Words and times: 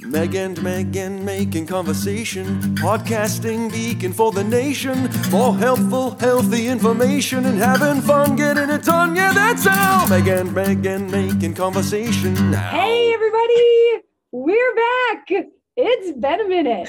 Meg 0.00 0.34
and 0.34 0.62
Megan 0.62 1.24
making 1.24 1.66
conversation, 1.66 2.60
podcasting 2.76 3.72
beacon 3.72 4.12
for 4.12 4.32
the 4.32 4.44
nation. 4.44 5.08
More 5.30 5.56
helpful, 5.56 6.18
healthy 6.18 6.68
information 6.68 7.46
and 7.46 7.58
having 7.58 8.02
fun 8.02 8.36
getting 8.36 8.70
it 8.70 8.84
done. 8.84 9.16
Yeah, 9.16 9.32
that's 9.32 9.66
how 9.66 10.06
Meg 10.08 10.28
and 10.28 10.52
Megan 10.52 11.10
making 11.10 11.54
conversation 11.54 12.34
now. 12.50 12.70
Hey, 12.70 13.12
everybody, 13.14 14.02
we're 14.32 14.74
back. 14.74 15.46
It's 15.76 16.18
been 16.18 16.40
a 16.40 16.48
minute. 16.48 16.88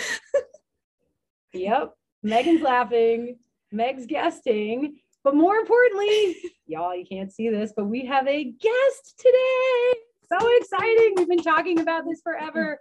yep, 1.53 1.93
Megan's 2.23 2.61
laughing, 2.61 3.37
Meg's 3.71 4.05
guesting, 4.05 4.97
but 5.23 5.35
more 5.35 5.55
importantly, 5.55 6.37
y'all, 6.67 6.95
you 6.95 7.05
can't 7.05 7.31
see 7.31 7.49
this, 7.49 7.73
but 7.75 7.85
we 7.85 8.05
have 8.05 8.27
a 8.27 8.43
guest 8.43 9.15
today. 9.17 9.93
So 10.27 10.37
exciting. 10.57 11.13
We've 11.17 11.27
been 11.27 11.43
talking 11.43 11.79
about 11.79 12.05
this 12.07 12.21
forever. 12.21 12.79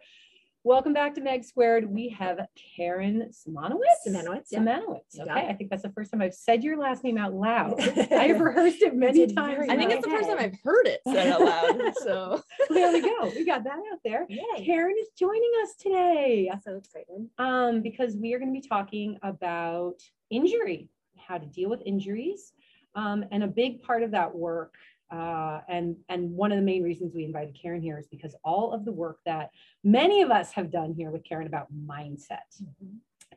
Welcome 0.63 0.95
back 0.95 1.15
to 1.17 1.21
Meg 1.21 1.45
Squared. 1.45 1.85
We 1.85 2.09
have 2.11 2.41
Karen 2.75 3.31
Simonowitz. 3.31 4.09
Simonowitz, 4.09 4.47
yeah. 4.51 4.61
Simonowitz. 4.61 5.21
Okay. 5.21 5.31
it. 5.47 5.51
I 5.51 5.53
think 5.53 5.69
that's 5.69 5.83
the 5.83 5.91
first 5.91 6.11
time 6.11 6.23
I've 6.23 6.33
said 6.33 6.65
your 6.65 6.79
last 6.79 7.05
name 7.05 7.19
out 7.19 7.35
loud. 7.35 7.79
I 8.13 8.29
have 8.29 8.41
rehearsed 8.41 8.81
it 8.81 8.95
many 8.95 9.27
times. 9.27 9.67
I 9.69 9.77
think 9.77 9.91
it's 9.91 10.05
the 10.07 10.11
first 10.11 10.27
time. 10.27 10.39
I've 10.39 10.59
heard 10.65 10.87
it 10.87 11.01
said 11.07 11.27
out 11.27 11.43
loud. 11.43 11.93
So 12.03 12.43
There 12.71 12.91
we 12.93 13.03
go. 13.03 13.31
We 13.37 13.45
got 13.45 13.63
that 13.65 13.77
out 13.93 13.99
there. 14.05 14.25
Yay. 14.31 14.65
Karen 14.65 14.95
is 14.99 15.09
joining 15.19 15.51
us 15.63 15.75
today 15.79 16.49
That's 16.51 16.65
So 16.65 16.77
excited. 16.77 17.29
um, 17.37 17.83
because 17.83 18.17
we 18.17 18.33
are 18.33 18.39
going 18.39 18.55
to 18.55 18.59
be 18.59 18.67
talking 18.67 19.19
about 19.23 19.97
injury, 20.31 20.89
how 21.19 21.37
to 21.37 21.45
deal 21.47 21.69
with 21.69 21.83
injuries. 21.85 22.55
Um, 22.95 23.25
and 23.33 23.43
a 23.43 23.49
big 23.49 23.83
part 23.83 24.03
of 24.05 24.13
that 24.13 24.35
work, 24.35 24.77
uh, 25.11 25.61
and, 25.69 25.97
and 26.09 26.31
one 26.31 26.53
of 26.53 26.57
the 26.57 26.65
main 26.65 26.83
reasons 26.83 27.13
we 27.15 27.25
invited 27.25 27.57
Karen 27.61 27.83
here 27.83 27.99
is 27.99 28.07
because 28.07 28.35
all 28.45 28.73
of 28.73 28.85
the 28.85 28.93
work 28.93 29.19
that 29.27 29.51
many 29.83 30.23
of 30.23 30.31
us 30.31 30.53
have 30.53 30.71
done 30.71 30.95
here 30.95 31.11
with 31.11 31.25
Karen 31.25 31.47
about 31.47 31.69
mindset. 31.87 32.39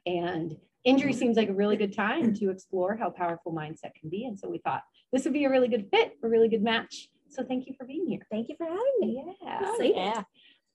And 0.05 0.55
injury 0.83 1.13
seems 1.13 1.37
like 1.37 1.49
a 1.49 1.53
really 1.53 1.75
good 1.75 1.93
time 1.93 2.33
to 2.35 2.49
explore 2.49 2.95
how 2.95 3.09
powerful 3.09 3.53
mindset 3.53 3.93
can 3.99 4.09
be. 4.09 4.25
And 4.25 4.39
so 4.39 4.49
we 4.49 4.59
thought 4.59 4.83
this 5.11 5.23
would 5.25 5.33
be 5.33 5.45
a 5.45 5.49
really 5.49 5.67
good 5.67 5.87
fit, 5.91 6.13
a 6.23 6.27
really 6.27 6.47
good 6.47 6.63
match. 6.63 7.09
So 7.29 7.43
thank 7.43 7.67
you 7.67 7.73
for 7.77 7.85
being 7.85 8.07
here. 8.07 8.25
Thank 8.31 8.49
you 8.49 8.55
for 8.57 8.65
having 8.65 8.93
me. 8.99 9.35
Yeah. 9.41 9.71
Excited. 9.71 9.95
yeah. 9.95 10.23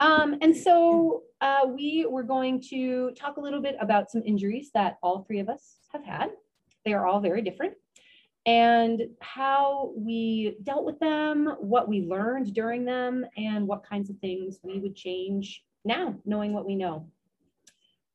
Um, 0.01 0.37
and 0.43 0.55
so 0.57 1.23
uh, 1.41 1.67
we 1.67 2.07
were 2.09 2.25
going 2.25 2.61
to 2.71 3.13
talk 3.13 3.37
a 3.37 3.41
little 3.41 3.63
bit 3.63 3.77
about 3.81 4.11
some 4.11 4.23
injuries 4.27 4.71
that 4.75 4.99
all 5.03 5.25
three 5.25 5.39
of 5.39 5.49
us 5.49 5.77
have 5.93 6.05
had. 6.05 6.31
They 6.85 6.93
are 6.93 7.07
all 7.07 7.21
very 7.21 7.41
different. 7.41 7.75
And 8.45 9.03
how 9.21 9.93
we 9.97 10.57
dealt 10.65 10.85
with 10.85 10.99
them, 10.99 11.55
what 11.61 11.89
we 11.89 12.03
learned 12.03 12.53
during 12.55 12.85
them, 12.85 13.25
and 13.37 13.69
what 13.69 13.89
kinds 13.89 14.11
of 14.11 14.19
things 14.19 14.59
we 14.63 14.81
would 14.81 14.97
change 14.97 15.63
now, 15.85 16.17
knowing 16.25 16.53
what 16.53 16.67
we 16.67 16.75
know. 16.75 17.07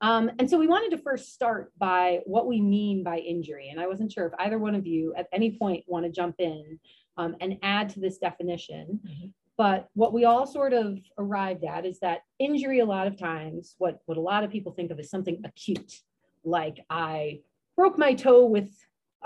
Um, 0.01 0.29
and 0.37 0.49
so 0.49 0.59
we 0.59 0.67
wanted 0.67 0.95
to 0.95 1.01
first 1.01 1.33
start 1.33 1.71
by 1.77 2.19
what 2.25 2.45
we 2.45 2.61
mean 2.61 3.03
by 3.03 3.17
injury. 3.17 3.69
And 3.69 3.79
I 3.79 3.87
wasn't 3.87 4.11
sure 4.11 4.27
if 4.27 4.33
either 4.37 4.59
one 4.59 4.75
of 4.75 4.85
you 4.85 5.13
at 5.17 5.27
any 5.31 5.57
point 5.57 5.85
want 5.87 6.05
to 6.05 6.11
jump 6.11 6.35
in 6.39 6.79
um, 7.17 7.35
and 7.41 7.57
add 7.63 7.89
to 7.89 7.99
this 7.99 8.17
definition. 8.17 8.99
But 9.57 9.89
what 9.95 10.13
we 10.13 10.25
all 10.25 10.45
sort 10.45 10.73
of 10.73 10.99
arrived 11.17 11.63
at 11.63 11.83
is 11.83 11.99
that 12.01 12.19
injury, 12.37 12.79
a 12.79 12.85
lot 12.85 13.07
of 13.07 13.17
times, 13.17 13.73
what, 13.79 14.01
what 14.05 14.17
a 14.17 14.21
lot 14.21 14.43
of 14.43 14.51
people 14.51 14.71
think 14.71 14.91
of 14.91 14.99
as 14.99 15.09
something 15.09 15.41
acute, 15.43 16.01
like 16.43 16.85
I 16.91 17.39
broke 17.75 17.97
my 17.97 18.13
toe 18.13 18.45
with 18.45 18.69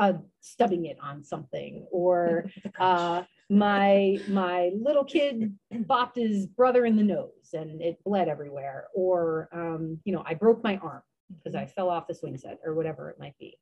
uh, 0.02 0.14
stubbing 0.42 0.86
it 0.86 0.98
on 1.02 1.24
something, 1.24 1.86
or 1.92 2.50
uh, 2.80 3.24
my 3.50 4.20
my 4.28 4.72
little 4.76 5.06
kid 5.06 5.56
bopped 5.74 6.16
his 6.16 6.48
brother 6.48 6.86
in 6.86 6.96
the 6.98 7.04
nose 7.04 7.54
and 7.54 7.82
it 7.82 8.04
bled 8.04 8.28
everywhere, 8.28 8.88
or 8.94 9.48
um, 9.54 10.00
you 10.04 10.12
know 10.12 10.24
I 10.26 10.34
broke 10.34 10.64
my 10.64 10.78
arm 10.78 11.04
because 11.38 11.56
I 11.56 11.66
fell 11.66 11.90
off 11.90 12.08
the 12.08 12.16
swing 12.16 12.38
set, 12.38 12.60
or 12.66 12.74
whatever 12.74 13.10
it 13.10 13.20
might 13.20 13.38
be 13.38 13.58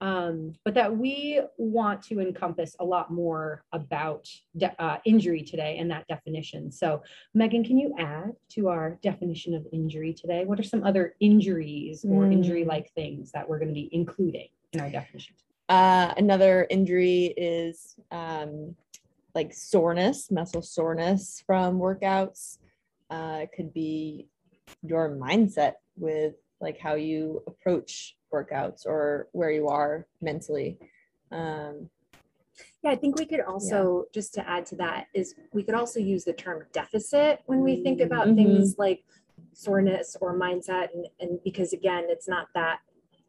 um, 0.00 0.54
but 0.64 0.74
that 0.74 0.96
we 0.96 1.40
want 1.58 2.02
to 2.04 2.20
encompass 2.20 2.74
a 2.80 2.84
lot 2.84 3.10
more 3.12 3.64
about 3.72 4.26
de- 4.56 4.82
uh, 4.82 4.96
injury 5.04 5.42
today 5.42 5.76
and 5.78 5.90
that 5.90 6.06
definition. 6.08 6.72
So, 6.72 7.02
Megan, 7.34 7.64
can 7.64 7.76
you 7.76 7.94
add 7.98 8.32
to 8.50 8.68
our 8.68 8.98
definition 9.02 9.54
of 9.54 9.66
injury 9.72 10.14
today? 10.14 10.44
What 10.46 10.58
are 10.58 10.64
some 10.64 10.84
other 10.84 11.14
injuries 11.20 12.04
or 12.04 12.24
Mm. 12.24 12.32
injury 12.32 12.64
like 12.64 12.90
things 12.94 13.32
that 13.32 13.48
we're 13.48 13.58
going 13.58 13.68
to 13.68 13.74
be 13.74 13.90
including 13.92 14.48
in 14.72 14.80
our 14.80 14.90
definition? 14.90 15.34
Uh, 15.70 16.12
another 16.16 16.66
injury 16.68 17.26
is 17.36 17.94
um, 18.10 18.74
like 19.36 19.54
soreness, 19.54 20.28
muscle 20.28 20.62
soreness 20.62 21.44
from 21.46 21.78
workouts. 21.78 22.58
Uh, 23.08 23.38
it 23.42 23.50
could 23.54 23.72
be 23.72 24.26
your 24.82 25.16
mindset 25.16 25.74
with 25.96 26.34
like 26.60 26.76
how 26.76 26.94
you 26.94 27.40
approach 27.46 28.16
workouts 28.34 28.84
or 28.84 29.28
where 29.30 29.52
you 29.52 29.68
are 29.68 30.08
mentally. 30.20 30.76
Um, 31.30 31.88
Yeah, 32.82 32.90
I 32.90 32.96
think 32.96 33.16
we 33.16 33.24
could 33.24 33.40
also, 33.40 34.06
just 34.12 34.34
to 34.34 34.48
add 34.48 34.66
to 34.66 34.76
that, 34.76 35.06
is 35.14 35.36
we 35.52 35.62
could 35.62 35.76
also 35.76 36.00
use 36.00 36.24
the 36.24 36.32
term 36.32 36.64
deficit 36.72 37.42
when 37.46 37.62
we 37.62 37.80
think 37.84 38.00
about 38.00 38.26
Mhm. 38.26 38.34
things 38.34 38.74
like 38.76 39.04
soreness 39.52 40.16
or 40.20 40.36
mindset. 40.36 40.88
And, 40.94 41.06
and 41.20 41.38
because 41.44 41.72
again, 41.72 42.06
it's 42.08 42.26
not 42.26 42.48
that 42.54 42.80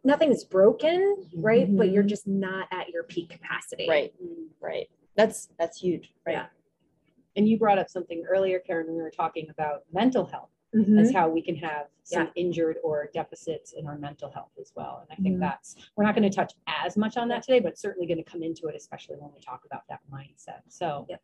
nothing 0.03 0.31
is 0.31 0.43
broken, 0.43 1.15
right? 1.35 1.67
But 1.75 1.91
you're 1.91 2.03
Mhm. 2.03 2.07
just 2.09 2.27
not 2.27 2.67
at 2.71 2.89
your 2.89 3.03
peak 3.03 3.29
capacity. 3.29 3.87
right, 3.89 4.13
right. 4.59 4.89
That's 5.15 5.47
that's 5.59 5.79
huge, 5.79 6.13
right? 6.25 6.33
Yeah. 6.33 6.47
And 7.35 7.47
you 7.47 7.57
brought 7.57 7.77
up 7.79 7.89
something 7.89 8.25
earlier, 8.29 8.59
Karen, 8.59 8.87
when 8.87 8.95
we 8.97 9.01
were 9.01 9.11
talking 9.11 9.49
about 9.49 9.83
mental 9.91 10.25
health. 10.25 10.49
Mhm. 10.73 11.01
as 11.01 11.11
how 11.11 11.27
we 11.27 11.41
can 11.41 11.53
have 11.57 11.87
some 12.03 12.27
Yeah. 12.27 12.31
injured 12.43 12.77
or 12.81 13.09
deficits 13.13 13.73
in 13.73 13.85
our 13.87 13.97
mental 13.97 14.29
health 14.29 14.53
as 14.57 14.71
well. 14.73 14.99
And 15.01 15.11
I 15.11 15.21
think 15.21 15.35
Mhm. 15.35 15.41
that's, 15.41 15.75
we're 15.97 16.05
not 16.05 16.15
going 16.15 16.23
to 16.29 16.33
touch 16.33 16.53
as 16.65 16.95
much 16.95 17.17
on 17.17 17.27
that 17.27 17.43
today, 17.43 17.59
but 17.59 17.77
certainly 17.77 18.07
going 18.07 18.19
to 18.19 18.23
come 18.23 18.41
into 18.41 18.67
it, 18.67 18.75
especially 18.75 19.17
when 19.17 19.33
we 19.33 19.41
talk 19.41 19.65
about 19.65 19.81
that 19.89 19.99
mindset. 20.09 20.61
So, 20.69 21.05
Yep. 21.09 21.21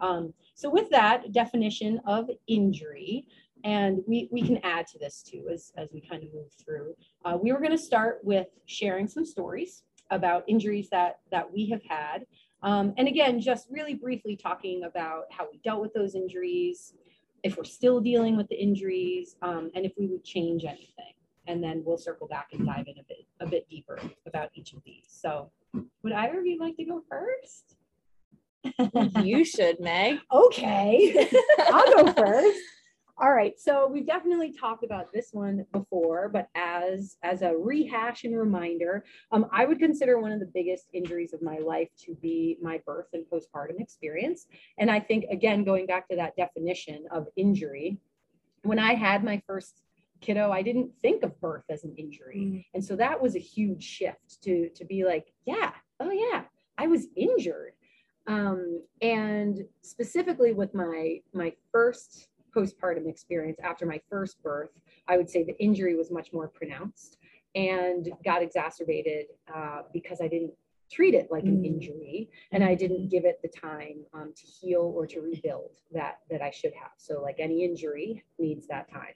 Um, 0.00 0.32
so 0.54 0.68
with 0.70 0.90
that 0.90 1.32
definition 1.32 2.00
of 2.06 2.30
injury, 2.46 3.26
and 3.64 4.02
we, 4.06 4.28
we 4.32 4.42
can 4.42 4.58
add 4.64 4.86
to 4.88 4.98
this 4.98 5.22
too 5.22 5.48
as, 5.52 5.72
as 5.76 5.88
we 5.92 6.00
kind 6.00 6.22
of 6.22 6.32
move 6.32 6.50
through. 6.64 6.94
Uh, 7.24 7.36
we 7.40 7.52
were 7.52 7.58
going 7.58 7.70
to 7.70 7.78
start 7.78 8.20
with 8.22 8.46
sharing 8.66 9.06
some 9.06 9.24
stories 9.24 9.82
about 10.10 10.44
injuries 10.48 10.88
that, 10.90 11.20
that 11.30 11.50
we 11.52 11.68
have 11.68 11.82
had. 11.88 12.26
Um, 12.62 12.94
and 12.98 13.08
again, 13.08 13.40
just 13.40 13.68
really 13.70 13.94
briefly 13.94 14.36
talking 14.36 14.84
about 14.84 15.24
how 15.30 15.46
we 15.50 15.58
dealt 15.64 15.80
with 15.80 15.92
those 15.94 16.14
injuries, 16.14 16.94
if 17.42 17.56
we're 17.56 17.64
still 17.64 18.00
dealing 18.00 18.36
with 18.36 18.48
the 18.48 18.60
injuries, 18.60 19.36
um, 19.42 19.70
and 19.74 19.84
if 19.84 19.92
we 19.98 20.06
would 20.06 20.24
change 20.24 20.64
anything. 20.64 21.14
And 21.46 21.62
then 21.62 21.82
we'll 21.84 21.98
circle 21.98 22.28
back 22.28 22.48
and 22.52 22.66
dive 22.66 22.86
in 22.86 22.98
a 22.98 23.02
bit, 23.08 23.26
a 23.40 23.46
bit 23.46 23.68
deeper 23.68 23.98
about 24.26 24.50
each 24.54 24.72
of 24.72 24.82
these. 24.84 25.06
So 25.08 25.50
would 26.02 26.12
either 26.12 26.38
of 26.38 26.46
you 26.46 26.58
like 26.58 26.76
to 26.76 26.84
go 26.84 27.02
first? 27.08 27.76
You 29.22 29.44
should, 29.44 29.80
Meg. 29.80 30.18
Okay, 30.32 31.28
I'll 31.58 32.04
go 32.04 32.12
first. 32.12 32.58
All 33.22 33.32
right, 33.32 33.52
so 33.60 33.86
we've 33.86 34.06
definitely 34.06 34.50
talked 34.50 34.82
about 34.82 35.12
this 35.12 35.28
one 35.32 35.66
before, 35.72 36.30
but 36.30 36.48
as 36.54 37.18
as 37.22 37.42
a 37.42 37.54
rehash 37.54 38.24
and 38.24 38.34
reminder, 38.34 39.04
um, 39.30 39.46
I 39.52 39.66
would 39.66 39.78
consider 39.78 40.18
one 40.18 40.32
of 40.32 40.40
the 40.40 40.50
biggest 40.54 40.86
injuries 40.94 41.34
of 41.34 41.42
my 41.42 41.58
life 41.58 41.90
to 42.06 42.14
be 42.14 42.56
my 42.62 42.80
birth 42.86 43.08
and 43.12 43.26
postpartum 43.30 43.78
experience. 43.78 44.46
And 44.78 44.90
I 44.90 45.00
think 45.00 45.26
again, 45.30 45.64
going 45.64 45.84
back 45.84 46.08
to 46.08 46.16
that 46.16 46.34
definition 46.34 47.04
of 47.10 47.26
injury, 47.36 47.98
when 48.62 48.78
I 48.78 48.94
had 48.94 49.22
my 49.22 49.42
first 49.46 49.82
kiddo, 50.22 50.50
I 50.50 50.62
didn't 50.62 50.92
think 51.02 51.22
of 51.22 51.38
birth 51.42 51.64
as 51.68 51.84
an 51.84 51.94
injury. 51.98 52.66
And 52.72 52.82
so 52.82 52.96
that 52.96 53.20
was 53.20 53.36
a 53.36 53.40
huge 53.40 53.84
shift 53.84 54.42
to 54.44 54.70
to 54.70 54.84
be 54.86 55.04
like, 55.04 55.26
yeah, 55.44 55.72
oh 56.00 56.10
yeah, 56.10 56.44
I 56.78 56.86
was 56.86 57.06
injured. 57.16 57.72
Um, 58.26 58.82
and 59.00 59.64
specifically 59.82 60.52
with 60.52 60.74
my 60.74 61.20
my 61.32 61.52
first 61.72 62.28
postpartum 62.54 63.08
experience 63.08 63.58
after 63.62 63.86
my 63.86 64.00
first 64.10 64.42
birth, 64.42 64.70
I 65.08 65.16
would 65.16 65.30
say 65.30 65.44
the 65.44 65.58
injury 65.62 65.96
was 65.96 66.10
much 66.10 66.32
more 66.32 66.48
pronounced 66.48 67.18
and 67.54 68.10
got 68.24 68.42
exacerbated 68.42 69.26
uh, 69.52 69.82
because 69.92 70.20
I 70.20 70.28
didn't 70.28 70.52
treat 70.90 71.14
it 71.14 71.30
like 71.30 71.44
an 71.44 71.62
Mm. 71.62 71.66
injury 71.66 72.30
and 72.50 72.64
I 72.64 72.74
didn't 72.74 73.08
give 73.08 73.24
it 73.24 73.40
the 73.42 73.48
time 73.48 74.04
um, 74.12 74.32
to 74.34 74.46
heal 74.46 74.92
or 74.96 75.06
to 75.06 75.20
rebuild 75.20 75.76
that 75.92 76.18
that 76.30 76.42
I 76.42 76.50
should 76.50 76.74
have. 76.74 76.92
So 76.96 77.22
like 77.22 77.36
any 77.38 77.64
injury 77.64 78.24
needs 78.38 78.66
that 78.66 78.90
time. 78.90 79.14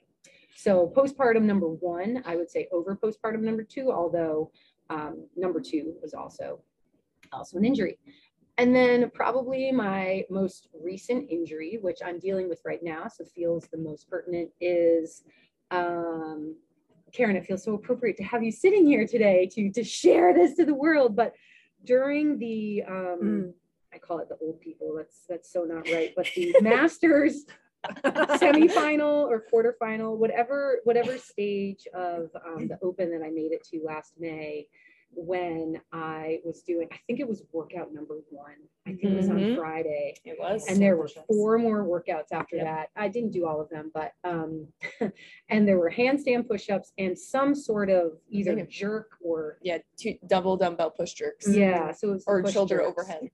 So 0.55 0.91
postpartum 0.95 1.43
number 1.43 1.67
one, 1.67 2.23
I 2.25 2.37
would 2.37 2.49
say 2.49 2.69
over 2.71 2.95
postpartum 2.95 3.41
number 3.41 3.63
two, 3.63 3.91
although 3.91 4.51
um, 4.89 5.27
number 5.35 5.59
two 5.59 5.95
was 6.01 6.13
also 6.13 6.61
also 7.33 7.57
an 7.57 7.65
injury. 7.65 7.97
And 8.57 8.73
then 8.73 9.11
probably 9.13 9.71
my 9.71 10.23
most 10.29 10.69
recent 10.81 11.29
injury, 11.29 11.77
which 11.81 11.99
I'm 12.05 12.19
dealing 12.19 12.47
with 12.47 12.61
right 12.63 12.81
now, 12.81 13.07
so 13.07 13.25
feels 13.25 13.67
the 13.67 13.77
most 13.77 14.09
pertinent, 14.09 14.49
is 14.61 15.23
um, 15.71 16.55
Karen. 17.11 17.35
It 17.35 17.45
feels 17.45 17.63
so 17.63 17.73
appropriate 17.73 18.15
to 18.17 18.23
have 18.23 18.43
you 18.43 18.51
sitting 18.51 18.85
here 18.85 19.05
today 19.05 19.49
to 19.53 19.71
to 19.71 19.83
share 19.83 20.33
this 20.33 20.55
to 20.55 20.65
the 20.65 20.73
world. 20.73 21.15
But 21.15 21.33
during 21.83 22.39
the 22.39 22.83
um, 22.87 23.19
Mm. 23.21 23.53
I 23.93 23.97
call 23.97 24.19
it 24.19 24.27
the 24.29 24.37
old 24.41 24.59
people. 24.59 24.93
That's 24.95 25.23
that's 25.27 25.51
so 25.51 25.63
not 25.63 25.89
right. 25.89 26.13
But 26.15 26.27
the 26.35 26.55
masters 26.61 27.45
semifinal 28.03 29.27
or 29.27 29.43
quarterfinal, 29.51 30.17
whatever 30.17 30.79
whatever 30.83 31.17
stage 31.17 31.87
of 31.93 32.29
um, 32.45 32.67
the 32.67 32.77
open 32.81 33.09
that 33.11 33.25
I 33.25 33.29
made 33.29 33.51
it 33.53 33.63
to 33.71 33.81
last 33.83 34.13
May, 34.19 34.67
when 35.11 35.81
I 35.93 36.39
was 36.43 36.61
doing, 36.61 36.87
I 36.91 36.97
think 37.07 37.19
it 37.19 37.27
was 37.27 37.43
workout 37.53 37.93
number 37.93 38.15
one. 38.29 38.55
I 38.85 38.91
think 38.91 39.03
it 39.03 39.15
was 39.15 39.29
on 39.29 39.37
Mhm. 39.37 39.55
Friday. 39.55 40.15
It 40.25 40.37
was. 40.37 40.67
And 40.67 40.81
there 40.81 40.97
were 40.97 41.07
four 41.07 41.57
more 41.57 41.83
workouts 41.83 42.31
after 42.31 42.57
Yep. 42.57 42.65
that. 42.65 42.89
I 42.95 43.07
didn't 43.07 43.31
do 43.31 43.45
all 43.45 43.61
of 43.61 43.69
them, 43.69 43.91
but 43.93 44.13
um, 44.23 44.67
and 45.49 45.67
there 45.67 45.79
were 45.79 45.89
handstand 45.89 46.47
push-ups 46.47 46.91
and 46.97 47.17
some 47.17 47.55
sort 47.55 47.89
of 47.89 48.19
either 48.29 48.55
jerk 48.65 49.11
or 49.23 49.57
Yeah, 49.61 49.77
two 49.97 50.17
double 50.27 50.57
dumbbell 50.57 50.91
push 50.91 51.13
jerks. 51.13 51.47
yeah, 51.55 51.91
so 51.91 52.09
it 52.09 52.13
was 52.13 52.23
Or 52.27 52.45
shoulder 52.51 52.77
jerks. 52.77 52.87
overhead. 52.89 53.29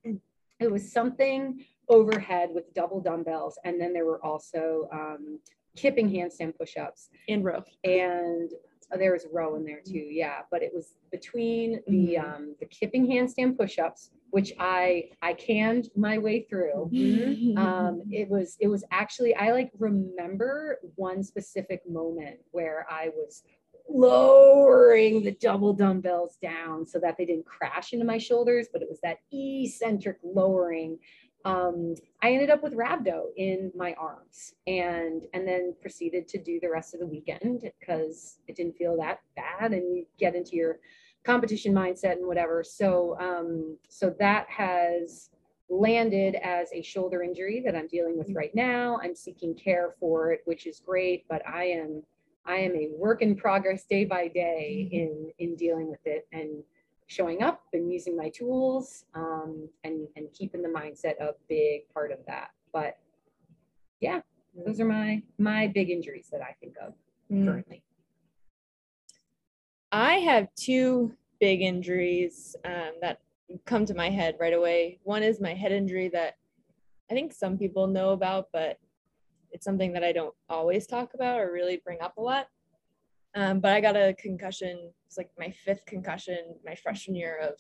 It 0.59 0.71
was 0.71 0.91
something 0.91 1.65
overhead 1.89 2.51
with 2.53 2.71
double 2.73 3.01
dumbbells, 3.01 3.57
and 3.65 3.81
then 3.81 3.91
there 3.93 4.05
were 4.05 4.23
also 4.23 4.87
um, 4.91 5.39
kipping 5.75 6.09
handstand 6.09 6.55
push-ups, 6.57 7.09
In 7.27 7.41
row. 7.41 7.63
and 7.83 8.51
uh, 8.93 8.97
there 8.97 9.13
was 9.13 9.25
a 9.25 9.29
row 9.29 9.55
in 9.55 9.63
there 9.63 9.81
too. 9.85 9.97
Yeah, 9.97 10.39
but 10.51 10.61
it 10.63 10.71
was 10.73 10.93
between 11.11 11.81
the 11.87 12.15
Mhm. 12.15 12.23
um, 12.35 12.55
the 12.59 12.65
kipping 12.65 13.05
handstand 13.07 13.57
push-ups, 13.57 14.11
which 14.31 14.53
I 14.59 15.09
I 15.21 15.33
canned 15.33 15.89
my 15.95 16.17
way 16.17 16.41
through. 16.49 16.89
Mm-hmm. 16.91 17.57
um 17.57 18.01
it 18.11 18.29
was 18.29 18.57
it 18.59 18.67
was 18.67 18.83
actually 18.91 19.33
i 19.35 19.51
like 19.51 19.71
remember 19.79 20.79
one 20.95 21.21
specific 21.23 21.81
moment 21.89 22.37
where 22.51 22.85
i 22.89 23.09
was 23.09 23.43
lowering 23.89 25.23
the 25.23 25.31
double 25.31 25.73
dumbbells 25.73 26.37
down 26.41 26.85
so 26.87 26.99
that 26.99 27.17
they 27.17 27.25
didn't 27.25 27.45
crash 27.45 27.93
into 27.93 28.05
my 28.05 28.17
shoulders 28.17 28.67
but 28.71 28.81
it 28.81 28.89
was 28.89 28.99
that 29.01 29.17
eccentric 29.31 30.17
lowering 30.23 30.97
um 31.45 31.95
i 32.21 32.31
ended 32.31 32.49
up 32.49 32.61
with 32.61 32.73
rhabdo 32.73 33.25
in 33.35 33.71
my 33.75 33.93
arms 33.93 34.53
and 34.67 35.23
and 35.33 35.47
then 35.47 35.73
proceeded 35.81 36.27
to 36.27 36.37
do 36.37 36.59
the 36.61 36.69
rest 36.69 36.93
of 36.93 36.99
the 36.99 37.05
weekend 37.05 37.61
because 37.79 38.37
it 38.47 38.55
didn't 38.55 38.75
feel 38.75 38.95
that 38.97 39.19
bad 39.35 39.73
and 39.73 39.95
you 39.95 40.05
get 40.19 40.35
into 40.35 40.55
your 40.55 40.77
competition 41.23 41.73
mindset 41.73 42.13
and 42.13 42.25
whatever. 42.25 42.63
So 42.63 43.17
um 43.19 43.77
so 43.89 44.15
that 44.19 44.47
has 44.49 45.29
landed 45.69 46.35
as 46.35 46.69
a 46.73 46.81
shoulder 46.81 47.23
injury 47.23 47.61
that 47.65 47.75
I'm 47.75 47.87
dealing 47.87 48.17
with 48.17 48.29
right 48.33 48.53
now. 48.53 48.99
I'm 49.01 49.15
seeking 49.15 49.55
care 49.55 49.95
for 49.99 50.33
it, 50.33 50.41
which 50.43 50.67
is 50.67 50.81
great, 50.85 51.25
but 51.29 51.41
I 51.47 51.65
am 51.65 52.03
I 52.45 52.55
am 52.57 52.75
a 52.75 52.89
work 52.97 53.21
in 53.21 53.35
progress 53.35 53.85
day 53.85 54.05
by 54.05 54.27
day 54.27 54.89
in 54.91 55.31
in 55.39 55.55
dealing 55.55 55.89
with 55.89 56.05
it 56.05 56.27
and 56.33 56.63
showing 57.11 57.43
up 57.43 57.61
and 57.73 57.91
using 57.91 58.15
my 58.15 58.29
tools 58.29 59.03
um, 59.15 59.67
and 59.83 60.07
and 60.15 60.31
keeping 60.33 60.61
the 60.61 60.69
mindset 60.69 61.19
a 61.19 61.33
big 61.49 61.89
part 61.93 62.11
of 62.11 62.19
that. 62.25 62.51
But 62.71 62.97
yeah, 63.99 64.21
those 64.65 64.79
are 64.79 64.85
my 64.85 65.21
my 65.37 65.67
big 65.67 65.89
injuries 65.89 66.29
that 66.31 66.41
I 66.41 66.55
think 66.59 66.75
of 66.81 66.93
Mm. 67.31 67.45
currently. 67.45 67.81
I 69.93 70.15
have 70.15 70.53
two 70.55 71.13
big 71.39 71.61
injuries 71.61 72.57
um, 72.65 72.91
that 73.01 73.21
come 73.65 73.85
to 73.85 73.93
my 73.93 74.09
head 74.09 74.35
right 74.37 74.53
away. 74.53 74.99
One 75.03 75.23
is 75.23 75.39
my 75.39 75.53
head 75.53 75.71
injury 75.71 76.09
that 76.09 76.35
I 77.09 77.13
think 77.13 77.31
some 77.31 77.57
people 77.57 77.87
know 77.87 78.09
about, 78.09 78.49
but 78.51 78.79
it's 79.51 79.63
something 79.63 79.93
that 79.93 80.03
I 80.03 80.11
don't 80.11 80.33
always 80.49 80.87
talk 80.87 81.13
about 81.13 81.39
or 81.39 81.53
really 81.53 81.77
bring 81.85 82.01
up 82.01 82.17
a 82.17 82.21
lot. 82.21 82.47
Um, 83.35 83.59
but 83.59 83.71
I 83.71 83.81
got 83.81 83.95
a 83.95 84.13
concussion. 84.17 84.91
It's 85.07 85.17
like 85.17 85.29
my 85.37 85.51
fifth 85.51 85.85
concussion 85.85 86.55
my 86.65 86.75
freshman 86.75 87.15
year 87.15 87.39
of 87.39 87.53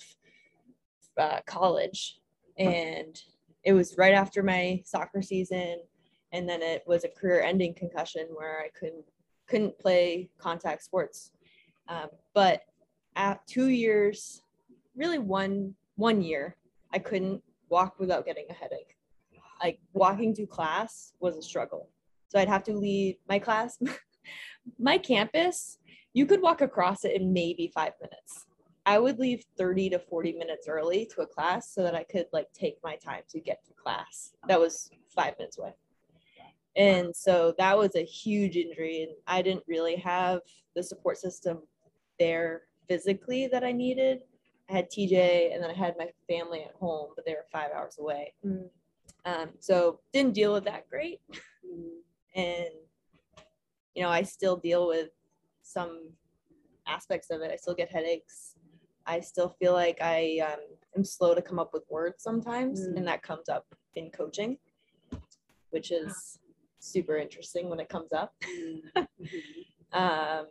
uh, 1.17 1.39
college, 1.45 2.19
and 2.57 3.19
it 3.63 3.73
was 3.73 3.97
right 3.97 4.13
after 4.13 4.43
my 4.43 4.81
soccer 4.85 5.21
season, 5.21 5.81
and 6.31 6.47
then 6.47 6.61
it 6.61 6.83
was 6.87 7.03
a 7.03 7.09
career-ending 7.09 7.75
concussion 7.75 8.27
where 8.33 8.61
I 8.61 8.69
couldn't 8.77 9.05
couldn't 9.47 9.77
play 9.79 10.29
contact 10.37 10.83
sports. 10.83 11.31
Um, 11.87 12.07
but 12.33 12.61
at 13.15 13.45
two 13.47 13.67
years, 13.67 14.43
really 14.95 15.19
one 15.19 15.75
one 15.95 16.21
year, 16.21 16.55
I 16.93 16.99
couldn't 16.99 17.43
walk 17.69 17.99
without 17.99 18.25
getting 18.25 18.45
a 18.49 18.53
headache. 18.53 18.97
Like 19.61 19.79
walking 19.93 20.33
to 20.35 20.45
class 20.45 21.13
was 21.19 21.37
a 21.37 21.41
struggle. 21.41 21.89
So 22.27 22.39
I'd 22.39 22.47
have 22.47 22.63
to 22.63 22.73
leave 22.73 23.15
my 23.27 23.39
class, 23.39 23.77
my 24.79 24.97
campus. 24.97 25.77
You 26.13 26.25
could 26.25 26.41
walk 26.41 26.61
across 26.61 27.05
it 27.05 27.15
in 27.15 27.31
maybe 27.31 27.71
five 27.73 27.93
minutes. 28.01 28.45
I 28.85 28.99
would 28.99 29.19
leave 29.19 29.45
30 29.57 29.91
to 29.91 29.99
40 29.99 30.33
minutes 30.33 30.67
early 30.67 31.05
to 31.13 31.21
a 31.21 31.27
class 31.27 31.73
so 31.73 31.83
that 31.83 31.95
I 31.95 32.03
could 32.03 32.25
like 32.33 32.51
take 32.53 32.77
my 32.83 32.95
time 32.95 33.21
to 33.29 33.39
get 33.39 33.63
to 33.65 33.73
class. 33.73 34.33
That 34.47 34.59
was 34.59 34.89
five 35.07 35.37
minutes 35.37 35.57
away. 35.57 35.73
And 36.75 37.15
so 37.15 37.53
that 37.57 37.77
was 37.77 37.95
a 37.95 38.03
huge 38.03 38.55
injury. 38.55 39.03
And 39.03 39.11
I 39.27 39.41
didn't 39.41 39.63
really 39.67 39.97
have 39.97 40.41
the 40.75 40.83
support 40.83 41.17
system 41.17 41.61
there 42.17 42.63
physically 42.87 43.47
that 43.47 43.63
I 43.63 43.71
needed. 43.71 44.21
I 44.69 44.73
had 44.73 44.89
TJ 44.89 45.53
and 45.53 45.61
then 45.61 45.69
I 45.69 45.73
had 45.73 45.95
my 45.97 46.09
family 46.29 46.61
at 46.63 46.73
home, 46.75 47.09
but 47.15 47.25
they 47.25 47.33
were 47.33 47.45
five 47.51 47.71
hours 47.75 47.97
away. 47.99 48.33
Mm. 48.45 48.69
Um, 49.25 49.49
so 49.59 49.99
didn't 50.13 50.33
deal 50.33 50.53
with 50.53 50.63
that 50.65 50.89
great. 50.89 51.19
And, 52.35 52.69
you 53.95 54.03
know, 54.03 54.09
I 54.09 54.21
still 54.23 54.57
deal 54.57 54.87
with 54.87 55.09
some 55.61 56.11
aspects 56.87 57.29
of 57.29 57.41
it. 57.41 57.51
I 57.51 57.55
still 57.55 57.75
get 57.75 57.89
headaches. 57.91 58.55
I 59.05 59.19
still 59.19 59.49
feel 59.59 59.73
like 59.73 59.97
I 60.01 60.39
um, 60.51 60.59
am 60.95 61.03
slow 61.03 61.33
to 61.35 61.41
come 61.41 61.59
up 61.59 61.71
with 61.73 61.83
words 61.89 62.23
sometimes, 62.23 62.81
Mm. 62.87 62.97
and 62.97 63.07
that 63.07 63.21
comes 63.23 63.49
up 63.49 63.65
in 63.95 64.09
coaching, 64.11 64.57
which 65.71 65.91
is 65.91 66.39
super 66.79 67.17
interesting 67.17 67.69
when 67.69 67.79
it 67.79 67.89
comes 67.89 68.13
up. 68.13 68.33
Um, 69.93 70.45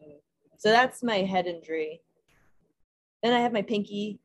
so 0.58 0.68
that's 0.70 1.02
my 1.02 1.18
head 1.22 1.46
injury. 1.46 2.02
Then 3.22 3.32
I 3.32 3.40
have 3.40 3.54
my 3.54 3.62
pinky, 3.62 4.20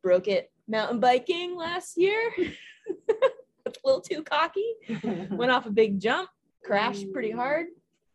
broke 0.00 0.28
it 0.28 0.52
mountain 0.68 1.00
biking 1.00 1.56
last 1.56 1.96
year. 1.98 2.30
a 3.10 3.72
little 3.84 4.00
too 4.00 4.22
cocky. 4.22 4.74
Went 5.32 5.50
off 5.50 5.66
a 5.66 5.70
big 5.70 5.98
jump, 6.00 6.30
crashed 6.64 7.12
pretty 7.12 7.32
hard, 7.32 7.66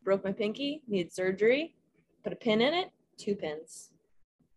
broke 0.06 0.24
my 0.24 0.32
pinky, 0.32 0.84
needed 0.88 1.12
surgery, 1.12 1.76
put 2.24 2.32
a 2.32 2.38
pin 2.38 2.62
in 2.62 2.74
it, 2.74 2.92
two 3.18 3.36
pins. 3.36 3.90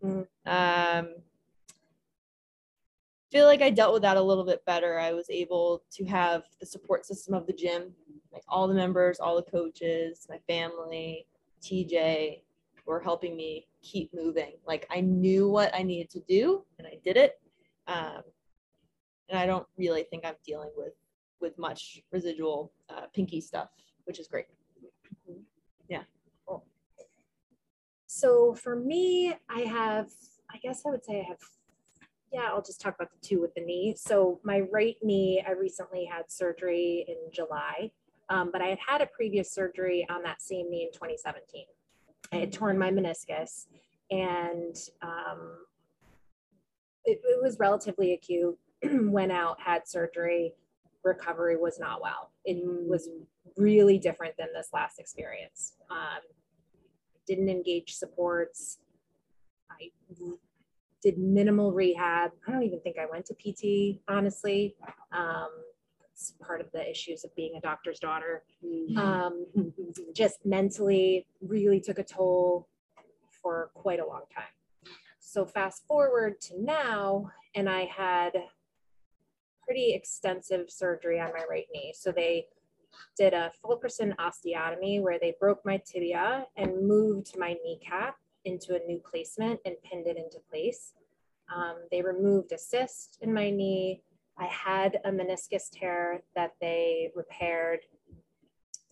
Mm. 0.05 0.27
Um, 0.47 1.09
feel 3.33 3.47
like 3.47 3.63
I 3.63 3.71
dealt 3.71 3.93
with 3.93 4.03
that 4.03 4.17
a 4.17 4.23
little 4.23 4.45
bit 4.45 4.65
better. 4.65 4.99
I 4.99 5.13
was 5.13 5.29
able 5.31 5.83
to 5.93 6.05
have 6.05 6.45
the 6.61 6.67
support 6.67 7.07
system 7.07 7.35
of 7.35 7.47
the 7.47 7.53
gym, 7.53 7.93
like 8.33 8.45
all 8.47 8.69
the 8.69 8.75
members, 8.75 9.19
all 9.19 9.35
the 9.35 9.51
coaches, 9.51 10.27
my 10.29 10.39
family, 10.47 11.27
TJ 11.63 12.43
were 12.87 13.01
helping 13.01 13.37
me 13.37 13.67
keep 13.83 14.13
moving. 14.15 14.53
Like 14.67 14.87
I 14.91 15.01
knew 15.01 15.49
what 15.49 15.75
I 15.75 15.83
needed 15.83 16.11
to 16.11 16.21
do 16.21 16.65
and 16.79 16.87
I 16.87 16.99
did 17.03 17.17
it. 17.17 17.41
Um, 17.87 18.23
and 19.29 19.39
I 19.39 19.47
don't 19.47 19.67
really 19.77 20.05
think 20.05 20.25
I'm 20.25 20.37
dealing 20.47 20.71
with 20.77 20.95
with 21.41 21.57
much 21.57 22.03
residual 22.11 22.73
uh, 22.91 23.07
pinky 23.15 23.41
stuff, 23.41 23.69
which 24.05 24.19
is 24.19 24.27
great. 24.27 24.47
So 28.09 28.55
for 28.55 28.75
me, 28.75 29.35
I 29.51 29.61
have, 29.61 30.09
I 30.51 30.57
guess 30.57 30.83
I 30.87 30.91
would 30.91 31.05
say 31.05 31.21
I 31.21 31.29
have, 31.29 31.39
yeah, 32.33 32.49
I'll 32.51 32.63
just 32.63 32.81
talk 32.81 32.95
about 32.95 33.11
the 33.13 33.27
two 33.27 33.39
with 33.39 33.55
the 33.55 33.61
knee. 33.61 33.95
So 33.99 34.41
my 34.43 34.61
right 34.73 34.97
knee, 35.03 35.45
I 35.47 35.53
recently 35.53 36.07
had 36.07 36.31
surgery 36.33 37.05
in 37.07 37.17
July, 37.31 37.91
um, 38.31 38.49
but 38.51 38.63
I 38.63 38.69
had 38.69 38.79
had 38.85 39.03
a 39.03 39.07
previous 39.07 39.53
surgery 39.53 40.07
on 40.11 40.23
that 40.23 40.41
same 40.41 40.71
knee 40.71 40.85
in 40.85 40.93
2017. 40.93 41.67
I 42.33 42.37
had 42.37 42.53
torn 42.53 42.79
my 42.79 42.91
meniscus 42.91 43.67
and 44.11 44.75
um, 45.03 45.59
it, 47.05 47.21
it 47.23 47.43
was 47.43 47.59
relatively 47.59 48.15
acute. 48.15 48.59
Went 48.91 49.33
out, 49.33 49.61
had 49.61 49.87
surgery, 49.87 50.55
recovery 51.05 51.59
was 51.59 51.79
not 51.79 52.01
well. 52.01 52.31
It 52.47 52.57
was 52.65 53.11
really 53.59 53.99
different 53.99 54.35
than 54.39 54.49
this 54.55 54.69
last 54.73 54.99
experience. 54.99 55.75
Um, 55.91 56.23
didn't 57.29 57.49
engage 57.49 57.95
supports. 57.95 58.79
I 59.71 59.91
did 61.03 61.19
minimal 61.19 61.73
rehab. 61.73 62.33
I 62.47 62.51
don't 62.51 62.63
even 62.63 62.81
think 62.81 62.97
I 62.99 63.07
went 63.07 63.27
to 63.27 63.35
PT, 63.35 64.01
honestly. 64.09 64.75
Um, 65.13 65.51
it's 66.11 66.35
part 66.41 66.61
of 66.61 66.73
the 66.73 66.91
issues 66.91 67.25
of 67.25 67.35
being 67.37 67.55
a 67.57 67.61
doctor's 67.61 68.01
daughter. 68.01 68.43
Um, 68.97 69.47
just 70.15 70.45
mentally 70.45 71.27
really 71.41 71.81
took 71.81 71.99
a 71.99 72.03
toll 72.03 72.69
for 73.41 73.71
quite 73.75 74.01
a 74.01 74.07
long 74.07 74.23
time. 74.35 74.45
So 75.21 75.45
fast 75.45 75.87
forward 75.87 76.41
to 76.43 76.61
now, 76.61 77.31
and 77.55 77.69
I 77.69 77.85
had 77.85 78.33
pretty 79.63 79.93
extensive 79.93 80.71
surgery 80.71 81.21
on 81.21 81.29
my 81.29 81.45
right 81.49 81.67
knee. 81.73 81.93
So 81.95 82.11
they 82.11 82.47
did 83.17 83.35
a 83.35 83.51
Fulkerson 83.63 84.15
osteotomy 84.19 85.03
where 85.03 85.19
they 85.19 85.35
broke 85.41 85.65
my 85.65 85.81
tibia 85.85 86.47
and 86.57 86.87
moved 86.87 87.37
my 87.39 87.57
kneecap 87.65 88.17
into 88.45 88.75
a 88.75 88.87
new 88.87 88.99
placement 88.99 89.61
and 89.65 89.75
pinned 89.83 90.07
it 90.07 90.17
into 90.17 90.39
place. 90.51 90.95
Um, 91.55 91.77
they 91.91 92.03
removed 92.03 92.53
a 92.53 92.59
cyst 92.59 93.19
in 93.23 93.33
my 93.33 93.51
knee. 93.51 94.03
I 94.39 94.47
had 94.47 95.01
a 95.05 95.11
meniscus 95.11 95.71
tear 95.73 96.23
that 96.37 96.53
they 96.61 97.11
repaired 97.15 97.81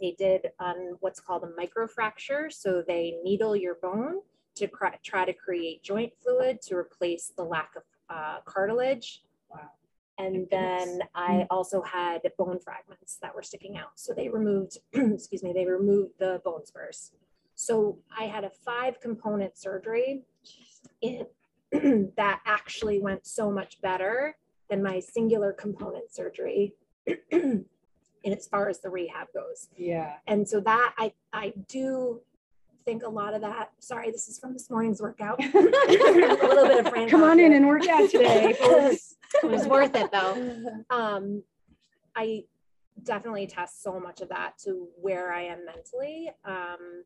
they 0.01 0.15
did 0.19 0.49
on 0.61 0.97
what's 1.01 1.21
called 1.21 1.45
a 1.45 1.61
microfracture. 1.61 2.53
So 2.53 2.83
they 2.87 3.19
needle 3.25 3.57
your 3.57 3.77
bone 3.77 4.21
to 4.57 4.69
try 5.03 5.25
to 5.25 5.33
create 5.33 5.83
joint 5.83 6.13
fluid 6.23 6.61
to 6.63 6.77
replace 6.77 7.33
the 7.37 7.45
lack 7.45 7.73
of 7.77 7.83
uh, 8.09 8.39
cartilage. 8.45 9.23
Wow. 9.51 9.71
Oh 10.19 10.25
and 10.25 10.47
then 10.51 11.01
hmm. 11.01 11.01
I 11.15 11.47
also 11.51 11.83
had 11.83 12.23
bone 12.39 12.59
fragments 12.59 13.19
that 13.23 13.35
were 13.35 13.43
sticking 13.43 13.77
out. 13.77 13.93
So 13.97 14.13
they 14.15 14.29
removed, 14.29 14.79
excuse 14.93 15.43
me, 15.43 15.53
they 15.53 15.67
removed 15.67 16.13
the 16.19 16.41
bone 16.45 16.65
spurs. 16.65 17.13
So 17.55 17.99
I 18.17 18.25
had 18.25 18.45
a 18.45 18.51
five 18.51 19.01
component 19.01 19.59
surgery 19.59 20.23
in, 21.01 21.27
that 22.17 22.41
actually 22.47 23.01
went 23.01 23.27
so 23.27 23.51
much 23.51 23.81
better 23.81 24.37
than 24.69 24.83
my 24.83 25.01
singular 25.01 25.53
component 25.53 26.13
surgery. 26.13 26.75
and 27.33 28.35
as 28.35 28.47
far 28.47 28.69
as 28.69 28.81
the 28.81 28.91
rehab 28.91 29.29
goes. 29.33 29.69
Yeah. 29.77 30.15
And 30.27 30.49
so 30.49 30.61
that 30.61 30.95
I 30.99 31.13
I 31.33 31.53
do 31.69 32.21
think 32.87 33.03
a 33.03 33.09
lot 33.09 33.35
of 33.35 33.43
that. 33.43 33.73
Sorry, 33.81 34.11
this 34.11 34.29
is 34.29 34.39
from 34.39 34.53
this 34.53 34.71
morning's 34.71 35.03
workout. 35.03 35.43
a 35.55 35.59
little 35.59 36.67
bit 36.67 36.87
of 36.87 36.89
Fran 36.89 37.11
Come 37.11 37.25
on 37.25 37.39
in 37.39 37.53
and 37.53 37.67
work 37.67 37.87
out 37.89 38.09
today. 38.09 38.53
folks. 38.59 39.17
it 39.43 39.51
was 39.51 39.67
worth 39.67 39.95
it 39.95 40.11
though. 40.11 40.63
Um, 40.91 41.43
I 42.15 42.45
definitely 43.03 43.47
test 43.47 43.83
so 43.83 44.01
much 44.01 44.21
of 44.21 44.29
that 44.31 44.57
to 44.65 44.89
where 45.01 45.33
I 45.33 45.43
am 45.43 45.67
mentally. 45.67 46.31
Um, 46.45 47.05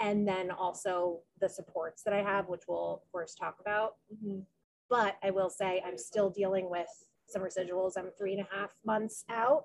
and 0.00 0.26
then 0.26 0.50
also 0.50 1.18
the 1.40 1.48
supports 1.48 2.02
that 2.04 2.14
I 2.14 2.22
have, 2.22 2.48
which 2.48 2.62
we'll 2.68 3.02
of 3.02 3.12
course 3.12 3.34
talk 3.34 3.56
about. 3.60 3.96
But 4.88 5.16
I 5.22 5.30
will 5.30 5.50
say 5.50 5.82
I'm 5.84 5.98
still 5.98 6.30
dealing 6.30 6.70
with 6.70 6.88
some 7.26 7.42
residuals. 7.42 7.98
I'm 7.98 8.10
three 8.16 8.34
and 8.34 8.46
a 8.46 8.56
half 8.56 8.70
months 8.86 9.24
out. 9.28 9.64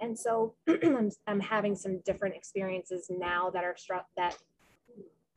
And 0.00 0.16
so 0.16 0.54
I'm, 0.68 1.10
I'm 1.26 1.40
having 1.40 1.74
some 1.74 2.00
different 2.04 2.36
experiences 2.36 3.10
now 3.10 3.50
that 3.50 3.64
are 3.64 3.76
struck 3.76 4.06
that 4.16 4.36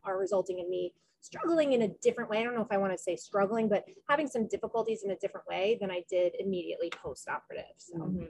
are 0.05 0.17
resulting 0.17 0.59
in 0.59 0.69
me 0.69 0.93
struggling 1.21 1.71
in 1.73 1.83
a 1.83 1.87
different 2.01 2.29
way. 2.29 2.39
I 2.39 2.43
don't 2.43 2.53
know 2.55 2.61
if 2.61 2.71
I 2.71 2.77
want 2.77 2.91
to 2.91 2.97
say 2.97 3.15
struggling, 3.15 3.69
but 3.69 3.85
having 4.09 4.27
some 4.27 4.47
difficulties 4.47 5.03
in 5.03 5.11
a 5.11 5.15
different 5.15 5.47
way 5.47 5.77
than 5.79 5.89
I 5.89 6.03
did 6.09 6.33
immediately 6.39 6.89
post-operative. 7.01 7.75
So 7.77 7.95
Mhm. 7.97 8.29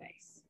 Nice. 0.00 0.42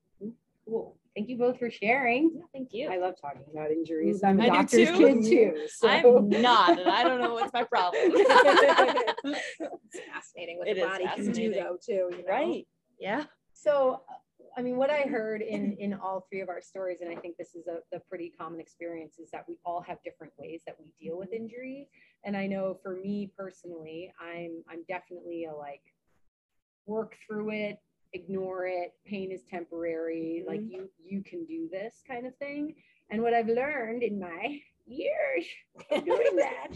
Cool. 0.66 0.96
Thank 1.16 1.28
you 1.28 1.36
both 1.36 1.58
for 1.58 1.68
sharing. 1.70 2.30
yeah, 2.36 2.42
thank 2.52 2.72
you. 2.72 2.88
I 2.88 2.96
love 2.98 3.16
talking 3.20 3.42
about 3.52 3.72
injuries. 3.72 4.22
I'm 4.22 4.40
a 4.40 4.44
I 4.44 4.46
doctor's 4.48 4.88
too. 4.88 4.96
kid 4.96 5.22
too. 5.24 5.66
So. 5.66 5.88
I'm 5.88 6.28
not, 6.28 6.78
and 6.78 6.88
I 6.88 7.02
don't 7.02 7.20
know 7.20 7.34
what's 7.34 7.52
my 7.52 7.64
problem. 7.64 8.00
it's 8.14 10.00
fascinating 10.14 10.58
what 10.58 10.68
It 10.68 10.76
the 10.76 10.82
body 10.86 11.08
can 11.16 11.32
do 11.32 11.52
though 11.52 11.76
too. 11.84 12.10
You 12.16 12.24
know? 12.24 12.28
right. 12.28 12.66
Yeah. 13.00 13.24
So, 13.52 14.02
I 14.56 14.62
mean, 14.62 14.76
what 14.76 14.90
I 14.90 15.02
mm-hmm. 15.02 15.12
heard 15.12 15.42
in 15.42 15.72
in 15.78 15.94
all 15.94 16.26
three 16.28 16.40
of 16.40 16.48
our 16.48 16.60
stories, 16.60 17.00
and 17.00 17.10
I 17.10 17.16
think 17.16 17.36
this 17.36 17.54
is 17.54 17.66
a 17.66 17.78
the 17.92 18.00
pretty 18.00 18.32
common 18.36 18.60
experience, 18.60 19.18
is 19.18 19.30
that 19.30 19.44
we 19.48 19.58
all 19.64 19.80
have 19.82 19.98
different 20.02 20.32
ways 20.38 20.62
that 20.66 20.76
we 20.78 20.92
deal 21.00 21.18
with 21.18 21.32
mm-hmm. 21.32 21.44
injury. 21.44 21.88
And 22.24 22.36
I 22.36 22.46
know 22.46 22.78
for 22.82 22.96
me 22.96 23.32
personally, 23.36 24.12
I'm 24.20 24.62
I'm 24.68 24.84
definitely 24.88 25.46
a 25.46 25.54
like 25.54 25.82
work 26.86 27.16
through 27.26 27.50
it, 27.50 27.78
ignore 28.12 28.66
it, 28.66 28.94
pain 29.06 29.30
is 29.32 29.42
temporary, 29.44 30.44
like 30.46 30.60
mm-hmm. 30.60 30.72
you 30.72 30.90
you 31.04 31.22
can 31.22 31.44
do 31.44 31.68
this 31.70 32.02
kind 32.06 32.26
of 32.26 32.36
thing. 32.36 32.74
And 33.10 33.22
what 33.22 33.34
I've 33.34 33.48
learned 33.48 34.02
in 34.04 34.20
my 34.20 34.60
years 34.86 35.44
doing 35.90 36.04
that 36.36 36.68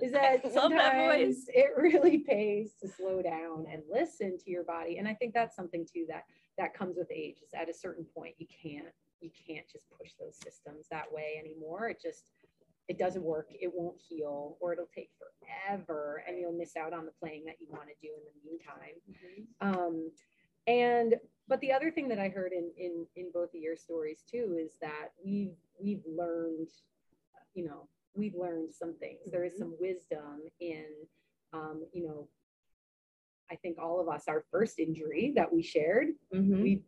is 0.00 0.12
that 0.12 0.32
Love 0.32 0.42
that 0.42 0.52
sometimes 0.52 1.44
it 1.48 1.70
really 1.76 2.18
pays 2.18 2.72
to 2.80 2.88
slow 2.88 3.22
down 3.22 3.66
and 3.70 3.82
listen 3.90 4.38
to 4.38 4.50
your 4.50 4.64
body. 4.64 4.98
And 4.98 5.06
I 5.06 5.14
think 5.14 5.34
that's 5.34 5.56
something 5.56 5.86
too 5.92 6.06
that 6.08 6.24
that 6.58 6.74
comes 6.74 6.96
with 6.96 7.10
age 7.10 7.36
is 7.42 7.54
at 7.54 7.68
a 7.68 7.74
certain 7.74 8.04
point 8.14 8.34
you 8.38 8.46
can't 8.46 8.92
you 9.20 9.30
can't 9.46 9.66
just 9.70 9.86
push 9.98 10.10
those 10.20 10.36
systems 10.36 10.86
that 10.90 11.12
way 11.12 11.40
anymore. 11.40 11.88
It 11.88 12.00
just 12.00 12.30
it 12.88 12.98
doesn't 12.98 13.22
work. 13.22 13.48
It 13.50 13.70
won't 13.74 13.96
heal 13.98 14.56
or 14.60 14.72
it'll 14.72 14.88
take 14.94 15.10
forever 15.18 16.24
and 16.26 16.38
you'll 16.38 16.52
miss 16.52 16.76
out 16.76 16.92
on 16.92 17.04
the 17.04 17.12
playing 17.20 17.44
that 17.44 17.56
you 17.60 17.66
want 17.70 17.84
to 17.88 17.94
do 18.00 18.08
in 18.14 18.22
the 18.24 18.50
meantime. 18.50 18.96
Um, 19.60 20.10
and 20.66 21.14
but 21.48 21.60
the 21.60 21.72
other 21.72 21.90
thing 21.90 22.08
that 22.08 22.18
I 22.18 22.28
heard 22.28 22.52
in 22.52 22.70
in 22.76 23.06
in 23.16 23.30
both 23.32 23.54
of 23.54 23.60
your 23.60 23.76
stories 23.76 24.22
too 24.30 24.58
is 24.60 24.72
that 24.80 25.08
we've 25.24 25.56
we've 25.80 26.02
learned, 26.06 26.68
you 27.54 27.64
know, 27.64 27.88
we've 28.14 28.34
learned 28.34 28.72
some 28.72 28.94
things. 28.94 29.30
There 29.30 29.44
is 29.44 29.56
some 29.58 29.74
wisdom 29.80 30.42
in, 30.60 30.84
um, 31.52 31.84
you 31.92 32.06
know, 32.06 32.28
I 33.50 33.56
think 33.56 33.78
all 33.78 34.00
of 34.00 34.08
us, 34.08 34.24
our 34.28 34.44
first 34.50 34.78
injury 34.78 35.32
that 35.36 35.52
we 35.52 35.62
shared, 35.62 36.08
Mhm. 36.32 36.62
we 36.62 36.82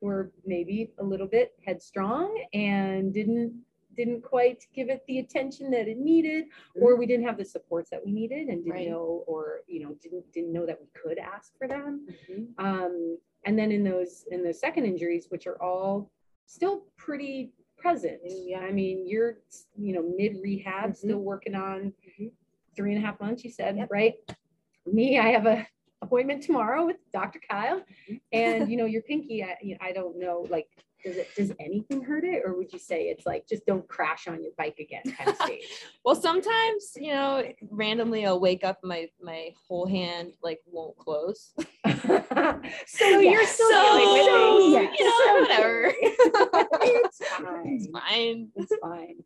were 0.00 0.30
maybe 0.44 0.92
a 0.98 1.04
little 1.04 1.26
bit 1.26 1.54
headstrong 1.64 2.44
and 2.52 3.12
didn't 3.12 3.64
didn't 3.94 4.20
quite 4.20 4.66
give 4.74 4.90
it 4.90 5.02
the 5.06 5.20
attention 5.20 5.70
that 5.70 5.88
it 5.88 5.96
needed 5.96 6.44
or 6.78 6.96
we 6.96 7.06
didn't 7.06 7.24
have 7.24 7.38
the 7.38 7.44
supports 7.44 7.88
that 7.88 8.04
we 8.04 8.12
needed 8.12 8.48
and 8.48 8.62
didn't 8.62 8.70
Right. 8.70 8.88
know 8.90 9.24
or 9.26 9.62
you 9.66 9.80
know 9.80 9.94
didn't 9.94 10.30
didn't 10.32 10.52
know 10.52 10.66
that 10.66 10.78
we 10.78 10.86
could 10.88 11.16
ask 11.18 11.56
for 11.56 11.66
them 11.66 12.06
Mhm. 12.28 12.52
um, 12.58 13.18
and 13.46 13.58
then 13.58 13.72
in 13.72 13.82
those 13.84 14.26
in 14.30 14.42
those 14.44 14.60
second 14.60 14.84
injuries 14.84 15.30
which 15.30 15.46
are 15.46 15.60
all 15.62 16.10
still 16.44 16.80
pretty 16.98 17.52
present 17.78 18.20
Yeah. 18.22 18.60
i 18.60 18.70
mean 18.70 19.06
you're 19.06 19.38
you 19.78 19.94
know 19.94 20.02
mid 20.02 20.42
rehab 20.42 20.90
Mhm. 20.90 20.96
still 20.96 21.20
working 21.20 21.54
on 21.54 21.94
Mhm. 22.06 22.32
three 22.76 22.92
and 22.94 23.02
a 23.02 23.06
half 23.06 23.18
months 23.18 23.44
you 23.44 23.50
said 23.50 23.78
Yep. 23.78 23.90
right 23.90 24.14
me 24.84 25.18
i 25.18 25.28
have 25.30 25.46
a 25.46 25.66
appointment 26.02 26.42
tomorrow 26.42 26.86
with 26.86 26.96
dr 27.12 27.40
kyle 27.50 27.80
mm-hmm. 27.80 28.14
and 28.32 28.70
you 28.70 28.76
know 28.78 28.84
your 28.86 29.02
pinky 29.02 29.42
I, 29.42 29.56
you 29.62 29.72
know, 29.72 29.78
I 29.80 29.92
don't 29.92 30.18
know 30.18 30.46
like 30.50 30.68
does 31.04 31.16
it 31.16 31.28
does 31.36 31.52
anything 31.60 32.02
hurt 32.02 32.24
it 32.24 32.42
or 32.44 32.56
would 32.56 32.72
you 32.72 32.78
say 32.78 33.04
it's 33.04 33.26
like 33.26 33.46
just 33.46 33.64
don't 33.66 33.86
crash 33.88 34.26
on 34.26 34.42
your 34.42 34.52
bike 34.58 34.78
again 34.80 35.02
kind 35.16 35.30
of 35.30 35.36
stage 35.36 35.62
Well, 36.04 36.14
sometimes 36.14 36.92
you 36.96 37.12
know, 37.12 37.42
randomly 37.70 38.26
I'll 38.26 38.40
wake 38.40 38.64
up, 38.64 38.78
my 38.82 39.08
my 39.20 39.50
whole 39.68 39.86
hand 39.86 40.32
like 40.42 40.60
won't 40.66 40.96
close. 40.96 41.52
so 41.86 43.20
you're 43.20 43.46
still 43.46 43.70
So, 43.70 43.98
dealing 43.98 44.72
with 44.72 44.88
so, 44.88 44.94
you 44.98 45.04
know, 45.04 45.40
whatever. 45.40 45.92
it's 46.00 47.18
It's 47.18 47.86
fine 47.86 47.92
fine. 47.92 48.48
it's 48.54 48.72
fine. 48.80 49.16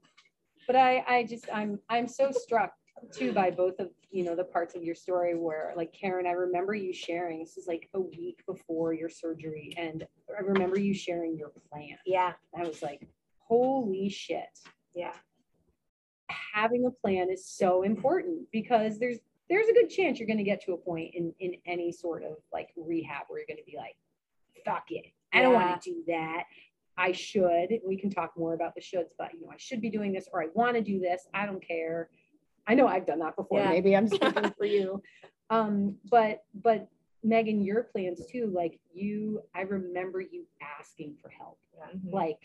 But 0.67 0.77
I, 0.77 1.05
I 1.09 1.25
just, 1.25 1.47
I'm, 1.53 1.81
I'm 1.89 2.07
so 2.07 2.31
struck 2.31 2.73
too 3.12 3.33
by 3.33 3.50
both 3.50 3.78
of, 3.80 3.90
you 4.11 4.25
know, 4.25 4.35
the 4.35 4.45
parts 4.45 4.75
of 4.75 4.83
your 4.83 4.95
story 4.95 5.37
where 5.37 5.73
like 5.76 5.92
Karen, 5.92 6.26
I 6.26 6.33
remember 6.33 6.75
you 6.75 6.92
sharing, 6.92 7.40
this 7.40 7.57
is 7.57 7.66
like 7.66 7.88
a 7.95 8.00
week 8.00 8.42
before 8.47 8.92
your 8.92 9.09
surgery. 9.09 9.75
And 9.76 10.07
I 10.37 10.42
remember 10.42 10.78
you 10.78 10.95
sharing 10.95 11.37
your 11.37 11.50
plan. 11.71 11.97
Yeah, 12.07 12.33
I 12.57 12.62
was 12.62 12.83
like, 12.83 13.07
holy 13.38 14.09
shit. 14.09 14.59
yeah, 14.95 15.12
Having 16.54 16.87
a 16.87 16.90
plan 16.90 17.28
is 17.30 17.47
so 17.47 17.83
important 17.83 18.47
because 18.52 18.99
there's, 18.99 19.19
there's 19.49 19.69
a 19.69 19.73
good 19.73 19.90
chance 19.90 20.19
you're 20.19 20.28
going 20.28 20.38
to 20.38 20.45
get 20.45 20.62
to 20.64 20.73
a 20.73 20.76
point 20.76 21.14
in, 21.14 21.33
in 21.40 21.54
any 21.66 21.90
sort 21.90 22.23
of 22.23 22.37
like 22.52 22.69
rehab 22.76 23.25
where 23.28 23.40
you're 23.40 23.47
going 23.49 23.57
to 23.57 23.71
be 23.71 23.76
like, 23.76 23.97
fuck 24.64 24.85
it. 24.90 25.07
I 25.33 25.42
don't 25.42 25.54
want 25.54 25.80
to 25.83 25.90
do 25.90 26.02
that. 26.09 26.45
I 26.97 27.12
should. 27.12 27.71
We 27.87 27.97
can 27.97 28.11
talk 28.11 28.33
more 28.37 28.52
about 28.54 28.75
the 28.75 28.80
shoulds, 28.80 29.11
but 29.19 29.33
you 29.33 29.40
know, 29.47 29.52
I 29.52 29.57
should 29.57 29.80
be 29.80 29.90
doing 29.90 30.12
this 30.12 30.28
or 30.33 30.42
I 30.42 30.47
want 30.54 30.76
to 30.76 30.83
do 30.83 31.00
this. 31.00 31.26
I 31.33 31.47
don't 31.47 31.66
care. 31.66 32.11
I 32.67 32.75
know 32.75 32.87
I've 32.87 33.07
done 33.07 33.19
that 33.21 33.37
before. 33.37 33.61
Yeah. 33.61 33.71
Maybe 33.71 33.97
I'm 33.97 34.09
speaking 34.19 34.52
for 34.57 34.64
you. 34.64 35.02
Um, 35.50 35.97
but 36.11 36.45
but 36.55 36.88
Megan, 37.23 37.62
your 37.62 37.83
plans 37.85 38.25
too, 38.26 38.47
like 38.55 38.79
you, 38.93 39.43
I 39.55 39.62
remember 39.62 40.21
you 40.21 40.47
asking 40.79 41.17
for 41.21 41.29
help. 41.29 41.59
Mhm. 41.95 42.12
Like 42.12 42.38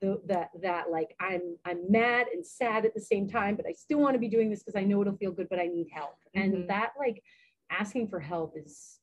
the 0.00 0.20
that 0.26 0.50
that 0.62 0.90
like 0.90 1.14
I'm 1.20 1.56
I'm 1.64 1.90
mad 1.90 2.26
and 2.32 2.44
sad 2.46 2.84
at 2.84 2.94
the 2.94 3.00
same 3.00 3.28
time, 3.28 3.56
but 3.56 3.66
I 3.66 3.72
still 3.72 3.98
want 3.98 4.14
to 4.14 4.18
be 4.18 4.28
doing 4.28 4.50
this 4.50 4.62
because 4.62 4.78
I 4.80 4.84
know 4.84 5.00
it'll 5.02 5.16
feel 5.16 5.32
good, 5.32 5.48
but 5.48 5.58
I 5.58 5.66
need 5.66 5.88
help. 5.92 6.16
And 6.34 6.54
Mhm. 6.54 6.66
that 6.68 6.92
like 6.98 7.22
asking 7.70 8.08
for 8.08 8.20
help 8.20 8.56
is 8.56 9.00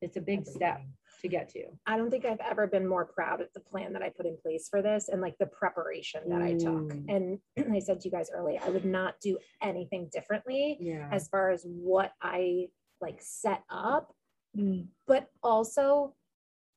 it's 0.00 0.16
a 0.16 0.20
big 0.20 0.46
step 0.46 0.80
to 1.20 1.28
get 1.28 1.48
to. 1.50 1.64
I 1.86 1.96
don't 1.96 2.10
think 2.10 2.24
I've 2.24 2.40
ever 2.40 2.66
been 2.66 2.86
more 2.86 3.04
proud 3.04 3.40
of 3.40 3.48
the 3.54 3.60
plan 3.60 3.92
that 3.94 4.02
I 4.02 4.10
put 4.10 4.26
in 4.26 4.36
place 4.42 4.68
for 4.68 4.82
this 4.82 5.08
and 5.08 5.20
like 5.20 5.36
the 5.38 5.46
preparation 5.46 6.20
that 6.28 6.42
I 6.42 6.52
took. 6.54 6.92
Mm. 6.92 7.38
And 7.56 7.74
I 7.74 7.78
said 7.80 8.00
to 8.00 8.08
you 8.08 8.12
guys 8.12 8.30
earlier, 8.32 8.60
I 8.64 8.70
would 8.70 8.84
not 8.84 9.14
do 9.20 9.38
anything 9.62 10.08
differently 10.12 10.76
Yeah. 10.80 11.08
as 11.12 11.28
far 11.28 11.50
as 11.50 11.64
what 11.64 12.12
I 12.22 12.68
like 13.00 13.18
set 13.20 13.62
up, 13.70 14.14
Mm. 14.56 14.86
but 15.06 15.28
also 15.42 16.14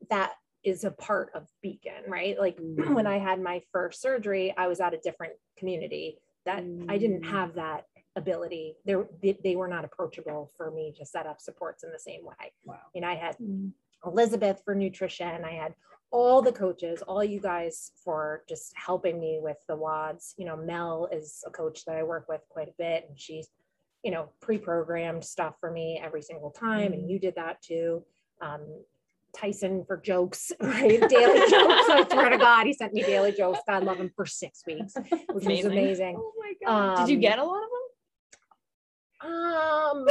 that 0.10 0.34
is 0.64 0.84
a 0.84 0.92
part 0.92 1.32
of 1.34 1.48
Beacon, 1.62 2.04
right? 2.08 2.38
Like 2.38 2.58
Mm. 2.58 2.94
when 2.96 3.08
I 3.08 3.18
had 3.18 3.42
my 3.42 3.62
first 3.72 4.02
surgery, 4.02 4.54
I 4.58 4.68
was 4.68 4.80
at 4.82 4.94
a 4.94 4.98
different 4.98 5.34
community 5.58 6.18
that 6.46 6.64
I 6.90 6.98
didn't 6.98 7.22
Mm. 7.22 7.26
have 7.30 7.54
that 7.56 7.86
ability. 8.18 8.76
They, 8.86 8.96
they, 9.22 9.38
they 9.42 9.56
were 9.56 9.70
not 9.70 9.86
approachable 9.86 10.52
for 10.58 10.70
me 10.70 10.94
to 10.98 11.06
set 11.06 11.26
up 11.26 11.40
supports 11.40 11.84
in 11.86 11.92
the 11.92 12.00
same 12.00 12.26
way. 12.26 12.52
Wow. 12.66 12.80
And 12.94 13.06
I 13.06 13.16
had 13.16 13.38
Mm. 13.38 13.72
Elizabeth 14.06 14.62
for 14.66 14.76
nutrition. 14.76 15.44
I 15.46 15.52
had 15.52 15.74
all 16.12 16.42
the 16.42 16.52
coaches, 16.52 17.02
all 17.04 17.24
you 17.24 17.40
guys 17.40 17.92
for 18.04 18.44
just 18.50 18.74
helping 18.76 19.20
me 19.20 19.40
with 19.42 19.58
the 19.68 19.76
WODs. 19.78 20.34
You 20.38 20.46
know, 20.46 20.58
Mel 20.58 21.08
is 21.12 21.44
a 21.48 21.52
coach 21.52 21.86
that 21.86 21.96
I 21.96 22.04
work 22.04 22.28
with 22.28 22.42
quite 22.50 22.68
a 22.68 22.74
bit, 22.78 23.06
and 23.08 23.18
she's, 23.20 23.48
you 24.04 24.12
know, 24.12 24.30
pre-programmed 24.42 25.24
stuff 25.24 25.56
for 25.60 25.72
me 25.72 26.02
every 26.04 26.22
single 26.22 26.52
time, 26.52 26.92
and 26.94 27.10
you 27.10 27.18
did 27.20 27.36
that 27.36 27.62
too. 27.62 28.04
Um, 28.42 28.66
Tyson 29.34 29.86
for 29.86 29.96
jokes, 29.96 30.52
right? 30.60 31.00
Daily 31.08 31.40
jokes. 31.50 31.90
I 31.90 32.06
swear 32.12 32.30
to 32.32 32.38
God, 32.38 32.66
he 32.66 32.74
sent 32.74 32.94
me 32.94 33.04
daily 33.04 33.32
jokes. 33.32 33.60
God 33.66 33.86
love 33.86 33.98
him 33.98 34.12
for 34.14 34.26
six 34.26 34.64
weeks, 34.68 34.94
which 34.96 35.30
was 35.32 35.46
Amazing. 35.46 35.72
amazing. 35.72 36.16
Oh 36.20 36.34
my 36.38 36.54
god! 36.66 37.06
Did 37.06 37.10
you 37.10 37.16
Um, 37.16 37.22
get 37.22 37.40
a 37.40 37.44
lot 37.46 37.62
of 37.64 37.70
them? 37.70 39.32
Um, 39.32 40.08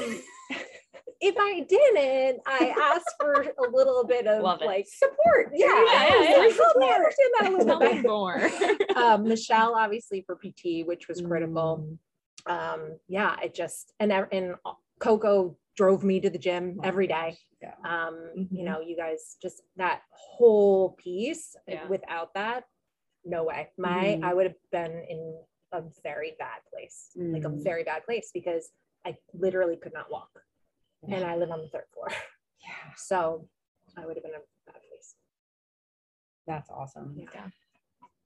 if 1.21 1.35
I 1.39 1.61
didn't, 1.61 2.41
I 2.47 2.75
asked 2.81 3.15
for 3.21 3.33
a 3.43 3.71
little 3.71 4.05
bit 4.05 4.27
of 4.27 4.43
Love 4.43 4.63
it. 4.63 4.67
like 4.67 4.87
support. 4.89 5.53
Yeah, 5.55 5.67
Yeah, 5.67 5.75
I 5.75 6.09
yeah, 6.09 6.19
was 6.19 6.29
yeah. 6.31 6.39
like, 6.39 6.57
help 6.57 6.77
me 6.79 6.95
understand 6.95 7.31
that 7.39 7.41
a 7.41 7.45
them? 7.45 7.59
little 7.59 7.67
Tell 7.67 7.81
me 7.81 7.95
bit. 7.95 8.07
more. 8.07 8.51
um, 8.97 9.29
Michelle, 9.29 9.75
obviously 9.75 10.23
for 10.27 10.37
PT, 10.37 10.87
which 10.87 11.09
was 11.09 11.21
critical. 11.21 11.85
Mm. 12.49 12.51
Um, 12.51 12.99
yeah, 13.09 13.37
it 13.43 13.55
just 13.55 13.93
and 14.01 14.13
and 14.13 14.55
Coco 14.99 15.57
drove 15.77 16.05
me 16.05 16.21
to 16.21 16.31
the 16.31 16.39
gym 16.39 16.77
Oh 16.81 16.87
every 16.87 17.07
my 17.07 17.31
day. 17.31 17.37
gosh, 17.63 17.75
Um, 17.85 18.31
you 18.51 18.63
Mhm. 18.63 18.65
know, 18.65 18.81
you 18.81 18.97
guys 18.97 19.37
just 19.43 19.63
that 19.77 20.03
whole 20.11 20.91
piece. 20.93 21.55
Yeah. 21.69 21.87
Without 21.89 22.33
that, 22.35 22.65
no 23.25 23.45
way. 23.45 23.69
My 23.79 24.19
Mhm. 24.19 24.25
I 24.25 24.35
would 24.35 24.47
have 24.47 24.57
been 24.73 25.05
in 25.09 25.39
a 25.73 25.83
very 26.03 26.35
bad 26.39 26.61
place, 26.73 27.11
like 27.15 27.45
a 27.45 27.49
Mm. 27.51 27.63
very 27.63 27.85
bad 27.85 28.05
place 28.05 28.31
because 28.33 28.73
I 29.05 29.17
literally 29.35 29.77
could 29.77 29.93
not 29.93 30.11
walk, 30.11 30.31
and 31.09 31.25
I 31.25 31.37
live 31.37 31.51
on 31.51 31.61
the 31.61 31.69
third 31.69 31.85
floor. 31.93 32.09
Yeah, 32.63 32.93
So 32.95 33.49
I 33.97 34.05
would 34.05 34.17
have 34.17 34.23
been 34.23 34.33
in 34.33 34.37
a 34.37 34.71
bad 34.71 34.83
place. 34.91 35.15
that's 36.47 36.69
awesome. 36.69 37.17
Yeah. 37.17 37.47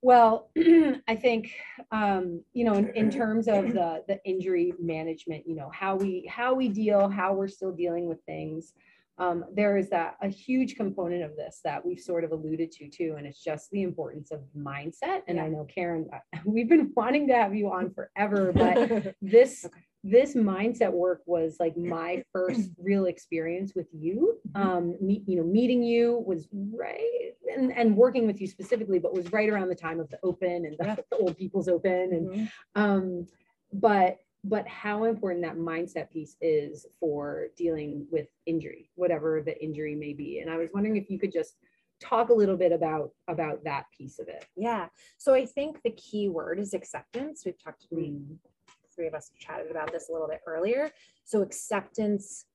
Well, 0.01 0.51
I 1.07 1.15
think, 1.15 1.53
um, 1.91 2.43
you 2.53 2.65
know, 2.65 2.73
in, 2.73 2.89
in 2.89 3.09
terms 3.09 3.47
of 3.47 3.73
the, 3.73 4.03
the 4.07 4.19
injury 4.25 4.73
management, 4.79 5.47
you 5.47 5.55
know, 5.55 5.71
how 5.73 5.95
we, 5.95 6.29
how 6.29 6.53
we 6.53 6.67
deal, 6.67 7.09
how 7.09 7.33
we're 7.33 7.47
still 7.47 7.71
dealing 7.71 8.07
with 8.07 8.21
things. 8.25 8.73
Um, 9.17 9.45
there 9.55 9.77
is 9.77 9.89
that, 9.91 10.17
a 10.21 10.27
huge 10.27 10.75
component 10.75 11.23
of 11.23 11.35
this 11.37 11.61
that 11.63 11.85
we've 11.85 11.99
sort 11.99 12.25
of 12.25 12.33
alluded 12.33 12.71
to 12.73 12.89
too, 12.89 13.15
and 13.17 13.25
it's 13.25 13.41
just 13.41 13.71
the 13.71 13.81
importance 13.81 14.29
of 14.31 14.41
mindset. 14.55 15.21
And 15.27 15.39
I 15.39 15.47
know 15.47 15.65
Karen, 15.73 16.09
we've 16.45 16.67
been 16.69 16.91
wanting 16.95 17.27
to 17.29 17.33
have 17.33 17.55
you 17.55 17.71
on 17.71 17.91
forever, 17.91 18.51
but 18.53 19.15
this 19.21 19.65
this 20.07 20.35
mindset 20.35 20.91
work 20.91 21.21
was 21.25 21.57
like 21.59 21.75
my 21.75 22.23
first 22.31 22.69
real 22.77 23.05
experience 23.05 23.73
with 23.75 23.87
you 23.91 24.37
um 24.53 24.95
meet, 25.01 25.23
you 25.27 25.35
know 25.35 25.43
meeting 25.43 25.81
you 25.81 26.23
was 26.27 26.47
right 26.53 27.31
and, 27.55 27.75
and 27.75 27.97
working 27.97 28.27
with 28.27 28.39
you 28.39 28.45
specifically 28.45 28.99
but 28.99 29.15
was 29.15 29.31
right 29.33 29.49
around 29.49 29.67
the 29.67 29.75
time 29.75 29.99
of 29.99 30.07
the 30.11 30.19
open 30.21 30.65
and 30.65 30.75
the, 30.77 30.85
Yeah. 30.85 30.95
the 31.09 31.17
old 31.21 31.35
people's 31.35 31.67
open 31.67 32.13
and 32.13 32.27
Mhm. 32.29 32.49
um 32.75 33.27
but 33.73 34.19
but 34.43 34.67
how 34.67 35.05
important 35.05 35.41
that 35.43 35.57
mindset 35.57 36.11
piece 36.11 36.37
is 36.39 36.85
for 36.99 37.47
dealing 37.57 38.05
with 38.11 38.27
injury 38.45 38.91
whatever 38.93 39.41
the 39.41 39.55
injury 39.63 39.95
may 39.95 40.13
be 40.13 40.39
and 40.39 40.51
i 40.51 40.57
was 40.57 40.69
wondering 40.71 40.97
if 40.97 41.09
you 41.09 41.17
could 41.17 41.31
just 41.31 41.55
talk 41.99 42.29
a 42.29 42.33
little 42.33 42.57
bit 42.57 42.71
about 42.71 43.09
about 43.27 43.63
that 43.63 43.85
piece 43.97 44.19
of 44.19 44.27
it 44.27 44.45
Yeah. 44.55 44.89
So 45.17 45.33
I 45.33 45.45
think 45.47 45.81
the 45.81 45.91
key 45.91 46.27
word 46.27 46.59
is 46.59 46.73
acceptance. 46.73 47.43
We've 47.45 47.57
talked, 47.57 47.87
Mm. 47.91 48.37
Three 48.95 49.07
of 49.07 49.13
us 49.13 49.31
chatted 49.39 49.69
about 49.71 49.91
this 49.91 50.09
a 50.09 50.13
little 50.13 50.27
bit 50.27 50.41
earlier. 50.47 50.91
So 51.23 51.41
acceptance, 51.41 52.45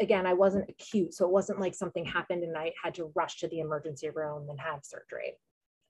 again, 0.00 0.26
I 0.26 0.32
wasn't 0.32 0.68
acute. 0.68 1.14
So 1.14 1.26
it 1.26 1.32
wasn't 1.32 1.60
like 1.60 1.74
something 1.74 2.04
happened 2.04 2.44
and 2.44 2.56
I 2.56 2.72
had 2.82 2.94
to 2.94 3.12
rush 3.14 3.38
to 3.40 3.48
the 3.48 3.60
emergency 3.60 4.10
room 4.10 4.48
and 4.50 4.58
have 4.60 4.80
surgery. 4.84 5.34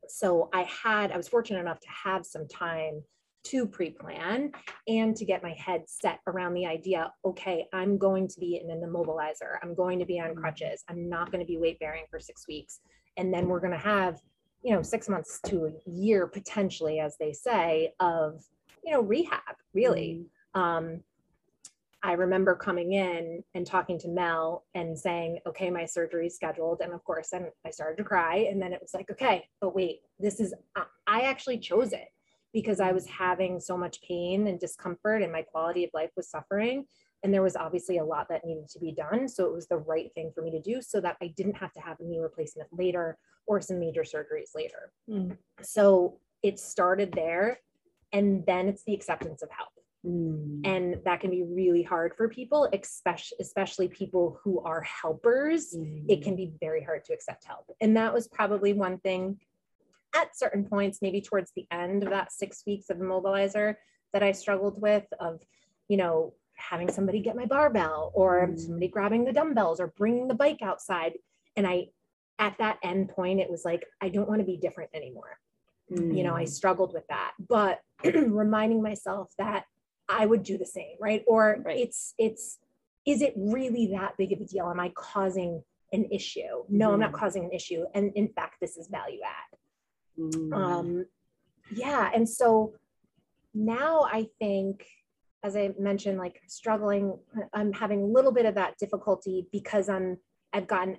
So 0.08 0.48
I 0.52 0.62
had, 0.64 1.12
I 1.12 1.16
was 1.16 1.28
fortunate 1.28 1.60
enough 1.60 1.80
to 1.80 1.88
have 1.88 2.26
some 2.26 2.48
time 2.48 3.02
to 3.44 3.66
pre-plan 3.66 4.52
and 4.86 5.16
to 5.16 5.24
get 5.24 5.42
my 5.42 5.52
head 5.58 5.82
set 5.86 6.20
around 6.28 6.54
the 6.54 6.66
idea, 6.66 7.12
okay, 7.24 7.66
I'm 7.72 7.98
going 7.98 8.28
to 8.28 8.38
be 8.38 8.60
in 8.62 8.70
an 8.70 8.82
immobilizer. 8.82 9.58
I'm 9.62 9.74
going 9.74 9.98
to 9.98 10.04
be 10.04 10.20
on 10.20 10.30
Mhm. 10.30 10.36
crutches. 10.36 10.84
I'm 10.88 11.08
not 11.08 11.32
going 11.32 11.40
to 11.40 11.46
be 11.46 11.58
weight 11.58 11.78
bearing 11.80 12.04
for 12.08 12.20
six 12.20 12.46
weeks. 12.46 12.80
And 13.16 13.34
then 13.34 13.48
we're 13.48 13.60
going 13.60 13.72
to 13.72 13.78
have, 13.78 14.20
you 14.62 14.74
know, 14.74 14.82
six 14.82 15.08
months 15.08 15.40
to 15.46 15.66
a 15.66 15.90
year 15.90 16.28
potentially, 16.28 17.00
as 17.00 17.16
they 17.18 17.32
say, 17.32 17.94
of, 17.98 18.44
you 18.82 18.92
know, 18.92 19.00
rehab, 19.00 19.56
really. 19.74 20.26
Um, 20.54 21.00
I 22.04 22.12
remember 22.12 22.56
coming 22.56 22.94
in 22.94 23.44
and 23.54 23.64
talking 23.64 23.96
to 24.00 24.08
Mel 24.08 24.64
and 24.74 24.98
saying, 24.98 25.38
okay, 25.46 25.70
my 25.70 25.84
surgery 25.84 26.26
is 26.26 26.34
scheduled. 26.34 26.80
And 26.80 26.92
of 26.92 27.04
course, 27.04 27.28
then 27.30 27.46
I 27.64 27.70
started 27.70 27.96
to 27.98 28.04
cry. 28.04 28.48
And 28.50 28.60
then 28.60 28.72
it 28.72 28.80
was 28.82 28.92
like, 28.92 29.08
okay, 29.12 29.48
but 29.60 29.74
wait, 29.74 30.00
this 30.18 30.40
is, 30.40 30.52
I- 30.74 30.86
I 31.06 31.20
actually 31.22 31.58
chose 31.58 31.92
it 31.92 32.08
because 32.52 32.80
I 32.80 32.92
was 32.92 33.06
having 33.06 33.60
so 33.60 33.76
much 33.76 34.02
pain 34.02 34.48
and 34.48 34.58
discomfort 34.58 35.22
and 35.22 35.32
my 35.32 35.42
quality 35.42 35.84
of 35.84 35.90
life 35.94 36.10
was 36.16 36.28
suffering. 36.28 36.86
And 37.22 37.32
there 37.32 37.42
was 37.42 37.54
obviously 37.54 37.98
a 37.98 38.04
lot 38.04 38.28
that 38.30 38.44
needed 38.44 38.68
to 38.70 38.80
be 38.80 38.92
done. 38.92 39.28
So 39.28 39.46
it 39.46 39.52
was 39.52 39.68
the 39.68 39.76
right 39.76 40.12
thing 40.14 40.32
for 40.34 40.42
me 40.42 40.50
to 40.50 40.60
do 40.60 40.82
so 40.82 41.00
that 41.00 41.16
I 41.22 41.28
didn't 41.28 41.56
have 41.56 41.72
to 41.74 41.80
have 41.80 42.00
a 42.00 42.04
knee 42.04 42.18
replacement 42.18 42.68
later 42.72 43.16
or 43.46 43.60
some 43.60 43.78
major 43.78 44.02
surgeries 44.02 44.56
later. 44.56 44.92
Mm. 45.08 45.36
So 45.62 46.18
it 46.42 46.58
started 46.58 47.12
there. 47.12 47.60
And 48.12 48.44
then 48.46 48.68
it's 48.68 48.84
the 48.84 48.94
acceptance 48.94 49.42
of 49.42 49.50
help 49.50 49.70
Mm. 50.04 50.66
and 50.66 50.96
that 51.04 51.20
can 51.20 51.30
be 51.30 51.44
really 51.44 51.84
hard 51.84 52.12
for 52.16 52.28
people 52.28 52.68
especially 52.72 53.36
especially 53.40 53.86
people 53.86 54.40
who 54.42 54.58
are 54.64 54.80
helpers. 54.82 55.76
It 56.08 56.22
can 56.24 56.34
be 56.34 56.54
very 56.60 56.82
hard 56.82 57.04
to 57.04 57.12
accept 57.12 57.44
help. 57.44 57.66
And 57.80 57.96
that 57.96 58.12
was 58.12 58.26
probably 58.26 58.72
one 58.72 58.98
thing 58.98 59.38
at 60.16 60.36
certain 60.36 60.64
points 60.64 60.98
maybe 61.02 61.20
towards 61.20 61.52
the 61.54 61.68
end 61.70 62.02
of 62.02 62.10
that 62.10 62.32
six 62.32 62.64
weeks 62.66 62.90
of 62.90 62.96
immobilizer 62.96 63.76
that 64.12 64.24
i 64.24 64.32
struggled 64.32 64.82
with 64.82 65.06
of 65.20 65.40
you 65.86 65.96
know 65.96 66.34
having 66.56 66.90
somebody 66.90 67.20
get 67.20 67.36
my 67.36 67.46
barbell 67.46 68.10
or 68.12 68.48
Mm. 68.48 68.58
somebody 68.58 68.88
grabbing 68.88 69.24
the 69.24 69.32
dumbbells 69.32 69.78
or 69.78 69.86
bringing 69.96 70.26
the 70.26 70.34
bike 70.34 70.62
outside. 70.62 71.12
And 71.54 71.64
i 71.64 71.86
at 72.40 72.58
that 72.58 72.78
end 72.82 73.08
point 73.10 73.38
it 73.38 73.48
was 73.48 73.64
like 73.64 73.84
i 74.00 74.08
don't 74.08 74.28
want 74.28 74.40
to 74.40 74.44
be 74.46 74.56
different 74.56 74.90
anymore 74.94 75.38
you 75.96 76.22
know 76.24 76.34
i 76.34 76.44
Mm. 76.44 76.48
struggled 76.48 76.92
with 76.94 77.06
that 77.08 77.32
but 77.48 77.80
reminding 78.04 78.82
myself 78.82 79.32
that 79.38 79.64
i 80.08 80.24
would 80.26 80.42
do 80.42 80.56
the 80.58 80.66
same 80.66 80.96
right 81.00 81.22
or 81.26 81.62
Right. 81.64 81.78
it's 81.78 82.14
it's 82.18 82.58
is 83.04 83.20
it 83.22 83.34
really 83.36 83.88
that 83.88 84.16
big 84.16 84.32
of 84.32 84.40
a 84.40 84.44
deal 84.44 84.70
am 84.70 84.80
i 84.80 84.90
causing 84.90 85.62
an 85.92 86.06
issue 86.10 86.64
no 86.68 86.92
i'm 86.92 87.00
not 87.00 87.12
Mhm. 87.12 87.16
causing 87.18 87.44
an 87.44 87.52
issue 87.52 87.84
and 87.94 88.12
in 88.14 88.28
fact 88.28 88.56
this 88.60 88.76
is 88.76 88.88
value 88.88 89.20
add 89.24 89.58
Mm. 90.18 90.52
um 90.54 91.06
yeah 91.74 92.10
and 92.14 92.28
so 92.28 92.74
now 93.54 94.02
i 94.02 94.26
think 94.38 94.86
as 95.42 95.56
i 95.56 95.72
mentioned 95.78 96.18
like 96.18 96.40
struggling 96.46 97.18
i'm 97.54 97.72
having 97.72 98.02
a 98.02 98.06
little 98.06 98.32
bit 98.32 98.44
of 98.46 98.54
that 98.54 98.76
difficulty 98.78 99.48
because 99.52 99.88
i'm 99.88 100.18
i've 100.52 100.66
gotten 100.66 100.98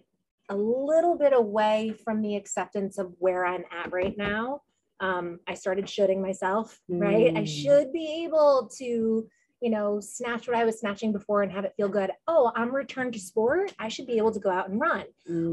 a 0.49 0.56
little 0.58 1.15
bit 1.17 1.32
away 1.32 1.95
from 2.03 2.21
the 2.21 2.36
acceptance 2.36 2.97
of 2.97 3.13
where 3.19 3.45
i'm 3.45 3.63
at 3.71 3.91
right 3.91 4.17
now 4.17 4.62
um 4.99 5.39
i 5.47 5.53
started 5.53 5.89
shooting 5.89 6.21
myself 6.21 6.79
right 6.89 7.32
i 7.36 7.41
Mm. 7.41 7.47
should 7.47 7.91
be 7.91 8.23
able 8.25 8.69
to 8.77 9.27
you 9.62 9.69
know 9.69 9.99
snatch 9.99 10.47
what 10.47 10.58
i 10.58 10.65
was 10.65 10.79
snatching 10.79 11.12
before 11.12 11.41
and 11.43 11.51
have 11.51 11.65
it 11.65 11.73
feel 11.75 11.89
good 11.89 12.12
oh 12.27 12.51
i'm 12.56 12.73
returned 12.75 13.13
to 13.13 13.19
sport 13.19 13.73
i 13.79 13.88
should 13.88 14.08
be 14.08 14.17
able 14.17 14.32
to 14.32 14.39
go 14.39 14.49
out 14.49 14.69
and 14.69 14.79
run 14.79 15.06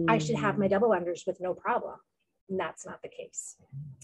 I 0.09 0.19
should 0.19 0.37
have 0.37 0.59
my 0.59 0.67
Mm. 0.67 0.71
double 0.71 0.89
unders 0.91 1.27
with 1.27 1.41
no 1.41 1.55
problem. 1.55 1.95
And 2.49 2.59
that's 2.59 2.85
not 2.85 3.01
the 3.03 3.09
case. 3.09 3.57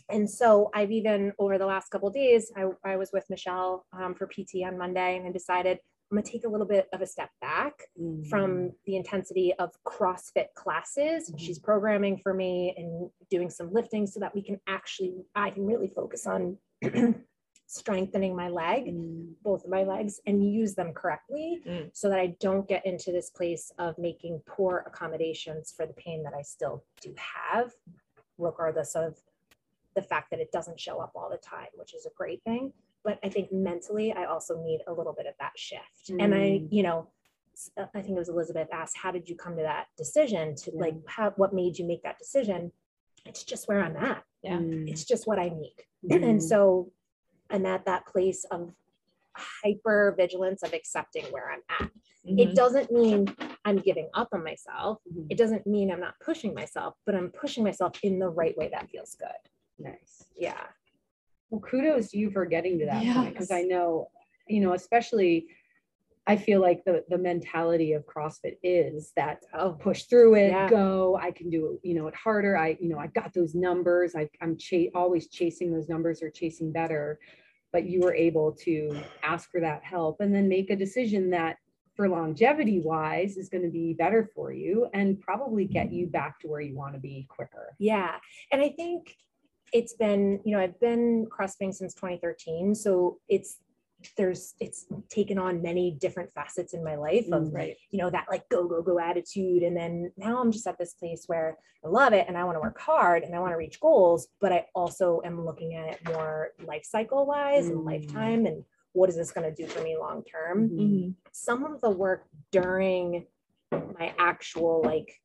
And 0.08 0.30
so 0.30 0.70
I've 0.72 0.92
even 0.92 1.32
over 1.38 1.58
the 1.58 1.66
last 1.66 1.88
couple 1.90 2.08
of 2.08 2.14
days, 2.14 2.52
I, 2.56 2.62
I 2.84 2.96
was 2.96 3.10
with 3.12 3.28
Michelle 3.28 3.84
um, 3.92 4.14
for 4.14 4.26
PT 4.28 4.62
on 4.64 4.78
Monday 4.78 5.16
and 5.16 5.26
I 5.26 5.32
decided 5.32 5.80
I'm 6.10 6.16
gonna 6.16 6.26
take 6.26 6.44
a 6.44 6.48
little 6.48 6.66
bit 6.66 6.88
of 6.92 7.00
a 7.00 7.06
step 7.06 7.30
back 7.40 7.88
Mm. 7.98 8.28
from 8.28 8.72
the 8.84 8.96
intensity 8.96 9.52
of 9.54 9.72
CrossFit 9.82 10.54
classes. 10.54 11.30
Mhm. 11.30 11.38
She's 11.40 11.58
programming 11.58 12.18
for 12.18 12.32
me 12.32 12.74
and 12.76 13.10
doing 13.28 13.50
some 13.50 13.72
lifting 13.72 14.06
so 14.06 14.20
that 14.20 14.32
we 14.34 14.42
can 14.42 14.60
actually, 14.68 15.26
I 15.34 15.50
can 15.50 15.66
really 15.66 15.88
focus 15.88 16.26
on 16.26 16.58
strengthening 17.66 18.36
my 18.36 18.48
leg 18.48 18.86
Mm. 18.86 19.34
both 19.42 19.64
of 19.64 19.70
my 19.70 19.82
legs 19.82 20.20
and 20.26 20.48
use 20.48 20.76
them 20.76 20.94
correctly 20.94 21.60
Mm. 21.66 21.90
so 21.96 22.08
that 22.08 22.20
I 22.20 22.28
don't 22.38 22.68
get 22.68 22.86
into 22.86 23.10
this 23.10 23.30
place 23.30 23.72
of 23.78 23.98
making 23.98 24.42
poor 24.46 24.84
accommodations 24.86 25.72
for 25.72 25.86
the 25.86 25.94
pain 25.94 26.22
that 26.22 26.34
I 26.34 26.42
still 26.42 26.84
do 27.00 27.12
have, 27.18 27.74
regardless 28.38 28.94
of 28.94 29.20
the 29.94 30.02
fact 30.02 30.30
that 30.30 30.38
it 30.38 30.52
doesn't 30.52 30.78
show 30.78 31.00
up 31.00 31.16
all 31.16 31.28
the 31.30 31.38
time, 31.38 31.68
which 31.74 31.94
is 31.94 32.06
a 32.06 32.10
great 32.10 32.44
thing. 32.44 32.72
But 33.06 33.20
I 33.22 33.28
think 33.28 33.52
mentally, 33.52 34.12
I 34.12 34.24
also 34.24 34.60
need 34.64 34.80
a 34.88 34.92
little 34.92 35.12
bit 35.12 35.26
of 35.26 35.34
that 35.38 35.52
shift. 35.56 36.10
And 36.10 36.34
I, 36.34 36.38
Mm. 36.58 36.68
you 36.72 36.82
know, 36.82 37.06
uh, 37.76 37.86
I 37.94 38.02
think 38.02 38.16
it 38.16 38.18
was 38.18 38.28
Elizabeth 38.28 38.68
asked, 38.72 38.96
how 38.98 39.12
did 39.12 39.28
you 39.28 39.36
come 39.36 39.56
to 39.56 39.62
that 39.62 39.86
decision 39.96 40.56
to 40.56 40.72
Yeah. 40.72 40.80
like, 40.80 40.96
how, 41.06 41.30
what 41.36 41.54
made 41.54 41.78
you 41.78 41.84
make 41.86 42.02
that 42.02 42.18
decision? 42.18 42.72
It's 43.24 43.44
just 43.44 43.68
where 43.68 43.80
I'm 43.80 43.96
at. 43.96 44.24
Yeah. 44.42 44.58
Mm. 44.58 44.90
It's 44.90 45.04
just 45.04 45.26
what 45.28 45.38
I 45.38 45.48
need 45.50 45.76
Mm. 46.04 46.24
and 46.30 46.42
so 46.42 46.92
I'm 47.48 47.64
at 47.64 47.84
that 47.84 48.06
place 48.06 48.42
of 48.46 48.74
hyper 49.36 50.12
vigilance 50.16 50.64
of 50.64 50.72
accepting 50.72 51.24
where 51.26 51.50
I'm 51.52 51.62
at. 51.78 51.90
Mhm. 52.24 52.40
It 52.40 52.54
doesn't 52.56 52.90
mean 52.90 53.26
I'm 53.64 53.78
giving 53.78 54.08
up 54.14 54.30
on 54.32 54.42
myself. 54.42 54.98
Mhm. 55.04 55.26
It 55.30 55.38
doesn't 55.38 55.64
mean 55.66 55.92
I'm 55.92 56.00
not 56.00 56.18
pushing 56.18 56.52
myself, 56.54 56.96
but 57.04 57.14
I'm 57.14 57.30
pushing 57.30 57.62
myself 57.62 57.92
in 58.02 58.18
the 58.18 58.28
right 58.28 58.56
way 58.56 58.68
that 58.68 58.90
feels 58.90 59.14
good. 59.14 59.40
Nice. 59.78 60.24
Yeah. 60.34 60.66
Well, 61.50 61.60
kudos 61.60 62.10
to 62.10 62.18
you 62.18 62.30
for 62.30 62.44
getting 62.44 62.78
to 62.80 62.86
that 62.86 63.14
point 63.14 63.32
because 63.32 63.50
I 63.50 63.62
know, 63.62 64.08
you 64.48 64.60
know, 64.60 64.72
especially 64.72 65.46
I 66.26 66.36
feel 66.36 66.60
like 66.60 66.84
the 66.84 67.04
the 67.08 67.18
mentality 67.18 67.92
of 67.92 68.04
CrossFit 68.04 68.56
is 68.62 69.12
that 69.16 69.44
oh 69.54 69.72
push 69.72 70.04
through 70.04 70.34
it, 70.34 70.48
Yeah. 70.50 70.68
go. 70.68 71.16
I 71.20 71.30
can 71.30 71.50
do 71.50 71.66
it, 71.82 71.88
you 71.88 71.94
know, 71.94 72.08
it 72.08 72.14
harder. 72.16 72.56
I 72.56 72.76
you 72.80 72.88
know 72.88 72.98
I 72.98 73.06
got 73.08 73.32
those 73.32 73.54
numbers. 73.54 74.16
I, 74.16 74.28
I'm 74.40 74.56
cha- 74.56 74.90
always 74.94 75.28
chasing 75.28 75.72
those 75.72 75.88
numbers 75.88 76.22
or 76.22 76.30
chasing 76.30 76.72
better. 76.72 77.18
But 77.72 77.86
you 77.86 78.00
were 78.00 78.14
able 78.14 78.52
to 78.64 78.98
ask 79.22 79.50
for 79.50 79.60
that 79.60 79.84
help 79.84 80.20
and 80.20 80.34
then 80.34 80.48
make 80.48 80.70
a 80.70 80.76
decision 80.76 81.30
that 81.30 81.56
for 81.94 82.08
longevity 82.08 82.80
wise 82.80 83.36
is 83.36 83.48
going 83.48 83.64
to 83.64 83.70
be 83.70 83.94
better 83.94 84.28
for 84.34 84.52
you 84.52 84.88
and 84.94 85.20
probably 85.20 85.64
get 85.64 85.92
you 85.92 86.06
back 86.06 86.38
to 86.40 86.48
where 86.48 86.60
you 86.60 86.74
want 86.76 86.94
to 86.94 87.00
be 87.00 87.26
quicker. 87.28 87.74
Yeah. 87.78 88.16
And 88.52 88.60
I 88.60 88.68
think 88.70 89.16
it's 89.72 89.94
been, 89.94 90.40
you 90.44 90.52
know, 90.56 90.60
I've 90.62 90.78
been 90.80 91.26
CrossFitting 91.26 91.74
since 91.74 91.94
2013. 91.94 92.74
So 92.74 93.18
it's, 93.28 93.58
there's, 94.16 94.54
it's 94.60 94.86
taken 95.08 95.38
on 95.38 95.62
many 95.62 95.90
different 96.00 96.32
facets 96.34 96.74
in 96.74 96.84
my 96.84 96.96
life 96.96 97.26
of, 97.32 97.52
Right. 97.52 97.76
you 97.90 97.98
know, 97.98 98.10
that 98.10 98.26
like 98.30 98.48
go, 98.48 98.66
go, 98.68 98.82
go 98.82 98.98
attitude. 99.00 99.62
And 99.62 99.76
then 99.76 100.12
now 100.16 100.40
I'm 100.40 100.52
just 100.52 100.66
at 100.66 100.78
this 100.78 100.94
place 100.94 101.24
where 101.26 101.56
I 101.84 101.88
love 101.88 102.12
it 102.12 102.26
and 102.28 102.36
I 102.36 102.44
want 102.44 102.56
to 102.56 102.60
work 102.60 102.78
hard 102.78 103.22
and 103.22 103.34
I 103.34 103.40
want 103.40 103.52
to 103.52 103.56
reach 103.56 103.80
goals, 103.80 104.28
but 104.40 104.52
I 104.52 104.66
also 104.74 105.20
am 105.24 105.44
looking 105.44 105.74
at 105.74 105.88
it 105.88 106.00
more 106.06 106.50
life 106.64 106.84
cycle 106.84 107.26
wise 107.26 107.66
and 107.68 107.78
Mm. 107.78 107.84
lifetime 107.86 108.46
and 108.46 108.64
what 108.92 109.10
is 109.10 109.16
this 109.16 109.30
going 109.32 109.52
to 109.52 109.62
do 109.62 109.68
for 109.68 109.82
me 109.82 109.96
long 109.98 110.22
term? 110.24 110.70
Mhm. 110.70 111.14
some 111.32 111.64
of 111.64 111.78
the 111.82 111.90
work 111.90 112.24
during 112.50 113.26
my 113.70 114.14
actual 114.18 114.80
like 114.82 115.20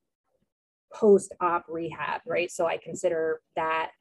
post-op 0.94 1.66
rehab, 1.70 2.20
right? 2.28 2.52
So 2.52 2.66
I 2.66 2.78
consider 2.78 3.42
that 3.56 3.92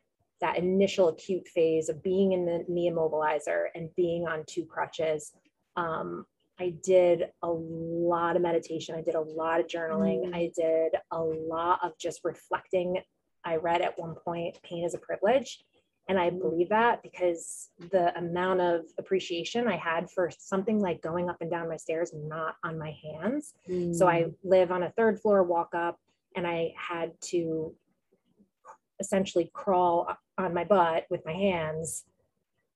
that 0.41 0.57
initial 0.57 1.09
acute 1.09 1.47
phase 1.49 1.89
of 1.89 2.03
being 2.03 2.33
in 2.33 2.47
the 2.47 2.65
knee 2.69 2.91
immobilizer 2.91 3.67
and 3.75 3.95
being 3.97 4.27
on 4.27 4.45
two 4.47 4.65
crutches. 4.65 5.33
Um, 5.77 6.25
I 6.59 6.75
did 6.83 7.25
a 7.43 7.49
lot 7.51 8.37
of 8.37 8.43
meditation. 8.43 8.95
I 8.95 9.03
did 9.03 9.15
a 9.15 9.21
lot 9.21 9.61
of 9.61 9.67
journaling. 9.67 10.27
Mm. 10.27 10.35
I 10.35 10.51
did 10.55 10.93
a 11.11 11.23
lot 11.23 11.81
of 11.83 11.93
just 11.99 12.21
reflecting. 12.23 12.99
I 13.45 13.57
read 13.57 13.81
at 13.81 13.99
one 13.99 14.15
point, 14.15 14.59
pain 14.63 14.85
is 14.85 14.95
a 14.95 14.99
privilege. 14.99 15.63
And 16.09 16.19
I 16.19 16.31
believe 16.31 16.71
that 16.71 17.03
because 17.03 17.69
the 17.93 18.17
amount 18.19 18.61
of 18.61 18.87
appreciation 18.99 19.69
I 19.69 19.77
had 19.77 20.11
for 20.11 20.31
something 20.39 20.81
like 20.81 21.03
going 21.03 21.31
up 21.31 21.37
and 21.41 21.51
down 21.51 21.69
my 21.69 21.77
stairs, 21.77 22.13
not 22.13 22.57
on 22.65 22.79
my 22.79 22.97
hands. 23.05 23.55
So 23.97 24.09
I 24.09 24.27
live 24.43 24.73
on 24.73 24.83
a 24.83 24.91
third 24.91 25.21
floor 25.21 25.45
walk 25.45 25.69
up 25.73 25.99
and 26.35 26.47
I 26.47 26.75
had 26.77 27.13
to 27.27 27.75
essentially 28.99 29.51
crawl 29.55 30.09
on 30.41 30.55
my 30.55 30.65
butt 30.65 31.07
with 31.11 31.25
my 31.25 31.33
hands 31.33 32.05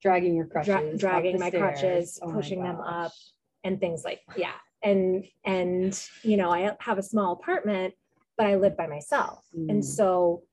dragging 0.01 0.35
your 0.35 0.45
crutches, 0.45 0.75
up 0.75 0.99
dragging 0.99 1.39
my 1.39 1.49
stairs. 1.49 1.61
crutches, 1.61 2.19
Oh 2.21 2.27
my 2.27 2.33
pushing 2.33 2.61
them 2.63 2.79
up. 2.79 3.11
and 3.63 3.79
things 3.79 4.03
like, 4.03 4.21
yeah. 4.37 4.51
And, 4.83 5.23
and, 5.45 5.99
you 6.21 6.37
know, 6.37 6.51
I 6.51 6.75
have 6.79 6.97
a 6.99 7.03
small 7.03 7.33
apartment, 7.33 7.95
but 8.37 8.45
I 8.45 8.55
live 8.55 8.77
by 8.77 8.85
myself. 8.87 9.43
Mm. 9.57 9.69
And 9.71 9.85
so 9.85 10.43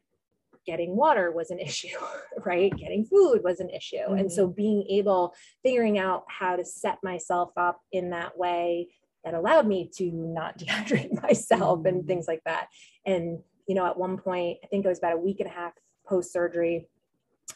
getting 0.64 0.96
water 0.96 1.30
was 1.32 1.50
an 1.50 1.58
issue, 1.68 1.98
right? 2.46 2.74
Getting 2.76 3.04
food 3.04 3.42
was 3.44 3.60
an 3.60 3.68
issue. 3.68 4.06
And 4.08 4.32
so 4.32 4.46
being 4.46 4.86
able, 4.88 5.34
figuring 5.62 5.98
out 5.98 6.24
how 6.28 6.56
to 6.56 6.64
set 6.64 6.98
myself 7.02 7.50
up 7.58 7.80
in 7.92 8.10
that 8.10 8.38
way 8.38 8.88
that 9.24 9.34
allowed 9.34 9.66
me 9.66 9.90
to 9.96 10.10
not 10.12 10.58
dehydrate 10.60 11.20
myself 11.22 11.84
and 11.84 12.04
Mm. 12.04 12.06
things 12.06 12.26
like 12.26 12.40
that. 12.46 12.68
And, 13.04 13.40
you 13.68 13.74
know, 13.74 13.84
at 13.86 13.98
one 13.98 14.16
point, 14.16 14.58
I 14.64 14.66
think 14.68 14.86
it 14.86 14.88
was 14.88 14.98
about 14.98 15.12
a 15.12 15.18
week 15.18 15.40
and 15.40 15.48
a 15.48 15.52
half 15.52 15.72
post 16.08 16.32
surgery. 16.32 16.88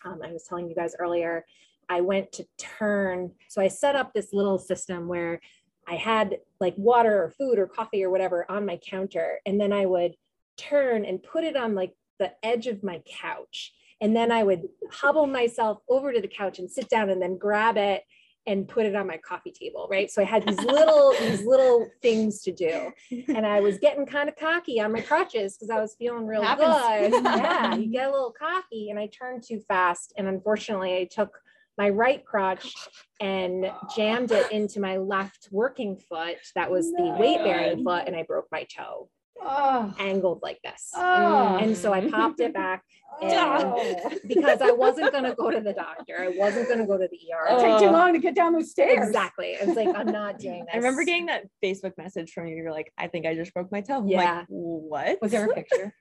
Um, 0.05 0.20
I 0.25 0.33
was 0.33 0.44
telling 0.44 0.68
you 0.68 0.75
guys 0.75 0.94
earlier, 0.99 1.44
I 1.88 2.01
went 2.01 2.33
to 2.33 2.46
turn. 2.59 3.33
So 3.49 3.61
I 3.61 3.68
set 3.68 3.96
up 3.96 4.12
this 4.12 4.33
little 4.33 4.59
system 4.59 5.09
where 5.09 5.40
I 5.88 5.94
had 5.94 6.38
like 6.61 6.75
water 6.77 7.22
or 7.22 7.31
food 7.31 7.59
or 7.59 7.66
coffee 7.66 8.03
or 8.03 8.11
whatever 8.11 8.51
on 8.51 8.66
my 8.66 8.79
counter. 8.79 9.40
And 9.46 9.61
then 9.61 9.72
I 9.72 9.87
would 9.87 10.14
turn 10.57 11.05
and 11.05 11.22
put 11.22 11.44
it 11.44 11.57
on 11.57 11.75
like 11.75 11.92
the 12.18 12.33
edge 12.42 12.66
of 12.66 12.83
my 12.83 13.03
couch. 13.07 13.72
And 14.01 14.14
then 14.14 14.31
I 14.33 14.42
would 14.42 14.68
hobble 14.90 15.27
myself 15.27 15.79
over 15.88 16.12
to 16.12 16.20
the 16.20 16.29
couch 16.29 16.59
and 16.59 16.70
sit 16.70 16.88
down 16.88 17.09
and 17.09 17.22
then 17.22 17.38
grab 17.38 17.77
it 17.77 18.03
and 18.46 18.68
put 18.68 18.87
it 18.87 18.94
on 18.94 19.06
my 19.06 19.16
coffee 19.16 19.50
table, 19.50 19.88
right? 19.90 20.11
So 20.11 20.22
I 20.22 20.24
had 20.24 20.46
these 20.46 20.61
little 20.61 21.12
these 21.20 21.44
little 21.44 21.88
things 22.02 22.42
to 22.42 22.52
do, 22.52 22.92
and 23.28 23.46
I 23.46 23.61
was 23.61 23.78
getting 23.78 24.06
kind 24.06 24.28
of 24.28 24.37
cocky 24.37 24.80
on 24.80 24.92
my 24.92 25.00
crutches 25.00 25.56
because 25.56 25.70
I 25.70 25.80
was 25.80 25.94
feeling 25.98 26.26
real 26.26 26.42
good. 26.42 27.12
Yeah, 27.26 27.74
you 27.74 27.90
get 27.90 28.09
a 28.09 28.11
little 28.11 28.32
cocky, 28.38 28.90
and 28.90 28.98
I 28.98 29.09
turned 29.09 29.42
too 29.42 29.61
fast, 29.61 30.12
and 30.16 30.26
unfortunately, 30.26 30.96
I 30.96 31.04
took 31.04 31.38
my 31.78 31.90
right 31.90 32.24
crotch 32.24 32.74
and 33.20 33.70
jammed 33.94 34.32
it 34.32 34.50
into 34.50 34.80
my 34.80 34.96
left 34.96 35.48
working 35.50 35.96
foot. 35.96 36.37
That 36.54 36.70
was 36.70 36.90
the 36.92 37.16
weight 37.18 37.38
bearing 37.38 37.85
foot, 37.85 38.04
and 38.06 38.16
I 38.16 38.22
broke 38.22 38.46
my 38.50 38.64
toe, 38.64 39.09
Oh, 39.42 39.94
angled 39.99 40.40
like 40.42 40.61
this. 40.62 40.90
oh. 40.94 41.59
And 41.61 41.77
so 41.77 41.92
I 41.92 42.09
popped 42.09 42.40
it 42.40 42.53
back 42.55 42.83
and 43.22 43.33
Oh. 43.33 44.11
because 44.27 44.61
I 44.61 44.72
wasn't 44.72 45.12
going 45.12 45.25
to 45.25 45.35
go 45.35 45.51
to 45.51 45.61
the 45.61 45.72
doctor. 45.72 46.16
I 46.20 46.29
wasn't 46.37 46.66
going 46.68 46.81
to 46.81 46.87
go 46.87 46.99
to 46.99 47.09
the 47.11 47.18
ER. 47.33 47.46
It 47.57 47.61
took 47.70 47.81
too 47.81 47.90
long 47.90 48.12
to 48.12 48.18
get 48.18 48.35
down 48.35 48.53
those 48.53 48.70
stairs. 48.70 49.07
Exactly. 49.07 49.57
I 49.61 49.64
was 49.64 49.77
like, 49.77 49.88
I'm 49.94 50.11
not 50.11 50.38
doing 50.40 50.61
this. 50.64 50.75
I 50.75 50.77
remember 50.79 51.05
getting 51.05 51.27
that 51.27 51.44
Facebook 51.64 51.92
message 51.99 52.33
from 52.33 52.46
you. 52.46 52.57
You're 52.57 52.72
like, 52.72 52.92
I 52.99 53.07
think 53.09 53.27
I 53.27 53.35
just 53.35 53.53
broke 53.55 53.70
my 53.70 53.81
toe. 53.81 53.99
I'm 53.99 54.09
Yeah. 54.09 54.38
Like, 54.38 54.46
what? 54.49 55.18
Was 55.22 55.31
there 55.33 55.44
a 55.46 55.55
picture? 55.55 55.94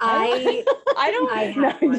I, 0.00 0.64
I 0.96 1.10
don't. 1.10 1.32
I 1.32 1.44
had 1.44 1.82
No. 1.82 1.96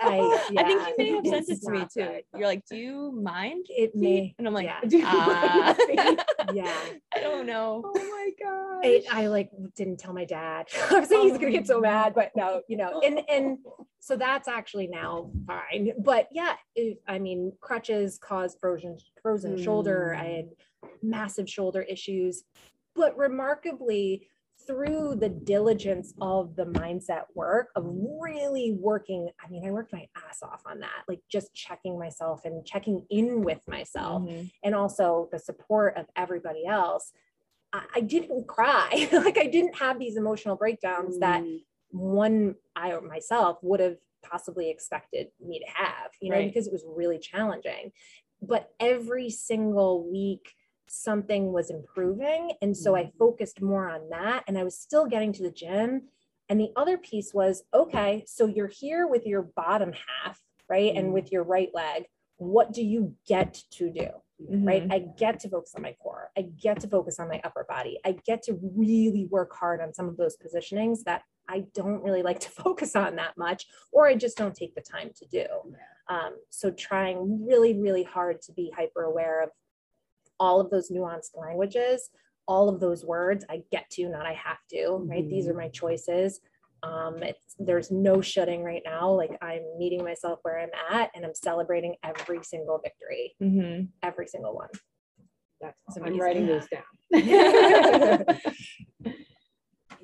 I, 0.00 0.40
I 0.56 0.62
think 0.64 0.80
you 0.80 0.96
may 0.96 1.10
have 1.10 1.26
sent 1.26 1.48
it 1.48 1.60
to 1.62 1.70
me 1.70 1.80
too. 1.80 1.86
good. 2.02 2.22
You're 2.34 2.46
like, 2.46 2.64
do 2.66 2.76
you 2.76 3.12
mind? 3.20 3.66
It 3.68 3.94
may, 3.94 4.34
And 4.38 4.46
I'm 4.46 4.54
like, 4.54 4.66
yeah. 4.66 4.80
Uh, 5.08 5.74
yeah. 6.54 6.74
I 7.14 7.20
don't 7.20 7.46
know. 7.46 7.82
Oh 7.84 7.92
my 7.94 8.30
gosh. 8.42 9.04
I, 9.10 9.22
I 9.22 9.26
like 9.26 9.50
didn't 9.76 9.98
tell 9.98 10.12
my 10.12 10.24
dad. 10.24 10.66
I 10.90 11.00
was 11.00 11.10
like, 11.10 11.20
he's 11.20 11.32
gonna 11.32 11.50
get 11.50 11.66
so 11.66 11.80
mad, 11.80 12.14
but 12.14 12.30
no, 12.36 12.62
you 12.68 12.76
know, 12.76 13.00
and 13.04 13.20
and 13.28 13.58
so 14.00 14.16
that's 14.16 14.48
actually 14.48 14.86
now 14.86 15.30
fine. 15.46 15.92
But 15.98 16.28
yeah, 16.30 16.54
if, 16.74 16.98
I 17.06 17.18
mean, 17.18 17.52
crutches 17.60 18.18
cause 18.18 18.56
frozen 18.60 18.96
frozen 19.22 19.60
shoulder. 19.62 20.14
I 20.18 20.24
had 20.24 20.48
massive 21.02 21.48
shoulder 21.48 21.82
issues, 21.82 22.44
but 22.94 23.16
remarkably, 23.16 24.28
through 24.68 25.16
the 25.16 25.30
diligence 25.30 26.12
of 26.20 26.54
the 26.54 26.66
mindset 26.66 27.22
work 27.34 27.68
of 27.74 27.84
really 27.86 28.72
working, 28.78 29.30
I 29.42 29.48
mean, 29.48 29.66
I 29.66 29.70
worked 29.70 29.94
my 29.94 30.06
ass 30.28 30.42
off 30.42 30.62
on 30.66 30.78
that, 30.80 31.04
like 31.08 31.20
just 31.30 31.54
checking 31.54 31.98
myself 31.98 32.44
and 32.44 32.64
checking 32.66 33.06
in 33.08 33.42
with 33.42 33.66
myself 33.66 34.22
Mhm. 34.22 34.50
and 34.62 34.74
also 34.74 35.28
the 35.32 35.38
support 35.38 35.96
of 35.96 36.06
everybody 36.16 36.66
else, 36.66 37.12
I, 37.72 37.86
I 37.96 38.00
didn't 38.02 38.46
cry. 38.46 39.08
like 39.12 39.38
I 39.38 39.46
didn't 39.46 39.76
have 39.76 39.98
these 39.98 40.16
emotional 40.16 40.54
breakdowns 40.56 41.18
that 41.20 41.42
Mm. 41.42 41.64
one 41.90 42.54
I 42.76 42.92
or 42.92 43.00
myself 43.00 43.58
would 43.62 43.80
have 43.80 43.96
possibly 44.22 44.68
expected 44.68 45.28
me 45.40 45.60
to 45.60 45.66
have, 45.72 46.10
you 46.20 46.28
know, 46.30 46.36
Right. 46.36 46.46
because 46.48 46.66
it 46.66 46.72
was 46.72 46.84
really 46.86 47.18
challenging. 47.18 47.92
But 48.42 48.70
every 48.78 49.30
single 49.30 50.06
week, 50.10 50.52
something 50.90 51.52
was 51.52 51.70
improving. 51.70 52.52
And 52.62 52.76
so 52.76 52.96
I 52.96 53.10
focused 53.18 53.60
more 53.60 53.88
on 53.88 54.08
that. 54.10 54.44
And 54.46 54.58
I 54.58 54.64
was 54.64 54.78
still 54.78 55.06
getting 55.06 55.32
to 55.34 55.42
the 55.42 55.50
gym. 55.50 56.02
And 56.48 56.58
the 56.58 56.70
other 56.76 56.96
piece 56.96 57.34
was 57.34 57.62
okay, 57.74 58.24
so 58.26 58.46
you're 58.46 58.68
here 58.68 59.06
with 59.06 59.26
your 59.26 59.42
bottom 59.42 59.92
half, 59.92 60.40
right? 60.68 60.94
And 60.94 61.12
with 61.12 61.30
your 61.30 61.42
right 61.44 61.68
leg. 61.74 62.04
What 62.38 62.72
do 62.72 62.82
you 62.82 63.14
get 63.26 63.62
to 63.72 63.90
do? 63.90 64.08
right? 64.48 64.86
Mhm. 64.86 64.92
I 64.92 64.98
get 65.00 65.40
to 65.40 65.48
focus 65.48 65.74
on 65.74 65.82
my 65.82 65.96
core. 66.00 66.30
I 66.36 66.42
get 66.42 66.78
to 66.80 66.88
focus 66.88 67.18
on 67.18 67.28
my 67.28 67.40
upper 67.42 67.66
body. 67.68 67.98
I 68.04 68.12
get 68.24 68.42
to 68.44 68.58
really 68.76 69.26
work 69.30 69.52
hard 69.52 69.80
on 69.80 69.92
some 69.92 70.08
of 70.08 70.16
those 70.16 70.36
positionings 70.36 71.02
that 71.04 71.22
I 71.48 71.64
don't 71.74 72.02
really 72.02 72.22
like 72.22 72.38
to 72.40 72.50
focus 72.64 72.94
on 72.94 73.16
that 73.16 73.36
much, 73.36 73.66
or 73.90 74.06
I 74.06 74.14
just 74.14 74.36
don't 74.36 74.54
take 74.54 74.74
the 74.74 74.80
time 74.80 75.10
to 75.16 75.26
do. 75.26 75.46
Um, 76.08 76.36
so 76.50 76.70
trying 76.70 77.44
really, 77.46 77.74
really 77.78 78.04
hard 78.04 78.40
to 78.42 78.52
be 78.52 78.72
hyper 78.76 79.02
aware 79.02 79.42
of 79.42 79.50
all 80.40 80.60
of 80.60 80.70
those 80.70 80.90
nuanced 80.90 81.36
languages, 81.36 82.10
all 82.46 82.68
of 82.68 82.80
those 82.80 83.04
words. 83.04 83.44
I 83.48 83.62
get 83.70 83.88
to, 83.90 84.08
not 84.08 84.26
I 84.26 84.32
have 84.34 84.58
to, 84.70 85.04
right? 85.06 85.28
These 85.28 85.48
are 85.48 85.54
my 85.54 85.68
choices. 85.68 86.40
Um, 86.82 87.22
it's 87.22 87.56
there's 87.58 87.90
no 87.90 88.20
shutting 88.20 88.62
right 88.62 88.82
now. 88.84 89.10
Like 89.10 89.36
I'm 89.42 89.62
meeting 89.78 90.04
myself 90.04 90.38
where 90.42 90.60
I'm 90.60 90.70
at 90.90 91.10
and 91.14 91.24
I'm 91.24 91.34
celebrating 91.34 91.96
every 92.04 92.42
single 92.44 92.78
victory 92.78 93.34
Mhm. 93.42 93.88
every 94.02 94.28
single 94.28 94.54
one. 94.54 94.68
That's 95.60 95.76
I'm 96.00 96.16
writing 96.18 96.46
those 96.46 96.68
down. 96.68 96.84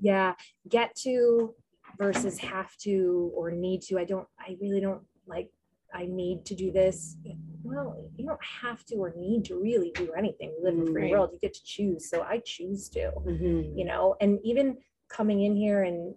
yeah, 0.00 0.34
get 0.68 0.94
to 0.96 1.54
versus 1.96 2.38
have 2.38 2.76
to 2.78 3.30
or 3.36 3.52
need 3.52 3.82
to. 3.82 3.98
I 3.98 4.04
don't, 4.04 4.26
I 4.38 4.56
really 4.60 4.80
don't 4.80 5.02
like, 5.28 5.50
I 5.94 6.06
need 6.06 6.44
to 6.46 6.54
do 6.54 6.72
this. 6.72 7.16
Well, 7.62 7.96
you 8.16 8.26
don't 8.26 8.44
have 8.44 8.84
to 8.86 8.96
or 8.96 9.14
need 9.16 9.44
to 9.46 9.58
really 9.58 9.92
do 9.94 10.12
anything. 10.12 10.52
We 10.58 10.64
live 10.64 10.74
in 10.74 10.88
a 10.88 10.92
free 10.92 11.02
Right. 11.04 11.10
world. 11.12 11.30
You 11.32 11.38
get 11.38 11.54
to 11.54 11.64
choose. 11.64 12.10
So 12.10 12.22
I 12.22 12.38
choose 12.38 12.88
to, 12.90 13.12
Mhm. 13.12 13.76
you 13.78 13.84
know, 13.84 14.16
and 14.20 14.40
even 14.44 14.78
coming 15.08 15.42
in 15.42 15.54
here 15.56 15.82
and 15.84 16.14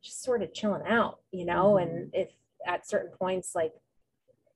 just 0.00 0.22
sort 0.22 0.42
of 0.42 0.52
chilling 0.54 0.86
out, 0.86 1.20
you 1.32 1.44
know, 1.44 1.76
and 1.78 2.14
if 2.14 2.32
at 2.64 2.86
certain 2.86 3.10
points, 3.16 3.54
like 3.54 3.74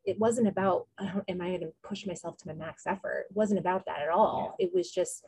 it 0.06 0.18
wasn't 0.18 0.48
about 0.48 0.88
am 0.98 1.40
I 1.40 1.48
going 1.48 1.60
to 1.60 1.72
push 1.82 2.06
myself 2.06 2.36
to 2.38 2.46
my 2.48 2.54
max 2.54 2.86
effort. 2.86 3.26
It 3.30 3.36
wasn't 3.36 3.60
about 3.60 3.84
that 3.86 4.00
at 4.00 4.08
all. 4.08 4.54
It 4.58 4.72
was 4.72 4.90
just 4.90 5.24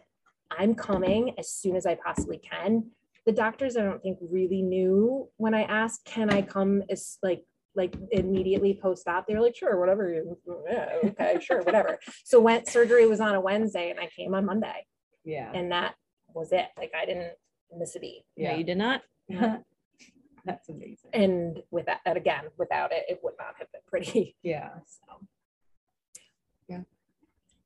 I'm 0.50 0.74
coming 0.74 1.38
as 1.38 1.48
soon 1.48 1.76
as 1.76 1.86
I 1.86 1.94
possibly 1.94 2.38
can. 2.38 2.90
The 3.26 3.32
doctors 3.32 3.76
I 3.76 3.82
don't 3.84 4.02
think 4.02 4.18
really 4.20 4.62
knew 4.62 5.30
when 5.36 5.54
I 5.54 5.62
asked, 5.62 6.04
can 6.04 6.30
I 6.30 6.42
come 6.42 6.82
as 6.90 7.18
like 7.22 7.44
like 7.74 7.94
immediately 8.10 8.78
post 8.80 9.06
op? 9.08 9.26
They 9.26 9.34
were 9.34 9.40
like, 9.40 9.56
sure, 9.56 9.78
whatever. 9.78 10.12
Yeah, 10.70 10.88
okay, 11.04 11.38
sure, 11.40 11.62
whatever. 11.62 11.98
So 12.24 12.40
when 12.40 12.66
surgery 12.66 13.06
was 13.06 13.20
on 13.20 13.34
a 13.34 13.40
Wednesday 13.40 13.90
and 13.90 13.98
I 14.00 14.06
came 14.14 14.34
on 14.34 14.44
Monday 14.44 14.86
Yeah. 15.24 15.50
and 15.54 15.72
that 15.72 15.94
was 16.34 16.52
it. 16.52 16.66
Like 16.76 16.92
I 17.00 17.04
didn't 17.06 17.32
miss 17.76 17.96
a 17.96 18.00
beat. 18.00 18.24
Yeah, 18.36 18.56
you 18.56 18.64
did 18.64 18.78
not. 18.78 19.02
That's 20.44 20.68
amazing. 20.68 21.10
And 21.12 21.62
with 21.70 21.86
that, 21.86 22.00
again, 22.04 22.44
without 22.58 22.90
it, 22.92 23.04
it 23.08 23.20
would 23.22 23.34
not 23.38 23.54
have 23.58 23.70
been 23.72 23.82
pretty. 23.86 24.36
Yeah. 24.42 24.70
So 24.86 25.20
Yeah. 26.68 26.80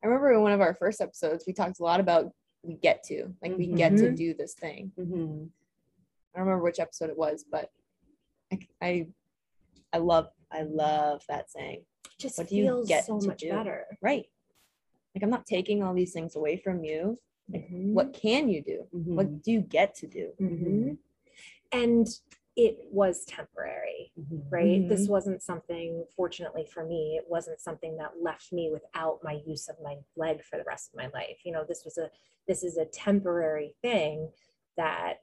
I 0.03 0.07
remember 0.07 0.33
in 0.33 0.43
one 0.43 0.53
of 0.53 0.61
our 0.61 0.75
first 0.75 1.01
episodes, 1.01 1.45
we 1.47 1.53
talked 1.53 1.81
a 1.81 1.83
lot 1.83 2.01
about 2.01 2.31
we 2.63 2.75
get 2.75 3.03
to, 3.05 3.33
like 3.43 3.57
we 3.57 3.67
get 3.69 3.97
to 3.97 4.11
Mhm. 4.11 4.17
do 4.17 4.35
this 4.35 4.55
thing. 4.55 4.93
Mm-hmm. 4.99 5.45
I 6.35 6.39
don't 6.39 6.47
remember 6.47 6.63
which 6.65 6.79
episode 6.81 7.09
it 7.11 7.17
was, 7.17 7.45
but 7.51 7.71
I, 8.53 8.59
I, 8.83 9.07
I 9.93 9.99
love, 9.99 10.29
I 10.53 10.63
love 10.63 11.23
that 11.29 11.51
saying. 11.51 11.85
it 12.05 12.11
just 12.19 12.39
What 12.39 12.49
do 12.49 12.57
you 12.57 12.85
get 12.87 13.07
so 13.07 13.19
much 13.19 13.41
do? 13.41 13.51
better. 13.51 13.87
Right. 14.03 14.27
Like 15.15 15.23
I'm 15.23 15.31
not 15.31 15.47
taking 15.47 15.83
all 15.83 15.95
these 15.95 16.13
things 16.13 16.37
away 16.37 16.57
from 16.59 16.85
you. 16.85 17.19
Mhm. 17.51 17.93
What 17.93 18.13
can 18.13 18.49
you 18.49 18.63
do? 18.63 18.87
What 18.91 19.43
do 19.43 19.53
you 19.53 19.61
get 19.61 19.95
to 19.97 20.07
do? 20.07 20.33
Mhm. 20.41 20.99
And 21.73 22.07
it 22.57 22.79
was 22.91 23.25
temporary, 23.27 24.13
Mm-hmm. 24.19 24.49
right? 24.49 24.89
This 24.89 25.09
wasn't 25.09 25.43
something, 25.43 26.05
fortunately 26.17 26.65
for 26.65 26.85
me, 26.85 27.17
it 27.23 27.29
wasn't 27.29 27.61
something 27.61 27.97
that 27.99 28.13
left 28.23 28.51
me 28.53 28.71
without 28.73 29.23
my 29.23 29.41
use 29.47 29.69
of 29.69 29.77
my 29.83 29.97
leg 30.17 30.43
for 30.43 30.57
the 30.57 30.65
rest 30.65 30.91
of 30.91 30.97
my 30.97 31.09
life. 31.09 31.39
You 31.45 31.53
know, 31.53 31.65
this 31.69 31.85
was 31.85 31.99
a, 31.99 32.11
this 32.49 32.65
is 32.65 32.79
a 32.79 32.87
temporary 32.87 33.75
thing 33.83 34.31
that 34.79 35.19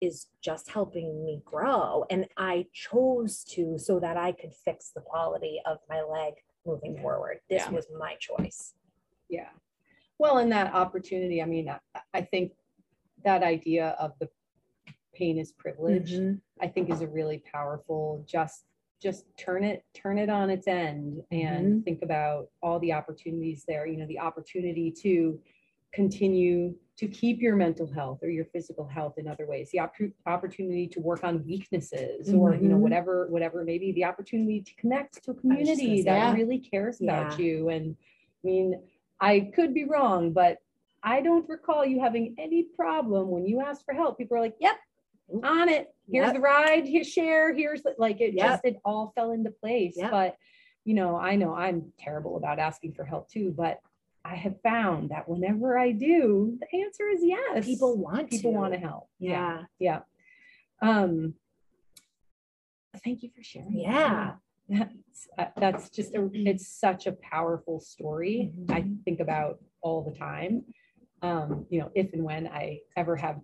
is 0.00 0.28
just 0.40 0.70
helping 0.70 1.24
me 1.24 1.42
grow. 1.44 2.04
And 2.10 2.26
I 2.36 2.66
chose 2.72 3.44
to 3.50 3.78
so 3.78 4.00
that 4.00 4.16
I 4.16 4.32
could 4.32 4.54
fix 4.54 4.90
the 4.90 5.00
quality 5.00 5.60
of 5.66 5.78
my 5.88 6.02
leg 6.02 6.34
moving 6.66 6.94
Yeah. 6.94 7.02
forward. 7.02 7.40
This 7.48 7.62
Yeah. 7.66 7.70
was 7.72 7.86
my 7.98 8.16
choice. 8.16 8.74
Yeah. 9.28 9.50
Well, 10.18 10.38
in 10.38 10.48
that 10.50 10.72
opportunity, 10.74 11.42
I 11.42 11.46
mean, 11.46 11.68
I, 11.68 11.80
I 12.12 12.22
think 12.22 12.52
that 13.24 13.42
idea 13.42 13.90
of 13.98 14.18
the 14.18 14.28
pain 15.12 15.38
is 15.38 15.52
privilege, 15.52 16.12
Mhm. 16.12 16.40
I 16.60 16.68
think 16.68 16.90
is 16.90 17.02
a 17.02 17.06
really 17.08 17.38
powerful, 17.38 18.24
just, 18.26 18.66
just 19.00 19.26
turn 19.36 19.64
it, 19.64 19.84
turn 19.94 20.18
it 20.18 20.28
on 20.28 20.50
its 20.50 20.66
end 20.66 21.22
and 21.30 21.84
think 21.84 22.02
about 22.02 22.50
all 22.62 22.78
the 22.80 22.92
opportunities 22.92 23.64
there, 23.66 23.86
you 23.86 23.96
know, 23.96 24.06
the 24.06 24.18
opportunity 24.18 24.90
to 24.90 25.40
continue 25.92 26.74
to 27.00 27.08
keep 27.08 27.40
your 27.40 27.56
mental 27.56 27.90
health 27.90 28.18
or 28.22 28.28
your 28.28 28.44
physical 28.44 28.86
health 28.86 29.14
in 29.16 29.26
other 29.26 29.46
ways, 29.46 29.70
the 29.70 29.78
oppor- 29.78 30.12
opportunity 30.26 30.86
to 30.86 31.00
work 31.00 31.24
on 31.24 31.42
weaknesses 31.46 32.34
or, 32.34 32.54
you 32.54 32.68
know, 32.68 32.76
Mhm. 32.76 32.80
whatever, 32.80 33.26
whatever, 33.28 33.64
maybe 33.64 33.90
the 33.92 34.04
opportunity 34.04 34.60
to 34.60 34.74
connect 34.74 35.24
to 35.24 35.30
a 35.30 35.34
community 35.34 36.02
that 36.02 36.32
that. 36.32 36.34
really 36.36 36.58
cares 36.58 37.00
about 37.00 37.38
Yeah. 37.38 37.44
you. 37.46 37.68
And 37.70 37.96
I 38.44 38.46
mean, 38.46 38.82
I 39.18 39.40
could 39.54 39.72
be 39.72 39.84
wrong, 39.84 40.34
but 40.34 40.58
I 41.02 41.22
don't 41.22 41.48
recall 41.48 41.86
you 41.86 42.00
having 42.00 42.34
any 42.36 42.64
problem 42.64 43.30
when 43.30 43.46
you 43.46 43.62
asked 43.62 43.86
for 43.86 43.94
help. 43.94 44.18
People 44.18 44.36
are 44.36 44.40
like, 44.40 44.56
yep, 44.60 44.76
on 45.42 45.70
it. 45.70 45.94
Here's 46.06 46.26
Yep. 46.26 46.34
the 46.34 46.40
ride, 46.40 46.86
here's 46.86 47.08
share, 47.08 47.54
here's 47.54 47.82
the, 47.82 47.94
like, 47.96 48.20
it 48.20 48.34
Yep. 48.34 48.46
just, 48.46 48.64
it 48.66 48.76
all 48.84 49.12
fell 49.14 49.30
into 49.32 49.50
place. 49.52 49.96
Yep. 49.96 50.10
But, 50.10 50.36
you 50.84 50.92
know, 50.92 51.16
I 51.16 51.36
know 51.36 51.54
I'm 51.54 51.94
terrible 51.98 52.36
about 52.36 52.58
asking 52.58 52.92
for 52.92 53.04
help 53.04 53.30
too, 53.30 53.52
but 53.56 53.80
I 54.24 54.34
have 54.36 54.60
found 54.62 55.10
that 55.10 55.28
whenever 55.28 55.78
I 55.78 55.92
do, 55.92 56.58
the 56.60 56.78
answer 56.84 57.08
is 57.08 57.20
yes. 57.22 57.64
People 57.64 57.96
want 57.96 58.30
People 58.30 58.52
to. 58.52 58.58
want 58.58 58.72
to 58.74 58.78
help. 58.78 59.08
Yeah. 59.18 59.62
Yeah. 59.78 60.00
Um, 60.82 61.34
thank 63.04 63.22
you 63.22 63.30
for 63.34 63.42
sharing. 63.42 63.78
Yeah. 63.78 64.32
That's, 64.68 65.28
uh, 65.36 65.46
that's 65.56 65.90
just, 65.90 66.14
a 66.14 66.30
it's 66.32 66.68
such 66.68 67.06
a 67.06 67.12
powerful 67.12 67.80
story. 67.80 68.52
I 68.68 68.82
Mhm. 68.82 69.02
think 69.04 69.20
about 69.20 69.58
all 69.80 70.02
the 70.02 70.12
time. 70.12 70.64
Um, 71.22 71.66
you 71.70 71.80
know, 71.80 71.90
if 71.94 72.12
and 72.12 72.22
when 72.24 72.46
I 72.46 72.80
ever 72.96 73.16
have 73.16 73.40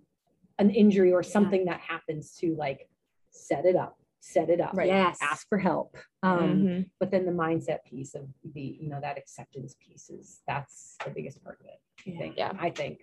an 0.57 0.69
injury 0.69 1.11
or 1.11 1.21
something 1.23 1.65
that 1.65 1.79
happens 1.81 2.33
to 2.37 2.55
like 2.55 2.89
set 3.31 3.65
it 3.65 3.75
up, 3.75 3.99
set 4.19 4.49
it 4.49 4.59
up, 4.59 4.73
Right. 4.75 4.87
Yes. 4.87 5.17
ask 5.21 5.47
for 5.47 5.57
help. 5.57 5.95
Um, 6.23 6.39
Mhm. 6.63 6.89
but 6.99 7.11
then 7.11 7.25
the 7.25 7.31
mindset 7.31 7.83
piece 7.85 8.13
of 8.15 8.27
the, 8.43 8.61
you 8.81 8.89
know, 8.89 8.99
that 8.99 9.17
acceptance 9.17 9.75
piece 9.79 10.09
is, 10.09 10.41
that's 10.47 10.97
the 11.05 11.11
biggest 11.11 11.43
part 11.43 11.59
of 11.61 11.67
it. 11.67 11.79
I 12.05 12.09
Yeah. 12.11 12.17
think, 12.19 12.37
Yeah. 12.37 12.51
I 12.59 12.69
think. 12.71 13.01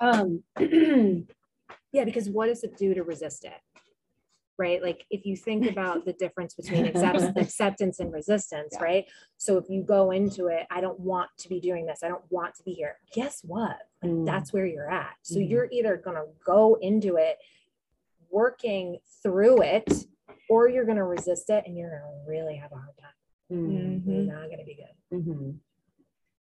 Um, 0.00 0.44
Yeah, 1.92 2.04
because 2.04 2.30
what 2.30 2.46
does 2.46 2.62
it 2.62 2.76
do 2.76 2.94
to 2.94 3.02
resist 3.02 3.44
it? 3.44 3.60
Right? 4.58 4.80
Like 4.80 5.04
if 5.10 5.26
you 5.26 5.36
think 5.36 5.68
about 5.68 6.04
the 6.04 6.12
difference 6.12 6.54
between 6.54 6.86
accept- 6.86 7.16
acceptance 7.36 7.98
and 7.98 8.12
resistance, 8.12 8.74
Yeah. 8.78 8.84
right? 8.84 9.04
So 9.38 9.56
if 9.58 9.64
you 9.68 9.82
go 9.82 10.12
into 10.12 10.46
it, 10.46 10.66
I 10.70 10.80
don't 10.80 11.00
want 11.00 11.30
to 11.38 11.48
be 11.48 11.58
doing 11.60 11.86
this, 11.86 12.04
I 12.04 12.08
don't 12.08 12.22
want 12.30 12.54
to 12.56 12.62
be 12.62 12.72
here. 12.72 12.98
Guess 13.12 13.42
what? 13.42 13.76
Mm. 14.04 14.24
That's 14.24 14.52
where 14.52 14.66
you're 14.66 14.88
at. 14.90 15.16
So 15.22 15.40
Mhm. 15.40 15.48
you're 15.50 15.68
either 15.72 15.96
going 15.96 16.16
to 16.16 16.26
go 16.44 16.76
into 16.80 17.16
it 17.16 17.38
working 18.30 18.98
through 19.22 19.62
it, 19.62 20.06
or 20.48 20.68
you're 20.68 20.84
going 20.84 20.96
to 20.96 21.04
resist 21.04 21.50
it 21.50 21.64
and 21.66 21.76
you're 21.76 21.90
going 21.90 22.02
to 22.02 22.30
really 22.30 22.56
have 22.56 22.72
a 22.72 22.76
hard 22.76 22.96
time. 22.98 23.10
mm. 23.52 24.08
It's 24.08 24.28
not 24.28 24.46
going 24.46 24.58
to 24.58 24.64
be 24.64 24.76
good. 24.76 25.16
Mhm. 25.18 25.58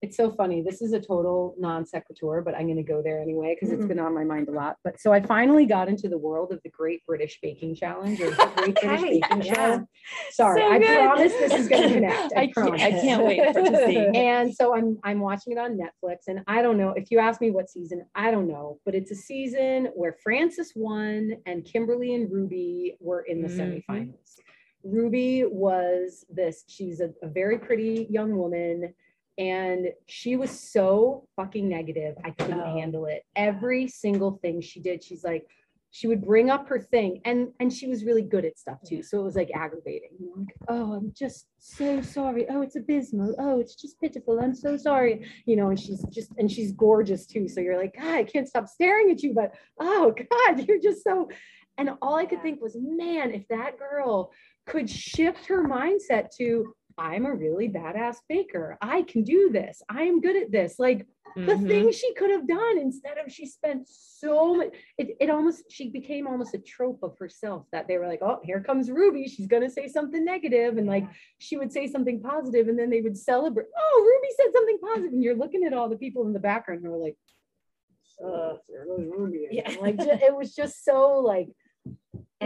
It's 0.06 0.18
so 0.18 0.32
funny. 0.32 0.62
This 0.62 0.84
is 0.84 0.94
a 0.94 1.00
total 1.00 1.56
non 1.58 1.84
sequitur, 1.84 2.44
but 2.46 2.54
I'm 2.54 2.66
going 2.68 2.76
to 2.78 2.84
go 2.84 3.02
there 3.02 3.20
anyway 3.20 3.56
because 3.56 3.74
it's 3.74 3.86
Mhm. 3.86 3.88
been 3.88 4.00
on 4.00 4.14
my 4.14 4.24
mind 4.24 4.48
a 4.50 4.52
lot. 4.52 4.78
But 4.84 5.00
so 5.00 5.12
I 5.12 5.20
finally 5.20 5.66
got 5.66 5.90
into 5.90 6.08
the 6.08 6.18
world 6.20 6.52
of 6.52 6.62
the 6.62 6.70
Great 6.70 7.04
British 7.08 7.40
Baking 7.42 7.74
Challenge 7.74 8.22
or 8.22 8.30
the 8.30 8.52
Great 8.56 8.76
British 8.76 9.00
Okay, 9.02 9.20
Baking 9.20 9.42
yeah. 9.42 9.54
Show. 9.80 9.88
Sorry, 10.30 10.62
So 10.62 10.72
I 10.72 10.78
promise 10.78 11.32
this 11.34 11.54
is 11.54 11.68
going 11.68 11.82
to 11.90 11.94
connect. 11.96 12.34
I, 12.38 12.42
I 12.42 12.48
can't- 12.48 12.82
I 12.84 12.92
can't 12.92 13.26
wait 13.26 13.52
for 13.52 13.64
to 13.64 13.86
see. 13.88 13.98
And 14.16 14.54
so 14.54 14.76
I'm 14.76 15.00
I'm 15.04 15.20
watching 15.22 15.54
it 15.54 15.58
on 15.58 15.76
Netflix, 15.76 16.28
and 16.28 16.44
I 16.46 16.62
don't 16.62 16.78
know 16.78 16.92
if 16.92 17.10
you 17.10 17.18
ask 17.18 17.42
me 17.42 17.50
what 17.50 17.68
season, 17.72 18.06
I 18.14 18.30
don't 18.30 18.48
know, 18.48 18.80
but 18.86 18.94
it's 18.94 19.10
a 19.10 19.16
season 19.16 19.88
where 19.96 20.14
Frances 20.24 20.74
won 20.76 21.32
and 21.48 21.66
Kimberley 21.66 22.14
and 22.14 22.32
Ruby 22.32 22.96
were 23.00 23.22
in 23.24 23.42
the 23.42 23.48
Mhm. 23.48 23.84
semifinals. 23.90 24.36
Ruby 24.84 25.46
was 25.46 26.26
this, 26.30 26.64
she's 26.68 27.00
a, 27.02 27.12
a 27.24 27.28
very 27.28 27.58
pretty 27.58 28.06
young 28.12 28.38
woman. 28.38 28.94
And 29.38 29.88
she 30.08 30.36
was 30.38 30.50
so 30.50 31.28
fucking 31.36 31.68
negative. 31.68 32.16
I 32.24 32.32
couldn't 32.32 32.62
Oh. 32.62 32.74
handle 32.78 33.06
it. 33.06 33.24
Every 33.36 33.88
single 33.88 34.40
thing 34.42 34.62
she 34.62 34.80
did, 34.80 35.04
she's 35.04 35.24
like, 35.24 35.46
she 35.92 36.08
would 36.08 36.26
bring 36.26 36.50
up 36.50 36.68
her 36.68 36.78
thing 36.78 37.22
and 37.24 37.54
and 37.62 37.72
she 37.72 37.88
was 37.88 38.04
really 38.04 38.22
good 38.22 38.44
at 38.44 38.60
stuff 38.60 38.80
too. 38.86 39.02
So 39.02 39.18
it 39.22 39.24
was 39.24 39.38
like 39.38 39.50
aggravating. 39.56 40.10
You 40.20 40.26
know, 40.28 40.34
like, 40.42 40.56
oh, 40.68 40.92
I'm 40.94 41.14
just 41.18 41.48
so 41.58 42.02
sorry. 42.02 42.46
Oh, 42.50 42.62
it's 42.62 42.76
abysmal. 42.76 43.34
Oh, 43.40 43.62
it's 43.62 43.76
just 43.76 43.98
pitiful. 44.02 44.42
I'm 44.42 44.54
so 44.54 44.76
sorry. 44.76 45.26
You 45.46 45.56
know, 45.56 45.70
and 45.70 45.80
she's 45.80 46.04
just 46.12 46.32
and 46.38 46.52
she's 46.52 46.74
gorgeous 46.74 47.26
too. 47.26 47.48
So 47.48 47.62
you're 47.62 47.78
like, 47.78 47.96
God, 47.96 48.14
I 48.14 48.24
can't 48.26 48.48
stop 48.48 48.68
staring 48.68 49.10
at 49.10 49.24
you, 49.24 49.34
but 49.34 49.56
oh 49.80 50.14
God, 50.32 50.68
you're 50.68 50.82
just 50.82 51.02
so 51.02 51.30
and 51.78 51.92
all 52.02 52.16
I 52.16 52.26
could 52.26 52.42
think 52.42 52.62
was, 52.62 52.76
man, 52.78 53.32
if 53.32 53.48
that 53.48 53.78
girl 53.80 54.32
could 54.66 54.90
shift 54.90 55.46
her 55.46 55.64
mindset 55.66 56.28
to 56.38 56.74
I'm 56.98 57.26
a 57.26 57.34
really 57.34 57.68
badass 57.70 58.18
baker. 58.30 58.78
I 58.82 59.02
can 59.04 59.24
do 59.24 59.50
this. 59.52 59.82
I 59.90 60.04
am 60.04 60.22
good 60.22 60.36
at 60.36 60.52
this. 60.52 60.80
Like 60.80 61.06
the 61.36 61.42
Mhm. 61.56 61.68
things 61.68 61.96
she 61.98 62.14
could 62.14 62.30
have 62.30 62.48
done 62.48 62.78
instead 62.78 63.18
of 63.18 63.30
she 63.30 63.46
spent 63.46 63.86
so 63.90 64.56
much 64.56 64.70
it, 64.98 65.18
it 65.20 65.30
almost 65.30 65.70
she 65.70 65.90
became 65.90 66.28
almost 66.28 66.54
a 66.54 66.58
trope 66.60 67.04
of 67.04 67.18
herself 67.18 67.66
that 67.74 67.90
they 67.90 67.98
were 67.98 68.08
like 68.08 68.22
oh 68.22 68.40
here 68.44 68.62
comes 68.62 68.90
ruby 68.90 69.28
she's 69.28 69.46
going 69.48 69.62
to 69.62 69.70
say 69.70 69.86
something 69.90 70.24
negative 70.24 70.78
and 70.78 70.88
like 70.88 71.04
she 71.40 71.58
would 71.58 71.74
say 71.74 71.88
something 71.88 72.22
positive 72.22 72.70
and 72.70 72.80
then 72.80 72.90
they 72.90 73.02
would 73.02 73.18
celebrate 73.18 73.68
oh 73.78 74.02
ruby 74.08 74.34
said 74.38 74.54
something 74.54 74.78
positive 74.82 75.12
and 75.12 75.22
you're 75.22 75.36
looking 75.36 75.66
at 75.66 75.74
all 75.74 75.90
the 75.90 75.98
people 75.98 76.26
in 76.26 76.32
the 76.32 76.40
background 76.40 76.82
who 76.86 76.94
are 76.94 76.98
like 77.04 77.18
uh, 78.24 78.54
ruby. 78.98 79.50
Yeah. 79.52 79.76
like 79.82 79.98
it 80.00 80.34
was 80.34 80.56
just 80.56 80.86
so 80.86 81.20
like 81.20 81.50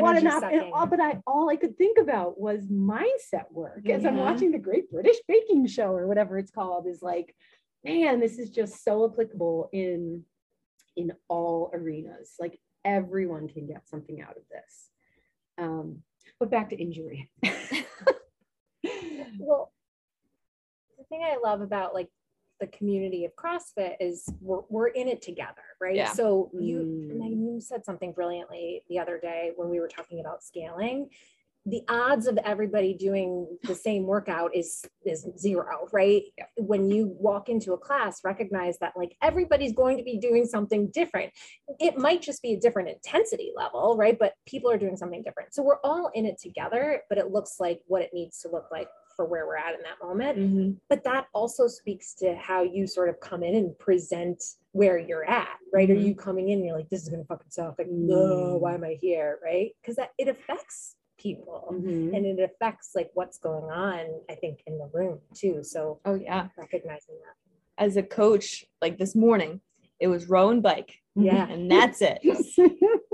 what 0.01 0.17
an 0.17 0.27
op- 0.27 0.43
and 0.43 0.73
all, 0.73 0.85
but 0.87 0.99
I 0.99 1.21
all 1.27 1.49
I 1.49 1.55
could 1.55 1.77
think 1.77 1.97
about 1.97 2.39
was 2.39 2.67
mindset 2.67 3.51
work 3.51 3.87
as 3.89 4.05
I'm 4.05 4.15
Mhm. 4.15 4.19
watching 4.25 4.51
the 4.51 4.59
Great 4.59 4.89
British 4.91 5.17
Baking 5.27 5.65
Show 5.67 5.91
or 5.95 6.07
whatever 6.07 6.37
it's 6.37 6.51
called 6.51 6.87
is 6.87 7.01
like, 7.01 7.35
man, 7.83 8.19
this 8.19 8.39
is 8.39 8.49
just 8.49 8.83
so 8.83 9.05
applicable 9.09 9.69
in 9.71 10.25
in 10.95 11.13
all 11.27 11.71
arenas. 11.73 12.35
Like 12.39 12.59
everyone 12.83 13.47
can 13.47 13.67
get 13.67 13.87
something 13.87 14.21
out 14.21 14.35
of 14.37 14.43
this. 14.49 14.89
Um, 15.57 16.03
but 16.39 16.49
back 16.49 16.69
to 16.69 16.75
injury. 16.75 17.31
Well, 19.37 19.71
the 20.97 21.03
thing 21.05 21.23
I 21.23 21.37
love 21.43 21.61
about 21.61 21.93
like 21.93 22.09
the 22.59 22.67
community 22.67 23.25
of 23.25 23.35
CrossFit 23.35 23.95
is 23.99 24.27
we're, 24.41 24.61
we're 24.69 24.87
in 24.87 25.07
it 25.07 25.21
together, 25.21 25.63
right? 25.81 25.95
Yeah. 25.95 26.11
So 26.13 26.49
you, 26.53 26.79
Mm. 26.79 27.17
Megan, 27.17 27.53
you 27.55 27.61
said 27.61 27.85
something 27.85 28.11
brilliantly 28.13 28.83
the 28.89 28.99
other 28.99 29.17
day 29.19 29.51
when 29.55 29.69
we 29.69 29.79
were 29.79 29.87
talking 29.87 30.19
about 30.19 30.43
scaling. 30.43 31.09
the 31.65 31.81
odds 31.89 32.25
of 32.25 32.37
everybody 32.45 32.93
doing 32.93 33.45
the 33.63 33.75
same 33.87 34.03
workout 34.07 34.55
is 34.55 34.85
is 35.05 35.27
zero, 35.37 35.87
right? 35.91 36.23
When 36.55 36.89
you 36.89 37.15
walk 37.19 37.49
into 37.49 37.73
a 37.73 37.77
class, 37.77 38.21
recognize 38.23 38.79
that 38.79 38.93
like 38.95 39.15
everybody's 39.21 39.73
going 39.73 39.97
to 39.97 40.03
be 40.03 40.17
doing 40.17 40.45
something 40.45 40.89
different. 40.93 41.31
It 41.79 41.97
might 41.97 42.21
just 42.21 42.41
be 42.41 42.53
a 42.53 42.59
different 42.59 42.89
intensity 42.89 43.51
level, 43.55 43.95
right? 43.97 44.17
But 44.17 44.33
people 44.47 44.71
are 44.71 44.77
doing 44.77 44.95
something 44.97 45.21
different. 45.21 45.53
So 45.53 45.61
we're 45.61 45.81
all 45.83 46.09
in 46.15 46.25
it 46.25 46.39
together, 46.41 47.03
but 47.09 47.17
it 47.17 47.31
looks 47.31 47.59
like 47.59 47.81
what 47.87 48.01
it 48.01 48.11
needs 48.13 48.39
to 48.41 48.49
look 48.49 48.67
like 48.71 48.87
for 49.19 49.25
where 49.25 49.45
we're 49.45 49.57
at 49.57 49.75
in 49.75 49.81
that 49.81 49.99
moment. 50.01 50.37
Mhm. 50.37 50.77
But 50.87 51.03
that 51.03 51.27
also 51.33 51.67
speaks 51.67 52.13
to 52.15 52.35
how 52.35 52.61
you 52.63 52.87
sort 52.87 53.09
of 53.09 53.19
come 53.19 53.43
in 53.43 53.53
and 53.53 53.77
present 53.77 54.41
where 54.71 54.97
you're 54.97 55.25
at, 55.29 55.57
right? 55.73 55.89
Are 55.89 55.93
Mhm. 55.93 56.05
you 56.05 56.15
coming 56.15 56.47
in 56.47 56.59
and 56.59 56.65
you're 56.65 56.77
like, 56.77 56.87
this 56.87 57.03
is 57.03 57.09
gonna 57.09 57.25
fucking 57.25 57.49
suck, 57.51 57.77
like, 57.77 57.89
no, 57.89 58.55
why 58.55 58.75
am 58.75 58.85
I 58.85 58.93
here, 58.93 59.37
right? 59.43 59.75
Because 59.81 59.97
that 59.97 60.11
it 60.17 60.29
affects 60.29 60.95
people 61.17 61.67
Mhm. 61.73 62.15
and 62.15 62.25
it 62.25 62.39
affects 62.39 62.91
like 62.95 63.11
what's 63.13 63.37
going 63.39 63.69
on, 63.69 64.21
I 64.29 64.35
think, 64.35 64.63
in 64.65 64.77
the 64.77 64.87
room 64.93 65.19
too. 65.33 65.63
So 65.65 65.99
Oh 66.05 66.13
yeah. 66.15 66.47
recognizing 66.57 67.15
that. 67.25 67.35
As 67.77 67.97
a 67.97 68.03
coach, 68.03 68.65
like 68.81 68.97
this 68.97 69.15
morning, 69.15 69.59
it 69.99 70.07
was 70.07 70.29
row 70.29 70.47
and 70.49 70.63
bike, 70.63 70.93
Yeah. 71.15 71.45
and 71.49 71.69
that's 71.69 72.01
it. 72.01 72.19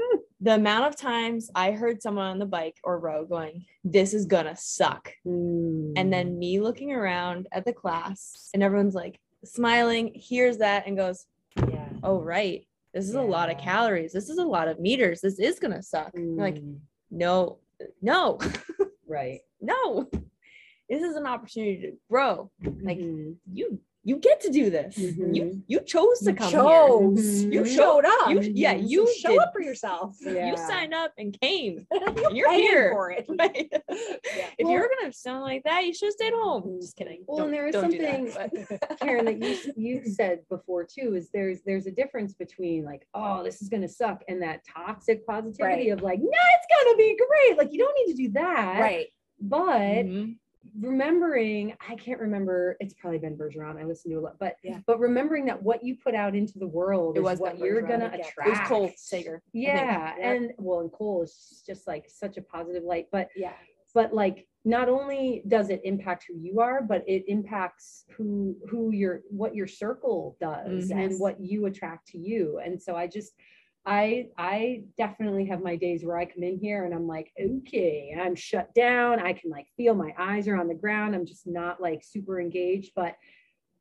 the 0.45 0.53
amount 0.53 0.85
of 0.85 0.95
times 0.95 1.49
I 1.55 1.71
heard 1.71 2.03
someone 2.03 2.27
on 2.27 2.37
the 2.37 2.45
bike 2.45 2.77
or 2.83 2.99
row 2.99 3.25
going, 3.25 3.65
"This 3.83 4.13
is 4.13 4.27
gonna 4.27 4.55
suck," 4.55 5.11
and 5.25 5.95
Mm. 5.97 6.11
then 6.11 6.37
me 6.37 6.59
looking 6.59 6.91
around 6.91 7.47
at 7.51 7.65
the 7.65 7.73
class, 7.73 8.51
and 8.53 8.61
everyone's 8.61 8.93
like 8.93 9.19
smiling, 9.43 10.13
hears 10.13 10.59
that, 10.59 10.85
and 10.85 10.95
goes, 10.95 11.25
Yeah. 11.57 11.89
"Oh 12.03 12.21
right, 12.21 12.67
this 12.93 13.09
is 13.09 13.15
a 13.15 13.21
lot 13.21 13.49
of 13.49 13.57
calories. 13.57 14.13
This 14.13 14.29
is 14.29 14.37
a 14.37 14.45
lot 14.45 14.67
of 14.67 14.79
meters. 14.79 15.19
This 15.21 15.39
is 15.39 15.57
gonna 15.59 15.81
suck." 15.81 16.11
You're 16.15 16.35
like, 16.49 16.61
Mm. 16.61 16.79
no, 17.09 17.57
no, 18.03 18.37
right. 19.07 19.41
no. 19.59 20.07
This 20.87 21.01
is 21.01 21.15
an 21.15 21.25
opportunity 21.25 21.81
to 21.81 21.97
grow. 22.07 22.51
Like 22.83 22.99
Mhm. 22.99 23.37
you, 23.51 23.79
you 24.07 24.17
get 24.17 24.39
to 24.41 24.51
do 24.51 24.69
this. 24.69 24.95
You, 24.99 25.13
Mhm. 25.13 25.63
you 25.67 25.79
chose 25.81 26.19
to 26.19 26.29
You 26.31 26.35
come 26.35 26.51
chose. 26.51 27.41
here. 27.41 27.51
You 27.51 27.59
You 27.61 27.65
showed. 27.65 28.05
up. 28.05 28.29
You, 28.29 28.39
yeah, 28.41 28.73
you 28.73 29.11
show 29.17 29.29
did. 29.31 29.39
up 29.39 29.51
for 29.51 29.61
yourself. 29.61 30.15
Yeah. 30.21 30.51
You 30.51 30.55
signed 30.57 30.93
up 30.93 31.11
and 31.17 31.35
came. 31.41 31.87
You're, 32.15 32.31
You're 32.31 32.53
here. 32.53 32.91
for 32.93 33.09
it. 33.11 33.25
Right? 33.37 33.67
Yeah. 33.71 33.79
If 33.89 34.65
Well- 34.65 34.71
you're 34.73 34.89
gonna 34.99 35.11
sound 35.11 35.41
like 35.41 35.63
that, 35.63 35.85
you 35.85 35.93
should 35.93 36.07
have 36.07 36.13
stayed 36.13 36.33
home. 36.33 36.77
Just 36.79 36.95
kidding. 36.95 37.23
Well, 37.27 37.37
Don't- 37.39 37.47
and 37.47 37.53
there 37.55 37.67
is 37.67 37.73
that, 37.73 37.81
something, 37.81 38.31
but- 38.79 38.99
Karen, 38.99 39.25
that 39.25 39.39
you 39.41 39.73
you 39.75 40.05
said 40.05 40.41
before 40.49 40.83
too, 40.85 41.15
is 41.15 41.29
there's 41.31 41.61
there's 41.63 41.87
a 41.87 41.91
difference 41.91 42.33
between 42.35 42.85
like, 42.85 43.07
oh, 43.15 43.43
this 43.43 43.61
is 43.63 43.69
gonna 43.69 43.89
suck, 43.89 44.23
and 44.27 44.39
that 44.43 44.61
toxic 44.71 45.25
positivity 45.25 45.89
Right. 45.89 45.91
of 45.91 46.03
like, 46.03 46.19
no, 46.19 46.27
it's 46.29 46.83
gonna 46.83 46.95
be 46.97 47.17
great. 47.27 47.57
Like 47.57 47.73
you 47.73 47.79
don't 47.79 47.95
need 48.05 48.13
to 48.15 48.17
do 48.23 48.29
that. 48.33 48.79
Right. 48.79 49.07
But 49.41 50.05
Mhm. 50.05 50.37
Remembering, 50.79 51.75
I 51.87 51.95
can't 51.95 52.19
remember, 52.19 52.77
it's 52.79 52.93
probably 52.93 53.19
Ben 53.19 53.37
Bergeron. 53.37 53.79
I 53.79 53.85
listened 53.85 54.13
to 54.13 54.19
a 54.19 54.21
lot, 54.21 54.37
but 54.39 54.55
Yeah. 54.63 54.79
but 54.87 54.99
remembering 54.99 55.45
that 55.45 55.61
what 55.61 55.83
you 55.83 55.95
put 55.95 56.15
out 56.15 56.35
into 56.35 56.59
the 56.59 56.67
world 56.67 57.17
It 57.17 57.19
is 57.21 57.23
was 57.23 57.39
what 57.39 57.57
you're 57.59 57.81
Bergeron, 57.81 57.87
gonna 57.89 58.05
attract. 58.13 58.47
It 58.47 58.49
was 58.49 58.59
Cole 58.67 58.91
Sager. 58.95 59.41
Yeah, 59.53 60.15
Yeah. 60.17 60.33
and 60.33 60.53
well, 60.57 60.79
and 60.81 60.91
Cole 60.91 61.23
is 61.23 61.63
just 61.65 61.87
like 61.87 62.09
such 62.09 62.37
a 62.37 62.41
positive 62.41 62.83
light, 62.83 63.07
but 63.11 63.29
Yeah. 63.35 63.53
but 63.93 64.13
like 64.13 64.47
not 64.65 64.89
only 64.89 65.43
does 65.47 65.69
it 65.69 65.79
impact 65.83 66.25
who 66.27 66.35
you 66.39 66.59
are 66.59 66.81
but 66.81 67.07
it 67.07 67.23
impacts 67.27 68.03
who 68.17 68.57
who 68.67 68.91
your 68.91 69.21
what 69.29 69.55
your 69.55 69.67
circle 69.67 70.35
does 70.41 70.89
Mhm. 70.89 71.05
and 71.05 71.19
what 71.19 71.39
you 71.39 71.67
attract 71.67 72.07
to 72.07 72.17
you 72.17 72.57
and 72.57 72.81
so 72.81 72.95
i 72.95 73.05
just 73.05 73.35
i 73.85 74.27
i 74.37 74.81
definitely 74.97 75.45
have 75.45 75.61
my 75.61 75.75
days 75.75 76.03
where 76.03 76.17
i 76.17 76.25
come 76.25 76.43
in 76.43 76.57
here 76.57 76.85
and 76.85 76.93
i'm 76.93 77.07
like 77.07 77.31
okay 77.39 78.15
i'm 78.19 78.35
shut 78.35 78.73
down. 78.73 79.19
I 79.19 79.33
can 79.33 79.51
like 79.51 79.67
feel 79.77 79.93
my 79.93 80.13
eyes 80.17 80.47
are 80.47 80.57
on 80.57 80.67
the 80.67 80.73
ground. 80.73 81.15
I'm 81.15 81.25
just 81.25 81.45
not 81.45 81.81
like 81.81 82.03
super 82.03 82.39
engaged 82.39 82.91
but 82.95 83.15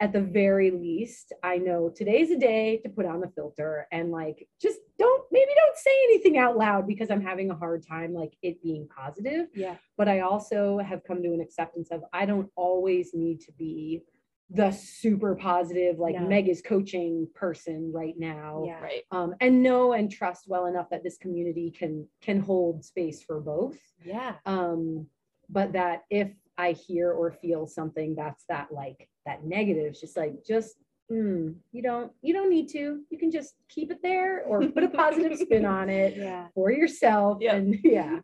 at 0.00 0.12
the 0.12 0.20
very 0.20 0.72
least 0.72 1.32
i 1.44 1.56
know 1.56 1.88
today's 1.88 2.30
a 2.30 2.36
day 2.36 2.78
to 2.78 2.88
put 2.88 3.06
on 3.06 3.20
the 3.20 3.28
filter 3.28 3.86
and 3.92 4.10
like 4.10 4.46
just 4.60 4.80
don't 4.98 5.24
maybe 5.30 5.50
don't 5.54 5.76
say 5.76 5.96
anything 6.04 6.36
out 6.36 6.56
loud 6.58 6.84
because 6.86 7.10
i'm 7.10 7.22
having 7.22 7.50
a 7.50 7.54
hard 7.54 7.86
time 7.86 8.12
like 8.12 8.32
it 8.42 8.60
being 8.62 8.88
positive. 8.88 9.46
Yeah. 9.54 9.76
but 9.96 10.08
I 10.08 10.20
also 10.20 10.78
have 10.78 11.04
come 11.04 11.22
to 11.22 11.32
an 11.32 11.40
acceptance 11.40 11.90
of 11.90 12.02
I 12.12 12.26
don't 12.26 12.50
always 12.56 13.14
need 13.14 13.40
to 13.42 13.52
be 13.52 14.02
the 14.50 14.70
super 14.70 15.34
positive, 15.34 15.98
like 15.98 16.14
No. 16.16 16.26
Meg 16.28 16.48
is 16.48 16.60
coaching 16.62 17.26
person 17.34 17.90
right 17.92 18.14
now. 18.18 18.64
Yeah. 18.66 18.80
Right. 18.80 19.02
Um, 19.10 19.34
and 19.40 19.62
know 19.62 19.92
and 19.94 20.10
trust 20.10 20.44
well 20.48 20.66
enough 20.66 20.90
that 20.90 21.02
this 21.02 21.16
community 21.18 21.70
can 21.70 22.06
can 22.20 22.40
hold 22.40 22.84
space 22.84 23.22
for 23.22 23.40
both. 23.40 23.78
Yeah. 24.04 24.34
Um, 24.46 25.06
but 25.48 25.72
that 25.72 26.02
if 26.10 26.30
I 26.58 26.72
hear 26.72 27.10
or 27.12 27.32
feel 27.32 27.66
something 27.66 28.14
that's 28.14 28.44
that 28.48 28.70
like 28.72 29.08
that 29.26 29.44
negative, 29.44 29.86
it's 29.86 30.00
just 30.00 30.16
like 30.16 30.44
just 30.46 30.76
mm, 31.10 31.54
you 31.72 31.82
don't 31.82 32.12
you 32.22 32.34
don't 32.34 32.50
need 32.50 32.68
to. 32.70 33.00
You 33.10 33.18
can 33.18 33.30
just 33.30 33.54
keep 33.68 33.90
it 33.90 33.98
there 34.02 34.42
or 34.44 34.66
put 34.68 34.84
a 34.84 34.88
positive 34.90 35.38
spin 35.38 35.64
on 35.78 35.88
it 35.88 36.16
Yeah. 36.16 36.48
for 36.54 36.70
yourself. 36.70 37.38
Yeah. 37.40 37.56
And 37.56 37.78
yeah. 37.84 38.20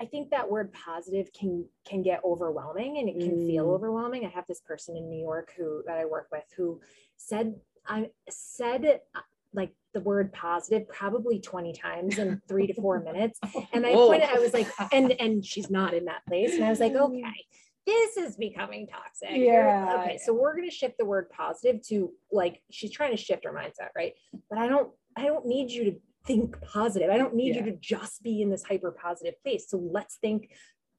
I 0.00 0.06
think 0.06 0.30
that 0.30 0.50
word 0.50 0.72
positive 0.72 1.30
can 1.32 1.66
can 1.84 2.02
get 2.02 2.22
overwhelming 2.24 2.98
and 2.98 3.08
it 3.08 3.20
can 3.20 3.46
feel 3.46 3.66
Mm. 3.66 3.74
overwhelming. 3.74 4.24
I 4.24 4.30
have 4.30 4.46
this 4.48 4.60
person 4.60 4.96
in 4.96 5.08
New 5.10 5.20
York 5.20 5.52
who 5.56 5.82
that 5.86 5.98
I 5.98 6.06
work 6.06 6.28
with 6.32 6.44
who 6.56 6.80
said 7.16 7.60
I 7.86 8.10
said 8.30 9.02
uh, 9.14 9.20
like 9.52 9.72
the 9.92 10.00
word 10.00 10.32
positive 10.32 10.88
probably 10.88 11.40
20 11.40 11.72
times 11.74 12.18
in 12.18 12.40
three 12.48 12.66
to 12.66 12.74
four 12.74 13.00
minutes. 13.00 13.38
And 13.72 13.84
I 13.86 13.92
Whoa. 13.92 14.06
pointed, 14.06 14.30
I 14.30 14.38
was 14.38 14.54
like, 14.54 14.68
and 14.92 15.12
and 15.20 15.44
she's 15.44 15.68
not 15.70 15.92
in 15.92 16.06
that 16.06 16.24
place. 16.26 16.54
And 16.54 16.64
I 16.64 16.70
was 16.70 16.80
like, 16.80 16.94
okay, 16.94 17.44
this 17.86 18.16
is 18.16 18.36
becoming 18.36 18.86
toxic. 18.86 19.30
Yeah, 19.32 19.98
Okay, 20.00 20.18
so 20.18 20.32
we're 20.32 20.56
gonna 20.56 20.70
shift 20.70 20.96
the 20.98 21.04
word 21.04 21.28
positive 21.30 21.82
to 21.88 22.10
like 22.32 22.62
she's 22.70 22.90
trying 22.90 23.10
to 23.10 23.16
shift 23.22 23.44
her 23.44 23.52
mindset, 23.52 23.88
right? 23.94 24.14
But 24.48 24.58
I 24.58 24.66
don't 24.66 24.90
I 25.16 25.24
don't 25.24 25.44
need 25.44 25.70
you 25.70 25.84
to 25.84 26.00
think 26.26 26.60
positive. 26.62 27.10
I 27.10 27.18
don't 27.18 27.34
need 27.34 27.54
Yeah. 27.54 27.64
you 27.64 27.70
to 27.72 27.76
just 27.78 28.22
be 28.22 28.42
in 28.42 28.50
this 28.50 28.64
hyper 28.64 28.90
positive 28.92 29.40
place. 29.42 29.68
So 29.68 29.78
let's 29.78 30.16
think 30.18 30.52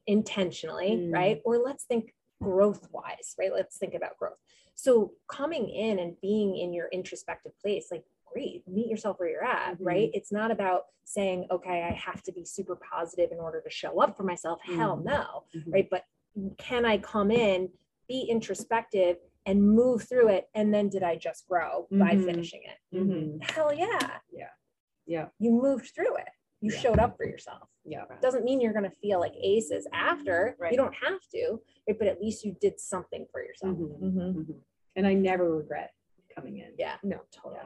intentionally, 0.08 0.92
Mm. 0.98 1.14
right? 1.14 1.42
Or 1.46 1.58
let's 1.58 1.84
think 1.86 2.14
growth 2.42 2.90
wise, 2.92 3.36
right? 3.38 3.54
Let's 3.54 3.78
think 3.78 3.94
about 3.94 4.18
growth. 4.18 4.38
So 4.76 5.14
coming 5.28 5.70
in 5.70 6.00
and 6.00 6.20
being 6.22 6.58
in 6.58 6.74
your 6.74 6.88
introspective 6.88 7.58
place, 7.60 7.92
like 7.92 8.04
great, 8.26 8.68
meet 8.68 8.88
yourself 8.88 9.20
where 9.20 9.30
you're 9.30 9.44
at, 9.44 9.80
right? 9.80 10.10
It's 10.14 10.32
not 10.32 10.50
about 10.52 10.86
saying, 11.04 11.48
okay, 11.52 11.84
I 11.84 11.92
have 11.92 12.24
to 12.24 12.32
be 12.32 12.46
super 12.46 12.76
positive 12.78 13.32
in 13.32 13.38
order 13.40 13.62
to 13.62 13.70
show 13.70 14.02
up 14.02 14.16
for 14.18 14.24
myself. 14.24 14.60
Hell 14.64 14.98
Mhm. 14.98 15.04
no, 15.04 15.44
Mhm. 15.54 15.74
right? 15.74 15.90
But 15.90 16.06
can 16.58 16.86
I 16.86 16.98
come 16.98 17.30
in, 17.30 17.72
be 18.08 18.24
introspective 18.24 19.18
and 19.46 19.62
move 19.62 20.04
through 20.04 20.30
it? 20.30 20.50
And 20.56 20.74
then 20.74 20.88
did 20.90 21.04
I 21.04 21.16
just 21.18 21.48
grow 21.48 21.88
by 21.92 22.16
Mhm. 22.16 22.26
finishing 22.26 22.64
it? 22.64 22.78
Mhm. 22.96 23.44
Hell 23.52 23.74
yeah. 23.74 24.20
Yeah. 24.32 24.50
Yeah. 25.06 25.28
You 25.40 25.52
moved 25.52 25.92
through 25.96 26.16
it. 26.18 26.30
You 26.62 26.72
Yeah. 26.72 26.80
showed 26.80 27.00
up 27.00 27.18
for 27.18 27.26
yourself. 27.26 27.68
Yeah. 27.86 28.06
Doesn't 28.22 28.44
mean 28.46 28.62
you're 28.62 28.74
going 28.74 28.90
to 28.90 28.96
feel 28.98 29.20
like 29.20 29.34
aces 29.42 29.88
after. 29.94 30.56
Right. 30.60 30.72
You 30.72 30.78
don't 30.78 30.94
have 30.96 31.20
to, 31.34 31.60
right? 31.88 31.98
but 31.98 32.08
at 32.08 32.22
least 32.22 32.46
you 32.46 32.56
did 32.62 32.80
something 32.80 33.26
for 33.32 33.44
yourself. 33.44 33.78
Mhm. 33.78 34.00
Mhm. 34.00 34.36
Mhm. 34.36 34.60
And 34.96 35.08
I 35.08 35.14
never 35.14 35.50
regret 35.58 35.94
coming 36.36 36.58
in. 36.60 36.74
Yeah. 36.78 36.98
No, 37.04 37.22
totally. 37.32 37.62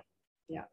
Yeah. 0.47 0.65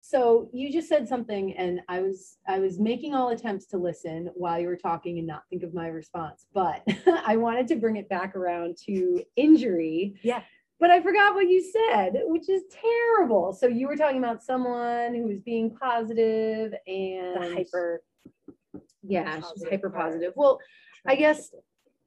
So 0.00 0.50
you 0.52 0.72
just 0.72 0.88
said 0.88 1.06
something 1.06 1.56
and 1.56 1.80
I 1.88 2.00
was 2.02 2.38
I 2.46 2.58
was 2.58 2.78
making 2.80 3.14
all 3.14 3.28
attempts 3.30 3.66
to 3.66 3.78
listen 3.78 4.30
while 4.34 4.58
you 4.58 4.66
were 4.66 4.76
talking 4.76 5.18
and 5.18 5.26
not 5.26 5.44
think 5.48 5.62
of 5.62 5.72
my 5.74 5.86
response, 5.86 6.46
but 6.52 6.82
I 7.24 7.36
wanted 7.36 7.68
to 7.68 7.76
bring 7.76 7.96
it 7.96 8.08
back 8.08 8.34
around 8.34 8.76
to 8.86 9.22
injury. 9.36 10.16
Yeah. 10.22 10.42
But 10.82 10.90
I 10.90 11.00
forgot 11.00 11.36
what 11.36 11.48
you 11.48 11.62
said, 11.62 12.14
which 12.24 12.48
is 12.48 12.64
terrible. 12.68 13.52
So 13.52 13.68
you 13.68 13.86
were 13.86 13.94
talking 13.94 14.18
about 14.18 14.42
someone 14.42 15.14
who 15.14 15.28
was 15.28 15.38
being 15.38 15.70
positive 15.70 16.74
and 16.88 17.36
The 17.40 17.54
hyper. 17.54 18.02
yeah, 19.04 19.40
she's 19.54 19.64
hyper 19.70 19.90
positive. 19.90 20.32
Well, 20.34 20.58
I 21.06 21.14
guess 21.14 21.54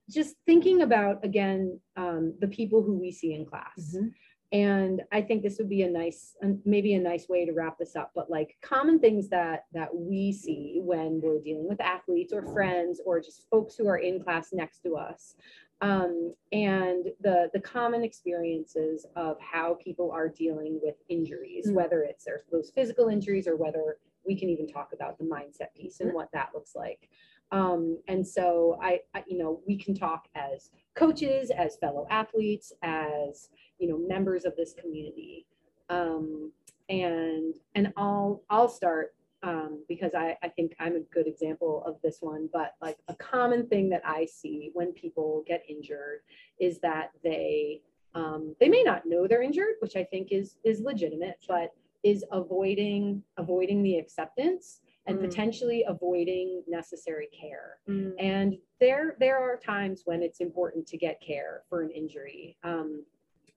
just 0.09 0.35
thinking 0.45 0.81
about 0.81 1.23
again 1.23 1.79
um, 1.95 2.33
the 2.41 2.49
people 2.49 2.83
who 2.83 2.99
we 2.99 3.13
see 3.13 3.33
in 3.33 3.45
class 3.45 3.95
Mhm. 3.95 4.11
and 4.51 5.01
i 5.11 5.19
think 5.19 5.41
this 5.41 5.57
would 5.57 5.67
be 5.67 5.81
a 5.81 5.89
nice 5.89 6.36
maybe 6.63 6.93
a 6.93 6.99
nice 6.99 7.28
way 7.28 7.43
to 7.43 7.53
wrap 7.53 7.80
this 7.80 7.95
up 7.95 8.11
but 8.13 8.30
like 8.30 8.55
common 8.61 8.99
things 8.99 9.28
that 9.30 9.65
that 9.73 9.89
we 9.95 10.32
see 10.32 10.80
when 10.84 11.19
we're 11.21 11.39
dealing 11.41 11.67
with 11.67 11.82
athletes 11.82 12.32
or 12.32 12.43
friends 12.53 13.01
or 13.07 13.19
just 13.19 13.49
folks 13.49 13.76
who 13.76 13.88
are 13.88 13.97
in 13.97 14.21
class 14.21 14.53
next 14.53 14.82
to 14.84 14.95
us 14.95 15.36
um, 15.82 16.34
and 16.51 17.07
the 17.21 17.49
the 17.53 17.59
common 17.59 18.03
experiences 18.03 19.05
of 19.15 19.39
how 19.39 19.78
people 19.84 20.11
are 20.11 20.30
dealing 20.30 20.80
with 20.82 20.95
injuries 21.09 21.67
Mm. 21.67 21.73
whether 21.73 22.03
it's 22.03 22.26
their, 22.26 22.43
those 22.51 22.69
physical 22.71 23.09
injuries 23.09 23.47
or 23.47 23.55
whether 23.55 23.97
we 24.26 24.36
can 24.36 24.49
even 24.49 24.67
talk 24.67 24.91
about 24.93 25.17
the 25.17 25.23
mindset 25.26 25.73
piece 25.76 25.99
and 25.99 26.11
Mhm. 26.11 26.15
what 26.15 26.32
that 26.32 26.49
looks 26.53 26.76
like 26.76 27.09
um, 27.51 27.99
and 28.07 28.28
so 28.28 28.80
I, 28.82 29.01
I, 29.13 29.23
you 29.28 29.38
know, 29.38 29.61
we 29.67 29.78
can 29.78 29.93
talk 29.93 30.28
as 30.34 30.71
coaches, 30.95 31.51
as 31.51 31.78
fellow 31.78 32.07
athletes, 32.09 32.73
as 32.82 33.49
you 33.78 33.88
know, 33.88 33.99
members 33.99 34.45
of 34.45 34.55
this 34.55 34.73
community. 34.73 35.45
Um, 35.89 36.51
and 36.89 37.53
and 37.76 37.93
I'll 37.97 38.41
I'll 38.49 38.67
start. 38.67 39.13
Um, 39.45 39.85
because 39.87 40.13
I, 40.15 40.35
I 40.41 40.49
think 40.49 40.73
I'm 40.79 40.95
a 40.95 41.01
good 41.13 41.27
example 41.27 41.83
of 41.85 41.97
this 42.03 42.17
one, 42.19 42.49
but 42.51 42.73
like 42.81 42.97
a 43.07 43.15
common 43.15 43.67
thing 43.67 43.89
that 43.89 44.01
I 44.03 44.25
see 44.25 44.71
when 44.73 44.91
people 44.93 45.43
get 45.47 45.63
injured 45.69 46.21
is 46.59 46.79
that 46.79 47.11
they 47.23 47.81
um, 48.15 48.55
they 48.59 48.69
may 48.69 48.81
not 48.81 49.05
know 49.05 49.27
they're 49.27 49.43
injured, 49.43 49.75
which 49.79 49.95
I 49.95 50.03
think 50.03 50.29
is 50.31 50.57
is 50.63 50.81
legitimate, 50.81 51.37
but 51.47 51.73
is 52.03 52.25
avoiding 52.31 53.21
avoiding 53.37 53.83
the 53.83 53.97
acceptance 53.97 54.81
and 55.07 55.19
Mm. 55.19 55.21
potentially 55.21 55.85
avoiding 55.87 56.63
necessary 56.67 57.27
care. 57.27 57.77
Mm. 57.87 58.13
And 58.17 58.57
there 58.79 59.15
there 59.19 59.37
are 59.37 59.57
times 59.57 60.01
when 60.05 60.23
it's 60.23 60.39
important 60.39 60.87
to 60.87 60.97
get 60.97 61.21
care 61.21 61.61
for 61.69 61.83
an 61.83 61.91
injury. 61.91 62.57
Um, 62.63 63.05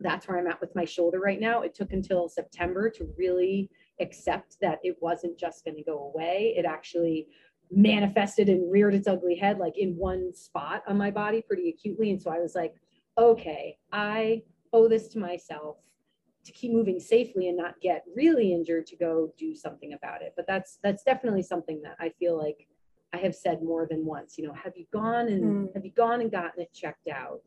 that's 0.01 0.29
where 0.29 0.39
I'm 0.39 0.47
at 0.47 0.61
with 0.61 0.75
my 0.75 0.85
shoulder 0.85 1.19
right 1.19 1.41
now. 1.41 1.63
It 1.63 1.75
took 1.75 1.93
until 1.93 2.29
September 2.29 2.91
to 2.91 3.09
really 3.17 3.71
accept 4.01 4.57
that 4.61 4.79
it 4.83 4.97
wasn't 5.01 5.39
just 5.39 5.65
going 5.65 5.77
to 5.77 5.83
go 5.83 6.13
away. 6.15 6.55
It 6.57 6.65
actually 6.65 7.29
manifested 7.71 8.49
and 8.49 8.71
reared 8.71 8.95
its 8.95 9.09
ugly 9.09 9.35
head 9.35 9.59
like 9.59 9.77
in 9.77 9.97
one 9.97 10.33
spot 10.35 10.83
on 10.89 10.97
my 10.97 11.11
body 11.11 11.43
pretty 11.43 11.69
acutely. 11.69 12.11
And 12.11 12.21
so 12.21 12.31
I 12.31 12.39
was 12.39 12.55
like, 12.55 12.75
okay, 13.19 13.77
I 13.93 14.43
owe 14.73 14.89
this 14.89 15.09
to 15.09 15.19
myself 15.19 15.79
to 16.45 16.53
keep 16.53 16.73
moving 16.73 16.99
safely 16.99 17.49
and 17.49 17.59
not 17.59 17.81
get 17.81 18.05
really 18.17 18.55
injured 18.55 18.87
to 18.87 18.97
go 18.97 19.33
do 19.37 19.55
something 19.55 19.93
about 19.93 20.23
it. 20.23 20.33
But 20.37 20.47
that's 20.47 20.79
that's 20.83 21.03
definitely 21.03 21.43
something 21.43 21.83
that 21.83 21.97
I 22.01 22.11
feel 22.19 22.39
like 22.39 22.67
I 23.13 23.19
have 23.19 23.35
said 23.35 23.63
more 23.63 23.87
than 23.89 24.07
once. 24.07 24.39
You 24.39 24.47
know, 24.47 24.55
have 24.55 24.77
you 24.77 24.87
gone 24.93 25.29
and 25.29 25.43
hmm. 25.43 25.67
have 25.75 25.85
you 25.85 25.93
gone 25.93 26.21
and 26.21 26.31
gotten 26.31 26.63
it 26.63 26.73
checked 26.73 27.09
out? 27.09 27.41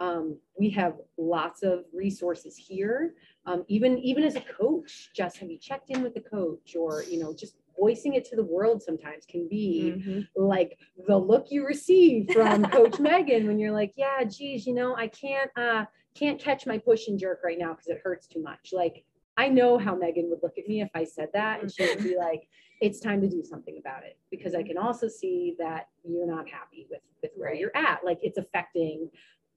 Um, 0.00 0.38
we 0.58 0.70
have 0.70 0.94
lots 1.16 1.62
of 1.62 1.84
resources 1.92 2.56
here. 2.56 3.14
Um, 3.46 3.64
even 3.68 3.98
even 3.98 4.22
as 4.24 4.36
a 4.36 4.40
coach, 4.40 5.10
just 5.14 5.38
have 5.38 5.50
you 5.50 5.58
checked 5.58 5.90
in 5.90 6.02
with 6.02 6.14
the 6.14 6.20
coach, 6.20 6.76
or 6.78 7.02
you 7.02 7.18
know, 7.18 7.34
just 7.34 7.56
voicing 7.78 8.14
it 8.14 8.24
to 8.26 8.36
the 8.36 8.44
world 8.44 8.82
sometimes 8.82 9.24
can 9.24 9.48
be 9.48 9.94
Mhm. 9.96 10.26
like 10.34 10.78
the 11.06 11.16
look 11.16 11.46
you 11.50 11.64
receive 11.64 12.28
from 12.32 12.64
coach 12.72 12.98
megan 12.98 13.46
when 13.46 13.56
you're 13.56 13.70
like 13.70 13.92
yeah 13.96 14.24
geez 14.24 14.66
you 14.66 14.74
know 14.74 14.96
i 14.96 15.06
can't 15.06 15.48
uh 15.56 15.84
can't 16.12 16.40
catch 16.40 16.66
my 16.66 16.76
push 16.76 17.06
and 17.06 17.20
jerk 17.20 17.40
right 17.44 17.56
now 17.56 17.70
because 17.72 17.86
it 17.86 18.00
hurts 18.02 18.26
too 18.26 18.42
much. 18.42 18.70
Like 18.72 19.04
i 19.36 19.48
know 19.48 19.78
how 19.78 19.94
megan 19.94 20.28
would 20.28 20.40
look 20.42 20.58
at 20.58 20.66
me 20.66 20.80
if 20.82 20.90
i 20.96 21.04
said 21.04 21.28
that 21.34 21.60
and 21.62 21.70
she 21.72 21.86
would 21.86 22.02
be 22.02 22.16
like 22.16 22.48
it's 22.80 22.98
time 22.98 23.20
to 23.20 23.28
do 23.28 23.44
something 23.44 23.78
about 23.78 24.02
it 24.02 24.18
because 24.28 24.56
i 24.56 24.62
can 24.64 24.76
also 24.76 25.06
see 25.06 25.54
that 25.60 25.88
you're 26.04 26.26
not 26.26 26.48
happy 26.48 26.88
with 26.90 27.00
with 27.22 27.30
where 27.36 27.52
you're 27.54 27.76
at. 27.76 28.04
Like 28.04 28.18
it's 28.22 28.38
affecting 28.38 29.10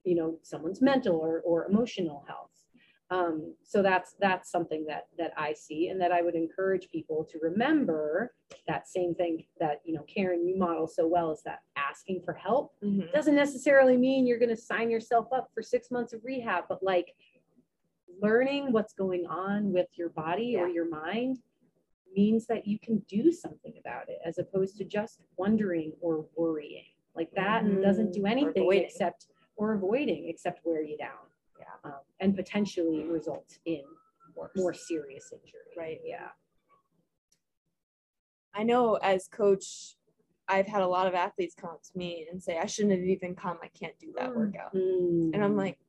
you 0.04 0.16
know 0.16 0.38
someone's 0.44 0.82
mental 0.82 1.16
or, 1.16 1.42
or 1.42 1.66
emotional 1.66 2.24
health. 2.28 2.50
Um, 3.10 3.56
so 3.62 3.82
that's 3.82 4.16
that's 4.22 4.50
something 4.50 4.86
that 4.88 5.08
that 5.18 5.34
I 5.38 5.54
see 5.54 5.90
and 5.90 6.00
that 6.00 6.12
I 6.14 6.22
would 6.22 6.36
encourage 6.36 6.90
people 6.90 7.28
to 7.32 7.40
remember 7.42 8.34
that 8.68 8.88
same 8.88 9.14
thing 9.16 9.44
that 9.60 9.82
you 9.86 9.94
know 9.94 10.04
Karen 10.04 10.48
you 10.48 10.58
model 10.58 10.88
so 10.88 11.08
well 11.08 11.32
is 11.32 11.42
that 11.44 11.60
asking 11.76 12.22
for 12.24 12.34
help 12.34 12.74
Mhm. 12.82 13.12
doesn't 13.12 13.36
necessarily 13.36 13.98
mean 13.98 14.26
you're 14.26 14.40
going 14.40 14.50
to 14.50 14.56
sign 14.56 14.90
yourself 14.90 15.28
up 15.34 15.50
for 15.54 15.62
six 15.62 15.92
months 15.92 16.14
of 16.14 16.24
rehab 16.24 16.66
but 16.70 16.82
like 16.82 17.14
learning 18.22 18.72
what's 18.72 18.94
going 18.94 19.26
on 19.26 19.74
with 19.74 19.88
your 19.98 20.10
body 20.10 20.56
or 20.58 20.68
your 20.68 20.88
mind 20.90 21.40
means 22.16 22.46
that 22.48 22.68
you 22.68 22.78
can 22.80 23.00
do 23.10 23.32
something 23.32 23.74
about 23.80 24.08
it 24.10 24.20
as 24.26 24.38
opposed 24.38 24.78
to 24.78 24.84
just 24.86 25.22
wondering 25.38 25.94
or 26.02 26.26
worrying. 26.36 26.86
Like 27.16 27.32
that 27.36 27.64
doesn't 27.82 28.12
do 28.14 28.26
anything 28.26 28.70
except 28.74 29.28
or 29.62 29.74
avoiding 29.74 30.28
except 30.28 30.66
wear 30.66 30.82
you 30.82 30.98
down 30.98 31.26
Yeah. 31.60 31.66
um, 31.92 32.00
and 32.20 32.36
potentially 32.36 33.04
result 33.04 33.58
in 33.66 33.84
more, 34.36 34.52
more 34.56 34.74
serious 34.74 35.32
injury 35.32 35.72
Right. 35.78 36.02
yeah 36.04 36.30
I 38.54 38.64
know 38.64 38.96
as 38.96 39.28
coach, 39.30 39.96
I've 40.50 40.68
had 40.68 40.82
a 40.82 40.88
lot 40.88 41.08
of 41.08 41.14
athletes 41.14 41.56
come 41.56 41.70
up 41.70 41.84
to 41.84 41.98
me 41.98 42.28
and 42.30 42.44
say, 42.44 42.58
I 42.58 42.66
shouldn't 42.66 42.92
have 43.00 43.04
even 43.08 43.34
come. 43.34 43.58
I 43.64 43.68
can't 43.70 43.98
do 43.98 44.12
that 44.18 44.32
Mm. 44.32 44.36
workout. 44.36 44.74
Mm. 44.76 45.34
And 45.34 45.42
I'm 45.42 45.56
like, 45.56 45.80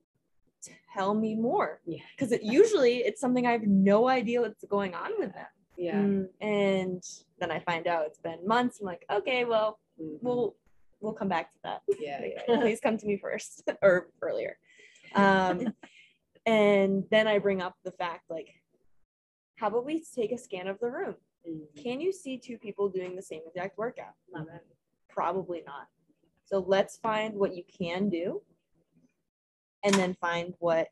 tell 0.95 1.13
me 1.15 1.35
more. 1.35 1.81
Yeah. 1.85 1.99
Because 2.17 2.31
it, 2.31 2.45
usually 2.45 2.99
it's 2.99 3.21
something 3.21 3.49
I 3.49 3.53
have 3.53 3.67
no 3.67 4.09
idea 4.09 4.41
what's 4.43 4.65
going 4.67 4.95
on 4.95 5.11
with 5.19 5.33
them. 5.35 5.47
yeah 5.77 5.97
Mm. 6.03 6.29
And 6.41 7.03
then 7.41 7.51
I 7.51 7.59
find 7.59 7.89
out 7.89 8.07
it's 8.07 8.21
been 8.21 8.47
months. 8.47 8.79
I'm 8.81 8.87
like, 8.87 9.05
okay, 9.11 9.45
well, 9.45 9.81
Mhm. 10.01 10.19
we'll 10.23 10.55
we'll 11.03 11.13
come 11.13 11.29
back 11.29 11.53
to 11.53 11.59
that. 11.65 11.83
yeah, 12.01 12.21
yeah, 12.25 12.41
Like, 12.55 12.61
Please 12.63 12.81
come 12.81 12.97
to 12.97 13.07
me 13.07 13.17
first 13.19 13.63
or 13.83 14.09
earlier. 14.23 14.57
Um, 15.15 15.75
and 16.47 17.05
then 17.11 17.27
I 17.27 17.39
bring 17.39 17.61
up 17.61 17.77
the 17.85 17.91
fact 17.93 18.31
like, 18.31 18.49
how 19.57 19.69
about 19.69 19.85
we 19.85 20.03
take 20.15 20.33
a 20.33 20.39
scan 20.39 20.69
of 20.69 20.79
the 20.81 20.89
room? 20.91 21.17
Mm. 21.49 21.83
Can 21.83 22.01
you 22.01 22.13
see 22.13 22.39
two 22.39 22.57
people 22.57 22.89
doing 22.89 23.15
the 23.15 23.23
same 23.23 23.43
exact 23.47 23.77
workout? 23.77 24.15
It. 24.35 24.47
Probably 25.09 25.63
not. 25.67 25.89
So 26.45 26.65
let's 26.67 26.97
find 26.99 27.35
what 27.35 27.55
you 27.55 27.63
can 27.79 28.09
do 28.09 28.41
and 29.85 29.95
then 29.95 30.15
find 30.21 30.55
what 30.59 30.89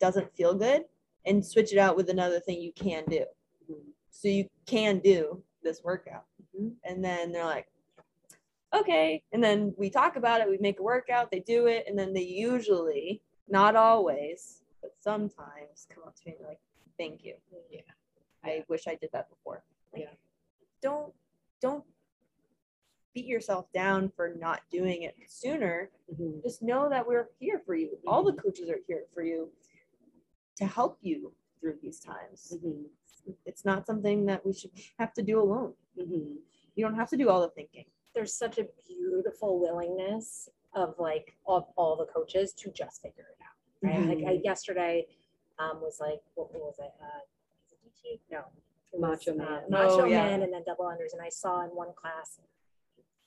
doesn't 0.00 0.34
feel 0.34 0.54
good 0.54 0.84
and 1.26 1.44
switch 1.44 1.72
it 1.72 1.78
out 1.78 1.96
with 1.96 2.08
another 2.08 2.40
thing 2.40 2.60
you 2.60 2.72
can 2.72 3.04
do. 3.06 3.24
Mhm. 3.70 3.92
So 4.10 4.28
you 4.28 4.48
can 4.66 4.98
do 4.98 5.42
this 5.62 5.82
workout. 5.84 6.24
Mhm. 6.56 6.74
And 6.84 7.04
then 7.04 7.32
they're 7.32 7.44
like, 7.44 7.68
okay. 8.74 9.22
And 9.32 9.42
then 9.42 9.74
we 9.76 9.90
talk 9.90 10.16
about 10.16 10.40
it, 10.40 10.48
we 10.48 10.58
make 10.58 10.80
a 10.80 10.82
workout, 10.82 11.30
they 11.30 11.40
do 11.40 11.66
it, 11.66 11.84
and 11.88 11.98
then 11.98 12.12
they 12.12 12.22
usually, 12.22 13.22
not 13.48 13.76
always, 13.76 14.62
but 14.82 14.92
sometimes 15.00 15.86
come 15.88 16.04
up 16.06 16.14
to 16.16 16.22
me 16.30 16.36
and 16.38 16.46
like, 16.48 16.60
thank 16.98 17.24
you. 17.24 17.34
Yeah. 17.70 17.80
I 18.44 18.64
wish 18.68 18.86
I 18.86 18.94
did 18.94 19.10
that 19.12 19.28
before. 19.28 19.62
Like, 19.92 20.02
Yeah. 20.02 20.14
don't 20.80 21.12
don't 21.60 21.84
beat 23.12 23.26
yourself 23.26 23.70
down 23.72 24.08
for 24.16 24.34
not 24.38 24.62
doing 24.70 25.02
it 25.02 25.14
sooner. 25.26 25.90
Mhm. 26.10 26.42
Just 26.42 26.62
know 26.62 26.88
that 26.88 27.06
we're 27.06 27.28
here 27.38 27.58
for 27.58 27.74
you. 27.74 27.98
All 28.06 28.22
the 28.22 28.32
coaches 28.32 28.70
are 28.70 28.78
here 28.86 29.04
for 29.12 29.22
you 29.22 29.52
to 30.56 30.64
help 30.64 30.96
you 31.02 31.34
through 31.60 31.78
these 31.82 32.00
times. 32.00 32.56
Mhm. 32.56 32.88
It's 33.44 33.64
not 33.64 33.84
something 33.84 34.24
that 34.26 34.46
we 34.46 34.52
should 34.54 34.70
have 34.98 35.12
to 35.14 35.22
do 35.22 35.38
alone. 35.40 35.74
Mhm. 35.98 36.38
You 36.76 36.84
don't 36.84 36.94
have 36.94 37.10
to 37.10 37.16
do 37.16 37.28
all 37.28 37.42
the 37.42 37.50
thinking. 37.50 37.90
There's 38.14 38.34
such 38.34 38.58
a 38.58 38.66
beautiful 38.86 39.60
willingness 39.60 40.48
of 40.74 40.94
like 40.98 41.36
of 41.46 41.64
all 41.76 41.96
the 41.96 42.06
coaches 42.06 42.52
to 42.54 42.70
just 42.70 43.02
figure 43.02 43.26
it 43.30 43.42
out. 43.42 43.98
Right. 44.06 44.16
Like 44.16 44.26
I, 44.26 44.40
yesterday 44.44 45.06
um, 45.58 45.80
was 45.80 45.98
like, 46.00 46.20
what 46.34 46.52
was 46.52 46.76
it? 46.78 46.92
Uh, 47.00 47.20
is 47.66 47.72
it 47.72 47.78
DT? 47.84 48.20
No. 48.30 48.38
It 48.92 49.00
was, 49.00 49.26
Macho 49.26 49.32
uh, 49.32 49.36
Man. 49.36 49.62
Macho 49.68 50.00
Oh, 50.02 50.04
yeah. 50.04 50.24
Man 50.24 50.42
and 50.42 50.52
then 50.52 50.62
double 50.66 50.84
unders. 50.84 51.12
And 51.12 51.22
I 51.22 51.28
saw 51.28 51.62
in 51.64 51.70
one 51.70 51.92
class 51.94 52.38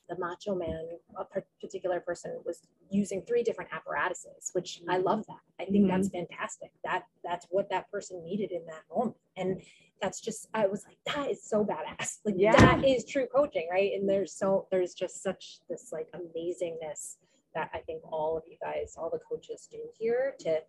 the 0.09 0.17
macho 0.19 0.55
man, 0.55 0.87
a 1.17 1.25
particular 1.61 1.99
person 1.99 2.39
was 2.45 2.59
using 2.89 3.21
three 3.21 3.43
different 3.43 3.71
apparatuses, 3.73 4.49
which 4.53 4.81
I 4.89 4.97
love 4.97 5.19
mm-hmm. 5.19 5.33
that. 5.33 5.63
I 5.63 5.71
think 5.71 5.87
that's 5.87 6.09
mm-hmm. 6.09 6.25
fantastic. 6.25 6.71
That 6.83 7.03
that's 7.23 7.47
what 7.49 7.69
that 7.69 7.89
person 7.89 8.23
needed 8.23 8.51
in 8.51 8.65
that 8.65 8.83
moment. 8.93 9.17
And 9.37 9.61
that's 10.01 10.19
just 10.19 10.49
I 10.53 10.67
was 10.67 10.85
like, 10.85 10.97
that 11.15 11.31
is 11.31 11.43
so 11.43 11.65
badass. 11.65 12.19
Like 12.25 12.35
Yeah. 12.37 12.55
that 12.55 12.85
is 12.85 13.05
true 13.05 13.27
coaching, 13.33 13.67
right? 13.71 13.91
And 13.93 14.07
there's 14.07 14.33
so 14.33 14.67
there's 14.71 14.93
just 14.93 15.23
such 15.23 15.59
this 15.69 15.91
like 15.91 16.07
amazingness 16.11 17.17
that 17.55 17.69
I 17.73 17.79
think 17.79 18.01
all 18.11 18.37
of 18.37 18.43
you 18.47 18.57
guys, 18.61 18.95
all 18.97 19.09
the 19.09 19.19
coaches 19.19 19.67
do 19.71 19.79
here 19.97 20.35
to 20.39 20.59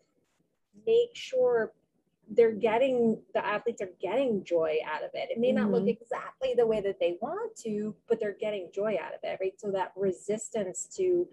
make 0.87 1.15
sure 1.15 1.73
they're 2.31 2.53
getting 2.53 3.21
the 3.35 3.45
athletes 3.45 3.83
are 3.83 3.91
getting 4.01 4.45
joy 4.45 4.79
out 4.87 5.05
of 5.05 5.11
it. 5.15 5.31
It 5.31 5.39
may 5.39 5.53
not 5.53 5.71
look 5.71 5.87
exactly 5.87 6.55
the 6.57 6.67
way 6.67 6.81
that 6.81 6.99
they 6.99 7.17
want 7.21 7.55
to, 7.59 7.95
but 8.09 8.19
they're 8.19 8.33
getting 8.39 8.71
joy 8.73 8.97
out 9.01 9.15
of 9.15 9.21
it, 9.23 9.39
right? 9.41 9.59
So 9.59 9.71
that 9.73 9.93
resistance 9.97 10.87
to 10.97 11.29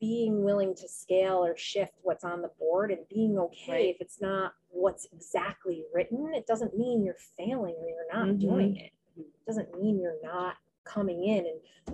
being 0.00 0.42
willing 0.42 0.74
to 0.74 0.88
scale 0.88 1.44
or 1.44 1.56
shift 1.56 1.94
what's 2.02 2.24
on 2.24 2.42
the 2.42 2.50
board 2.58 2.90
and 2.90 3.06
being 3.08 3.38
okay 3.38 3.72
Right. 3.72 3.94
if 3.94 4.00
it's 4.00 4.20
not 4.20 4.52
what's 4.68 5.06
exactly 5.12 5.84
written, 5.92 6.34
it 6.34 6.46
doesn't 6.46 6.76
mean 6.76 7.04
you're 7.04 7.14
failing 7.36 7.76
or 7.76 7.88
you're 7.88 8.12
not 8.12 8.26
Mhm. 8.28 8.40
doing 8.40 8.76
it. 8.76 8.92
It 9.16 9.44
doesn't 9.46 9.78
mean 9.80 10.00
you're 10.00 10.20
not 10.22 10.56
coming 10.84 11.24
in 11.24 11.46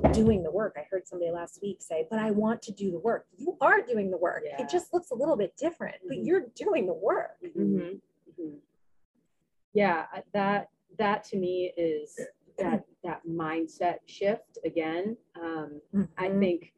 and 0.02 0.14
doing 0.14 0.42
the 0.42 0.50
work. 0.50 0.76
I 0.78 0.86
heard 0.90 1.06
somebody 1.06 1.30
last 1.30 1.60
week 1.62 1.78
say, 1.80 2.06
but 2.10 2.18
I 2.18 2.30
want 2.30 2.62
to 2.62 2.72
do 2.72 2.90
the 2.90 2.98
work. 2.98 3.26
You 3.36 3.56
are 3.60 3.80
doing 3.82 4.10
the 4.10 4.16
work. 4.16 4.42
Yeah. 4.44 4.62
It 4.62 4.68
just 4.68 4.92
looks 4.92 5.10
a 5.10 5.14
little 5.14 5.36
bit 5.36 5.56
different, 5.56 5.96
but 6.06 6.18
Mhm. 6.18 6.26
you're 6.26 6.46
doing 6.54 6.86
the 6.86 6.94
work. 6.94 7.38
Mhm. 7.42 8.00
Mhm. 8.38 8.60
Yeah, 9.72 10.06
that 10.32 10.70
that 10.96 11.22
to 11.24 11.36
me 11.36 11.72
is 11.76 12.18
that 12.58 12.84
that 13.04 13.24
mindset 13.26 13.98
shift 14.06 14.58
again. 14.64 15.16
Um, 15.36 15.80
I 16.16 16.28
Mhm. 16.28 16.40
think 16.40 16.74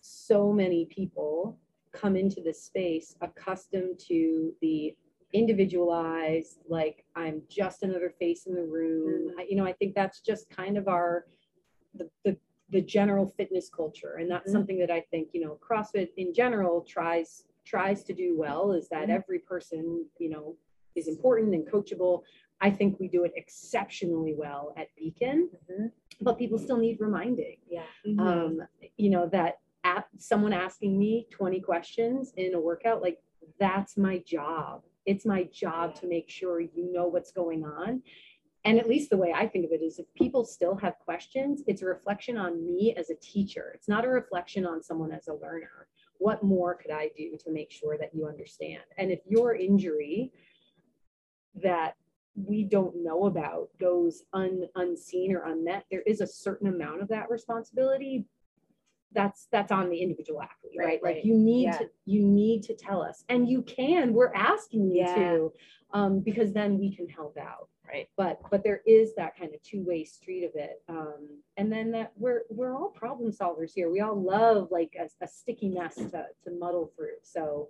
so 0.00 0.52
many 0.52 0.84
people 0.86 1.58
come 1.92 2.16
into 2.16 2.40
this 2.42 2.62
space 2.62 3.16
accustomed 3.20 3.98
to 4.00 4.54
the 4.60 4.96
individualized, 5.34 6.60
like 6.68 7.04
I'm 7.16 7.42
just 7.48 7.82
another 7.82 8.12
face 8.18 8.46
in 8.46 8.54
the 8.54 8.62
room. 8.64 9.32
I, 9.38 9.46
you 9.48 9.56
know, 9.56 9.66
I 9.66 9.72
think 9.72 9.94
that's 9.94 10.20
just 10.20 10.48
kind 10.48 10.78
of 10.78 10.88
our 10.88 11.26
the, 11.94 12.08
the 12.24 12.36
the 12.70 12.80
general 12.80 13.26
fitness 13.36 13.68
culture, 13.68 14.14
and 14.20 14.30
that's 14.30 14.48
Mhm. 14.48 14.52
something 14.52 14.78
that 14.78 14.90
I 14.90 15.00
think 15.10 15.28
you 15.34 15.40
know 15.44 15.58
CrossFit 15.60 16.08
in 16.16 16.32
general 16.32 16.82
tries 16.82 17.44
tries 17.64 18.02
to 18.04 18.12
do 18.14 18.36
well. 18.38 18.72
Is 18.72 18.88
that 18.88 19.08
Mhm. 19.08 19.14
every 19.18 19.40
person 19.40 20.06
you 20.18 20.30
know 20.30 20.56
is 20.94 21.08
important 21.08 21.54
and 21.54 21.66
coachable. 21.66 22.22
I 22.60 22.70
think 22.70 22.98
we 23.00 23.08
do 23.08 23.24
it 23.24 23.32
exceptionally 23.36 24.34
well 24.34 24.72
at 24.76 24.88
Beacon, 24.96 25.50
Mhm. 25.68 25.90
but 26.20 26.38
people 26.38 26.56
still 26.58 26.78
need 26.78 27.00
reminding. 27.00 27.58
Yeah. 27.68 27.86
Mm-hmm. 28.06 28.20
Um, 28.20 28.62
you 28.96 29.10
know, 29.10 29.26
that 29.28 29.58
at 29.82 30.06
someone 30.18 30.52
asking 30.52 30.96
me 30.98 31.26
20 31.30 31.60
questions 31.60 32.32
in 32.36 32.54
a 32.54 32.60
workout, 32.60 33.02
like 33.02 33.20
that's 33.58 33.96
my 33.98 34.18
job. 34.18 34.84
It's 35.06 35.26
my 35.26 35.44
job 35.44 35.94
to 35.96 36.06
make 36.06 36.30
sure 36.30 36.60
you 36.60 36.92
know 36.92 37.06
what's 37.06 37.32
going 37.32 37.64
on. 37.64 38.02
And 38.64 38.78
at 38.78 38.88
least 38.88 39.10
the 39.10 39.16
way 39.16 39.32
I 39.34 39.46
think 39.46 39.66
of 39.66 39.72
it 39.72 39.82
is 39.82 39.98
if 39.98 40.06
people 40.14 40.44
still 40.44 40.74
have 40.76 40.98
questions, 40.98 41.62
it's 41.66 41.82
a 41.82 41.86
reflection 41.86 42.38
on 42.38 42.66
me 42.66 42.94
as 42.96 43.10
a 43.10 43.16
teacher. 43.16 43.72
It's 43.74 43.88
not 43.88 44.06
a 44.06 44.08
reflection 44.08 44.64
on 44.64 44.82
someone 44.82 45.12
as 45.12 45.28
a 45.28 45.34
learner. 45.34 45.88
What 46.18 46.42
more 46.42 46.74
could 46.74 46.90
I 46.90 47.10
do 47.16 47.36
to 47.44 47.50
make 47.50 47.70
sure 47.70 47.98
that 47.98 48.14
you 48.14 48.26
understand? 48.26 48.82
And 48.96 49.10
if 49.10 49.20
your 49.28 49.54
injury 49.54 50.32
that 51.62 51.96
we 52.34 52.64
don't 52.64 53.04
know 53.04 53.26
about 53.26 53.68
goes 53.78 54.22
un, 54.32 54.64
unseen 54.74 55.34
or 55.34 55.44
unmet, 55.44 55.84
there 55.90 56.02
is 56.02 56.20
a 56.20 56.26
certain 56.26 56.68
amount 56.68 57.02
of 57.02 57.08
that 57.08 57.30
responsibility. 57.30 58.24
That's 59.14 59.46
that's 59.52 59.72
on 59.72 59.88
the 59.90 59.98
individual 59.98 60.42
athlete, 60.42 60.74
right? 60.78 60.86
Right, 60.86 61.02
Like 61.02 61.14
right. 61.16 61.24
you 61.24 61.34
need 61.34 61.64
Yeah. 61.64 61.78
to 61.78 61.90
you 62.04 62.22
need 62.26 62.62
to 62.64 62.74
tell 62.74 63.02
us, 63.02 63.24
and 63.28 63.48
you 63.48 63.62
can. 63.62 64.12
We're 64.12 64.34
asking 64.34 64.90
you 64.90 65.02
Yeah. 65.02 65.14
to, 65.14 65.52
um, 65.92 66.20
because 66.20 66.52
then 66.52 66.78
we 66.78 66.94
can 66.94 67.08
help 67.08 67.36
out 67.38 67.68
Right. 67.86 68.08
but 68.16 68.40
but 68.50 68.64
there 68.64 68.80
is 68.86 69.14
that 69.16 69.36
kind 69.38 69.54
of 69.54 69.62
two-way 69.62 70.04
street 70.04 70.42
of 70.42 70.52
it 70.54 70.82
um 70.88 71.28
and 71.58 71.70
then 71.70 71.90
that 71.92 72.12
we're 72.16 72.42
we're 72.50 72.74
all 72.74 72.88
problem 72.88 73.30
solvers 73.30 73.72
here 73.74 73.90
we 73.90 74.00
all 74.00 74.20
love 74.20 74.68
like 74.70 74.96
a, 74.98 75.08
a 75.22 75.28
sticky 75.28 75.68
mess 75.68 75.94
to, 75.94 76.26
to 76.44 76.50
muddle 76.58 76.90
through 76.96 77.18
so 77.22 77.68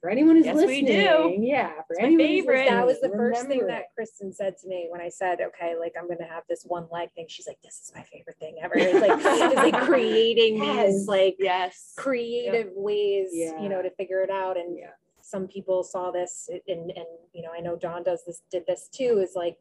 for 0.00 0.08
anyone 0.10 0.36
who's 0.36 0.46
Yes, 0.46 0.56
we 0.56 0.82
listening 0.82 0.84
do. 0.86 1.36
yeah 1.46 1.72
for 1.86 1.92
It's 1.94 2.00
my 2.00 2.06
anyone 2.06 2.26
who's 2.26 2.40
favorite. 2.40 2.68
That 2.68 2.86
was 2.86 3.00
the 3.00 3.08
listening, 3.08 3.18
first 3.18 3.46
thing 3.46 3.66
that. 3.66 3.94
Kristen 3.94 4.32
said 4.32 4.56
to 4.58 4.68
me 4.68 4.88
when 4.90 5.00
I 5.00 5.08
said, 5.08 5.40
okay, 5.40 5.74
like 5.78 5.92
I'm 5.98 6.08
gonna 6.08 6.28
have 6.28 6.44
this 6.48 6.64
one 6.64 6.86
leg 6.90 7.10
thing. 7.14 7.26
She's 7.28 7.46
like, 7.46 7.60
this 7.62 7.80
is 7.84 7.92
my 7.94 8.02
favorite 8.04 8.38
thing 8.38 8.56
ever. 8.62 8.74
It's 8.76 9.00
like, 9.00 9.12
it's 9.20 9.56
like 9.56 9.82
creating 9.86 10.56
Yes. 10.56 10.92
these 10.92 11.08
like 11.08 11.36
Yes. 11.38 11.92
creative 11.96 12.68
ways, 12.74 13.30
you 13.32 13.68
know, 13.68 13.82
to 13.82 13.90
figure 13.90 14.22
it 14.22 14.30
out. 14.30 14.56
And 14.56 14.76
yeah 14.78 14.90
some 15.22 15.46
people 15.46 15.84
saw 15.84 16.10
this 16.10 16.48
and, 16.66 16.90
and, 16.90 17.06
you 17.34 17.42
know, 17.42 17.50
I 17.56 17.60
know 17.60 17.76
Dawn 17.76 18.02
does 18.02 18.24
this, 18.26 18.42
did 18.50 18.64
this 18.66 18.88
too, 18.88 19.20
is 19.22 19.34
like 19.36 19.56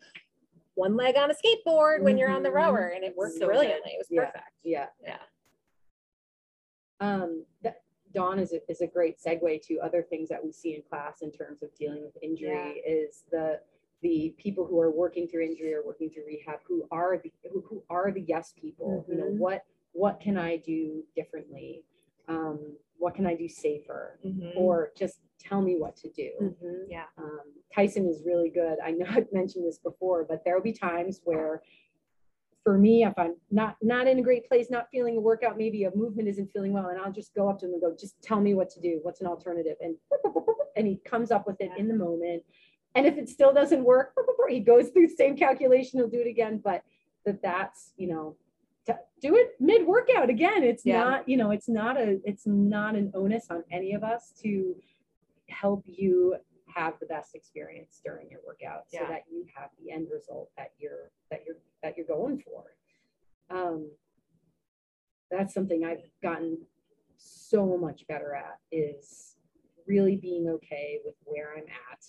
one 0.76 0.96
leg 0.96 1.16
on 1.16 1.30
a 1.30 1.34
skateboard 1.36 2.02
when 2.02 2.18
you're 2.18 2.30
on 2.32 2.42
the 2.42 2.50
Mhm. 2.50 2.54
rower 2.54 2.94
and 2.96 3.04
it 3.04 3.16
worked 3.16 3.34
So 3.34 3.42
good. 3.42 3.48
brilliantly. 3.48 3.92
It 3.92 3.98
was 4.00 4.08
Yeah. 4.10 4.26
perfect. 4.26 4.46
yeah 4.64 4.88
Yeah. 5.04 5.18
um 7.02 7.46
that 7.62 7.82
Dawn 8.14 8.39
is 8.39 8.53
a, 8.53 8.60
is 8.72 8.82
a 8.82 8.88
great 8.88 9.18
segue 9.20 9.62
to 9.68 9.80
other 9.80 10.01
things 10.01 10.30
that 10.30 10.43
we 10.43 10.51
see 10.51 10.76
in 10.76 10.82
class 10.82 11.22
in 11.22 11.32
terms 11.32 11.62
of 11.62 11.74
dealing 11.76 12.03
with 12.03 12.18
injury 12.24 12.82
is 12.86 13.24
the 13.32 13.60
the 14.01 14.34
people 14.38 14.66
who 14.66 14.80
are 14.80 14.89
working 14.89 15.28
through 15.28 15.43
injury 15.43 15.74
or 15.74 15.86
working 15.86 16.10
through 16.10 16.26
rehab 16.26 16.60
who 16.66 16.88
are 16.89 17.18
the 17.22 17.32
who, 17.51 17.62
who 17.70 17.84
are 17.89 18.12
the 18.12 18.22
yes 18.22 18.53
people. 18.60 19.05
You 19.10 19.16
know 19.18 19.26
Mhm. 19.26 19.38
what 19.38 19.66
what 19.91 20.20
can 20.20 20.38
i 20.38 20.55
do 20.57 21.03
differently? 21.16 21.84
Um, 22.28 22.78
what 22.97 23.14
can 23.16 23.26
i 23.26 23.36
do 23.36 23.47
safer? 23.49 24.20
Mhm. 24.26 24.53
or 24.55 24.91
just 24.95 25.20
tell 25.39 25.62
me 25.62 25.78
what 25.78 25.95
to 25.97 26.10
do. 26.10 26.32
Mhm. 26.41 27.05
um, 27.18 27.41
tyson 27.74 28.07
is 28.07 28.24
really 28.26 28.49
good. 28.49 28.80
I 28.80 28.91
know 28.91 29.05
i've 29.10 29.32
mentioned 29.34 29.66
this 29.66 29.78
before 29.80 30.24
but 30.24 30.43
there 30.43 30.55
will 30.55 30.64
be 30.64 30.74
times 30.74 31.22
where 31.24 31.62
for 32.70 32.78
me 32.78 33.04
if 33.04 33.18
i'm 33.18 33.34
not 33.50 33.76
not 33.82 34.06
in 34.08 34.20
a 34.20 34.22
great 34.22 34.48
place 34.48 34.68
not 34.70 34.88
feeling 34.92 35.18
a 35.18 35.20
workout 35.20 35.58
maybe 35.58 35.86
a 35.86 35.96
movement 35.96 36.28
isn't 36.28 36.52
feeling 36.54 36.72
well 36.72 36.90
and 36.90 37.00
i'll 37.02 37.12
just 37.12 37.34
go 37.34 37.50
up 37.50 37.58
to 37.58 37.66
him 37.66 37.74
and 37.74 37.82
go 37.82 37.96
just 38.00 38.22
tell 38.22 38.40
me 38.40 38.54
what 38.54 38.70
to 38.70 38.80
do. 38.80 39.00
What's 39.02 39.22
an 39.22 39.26
alternative? 39.26 39.76
And 39.82 39.96
and 40.76 40.86
he 40.86 40.98
comes 41.04 41.32
up 41.32 41.48
with 41.48 41.60
it 41.62 41.72
in 41.80 41.88
the 41.88 41.96
moment. 41.96 42.44
And 42.94 43.08
if 43.08 43.18
it 43.18 43.28
still 43.28 43.52
doesn't 43.52 43.84
work 43.84 44.14
he 44.50 44.60
goes 44.60 44.90
through 44.90 45.08
the 45.08 45.16
same 45.16 45.36
calculation 45.36 45.98
he'll 45.98 46.10
do 46.10 46.22
it 46.22 46.28
again. 46.28 46.62
But 46.64 46.84
that 47.26 47.42
that's 47.42 47.94
you 47.98 48.08
know 48.08 48.36
to 48.86 49.00
do 49.20 49.36
it 49.36 49.56
mid 49.60 49.88
workout 49.88 50.30
again 50.30 50.62
it's 50.64 50.86
Yeah. 50.86 51.04
not 51.04 51.28
you 51.28 51.38
know 51.38 51.50
it's 51.50 51.70
not 51.70 51.98
a 51.98 52.20
it's 52.24 52.46
not 52.46 52.94
an 52.94 53.12
onus 53.16 53.48
on 53.50 53.64
any 53.72 53.94
of 53.94 54.04
us 54.04 54.32
to 54.44 54.76
help 55.48 55.86
you 55.88 56.36
have 56.74 56.94
the 57.00 57.06
best 57.06 57.36
experience 57.36 58.02
during 58.04 58.30
your 58.30 58.40
workout 58.46 58.84
so 58.90 59.00
Yeah. 59.02 59.10
that 59.10 59.24
you 59.32 59.46
have 59.56 59.70
the 59.80 59.92
end 59.92 60.08
result 60.12 60.50
that 60.58 60.72
you're 60.78 61.12
that 61.32 61.44
you're 61.46 61.58
that 61.84 61.96
you're 61.98 62.06
going 62.06 62.40
for. 62.42 62.64
Um 63.50 63.92
that's 65.32 65.54
something 65.54 65.86
i've 65.86 66.04
gotten 66.24 66.58
so 67.18 67.78
much 67.78 68.08
better 68.08 68.34
at 68.34 68.58
is 68.72 69.36
really 69.88 70.16
being 70.16 70.48
okay 70.50 71.00
with 71.06 71.16
where 71.26 71.54
i'm 71.56 71.66
at 71.92 72.06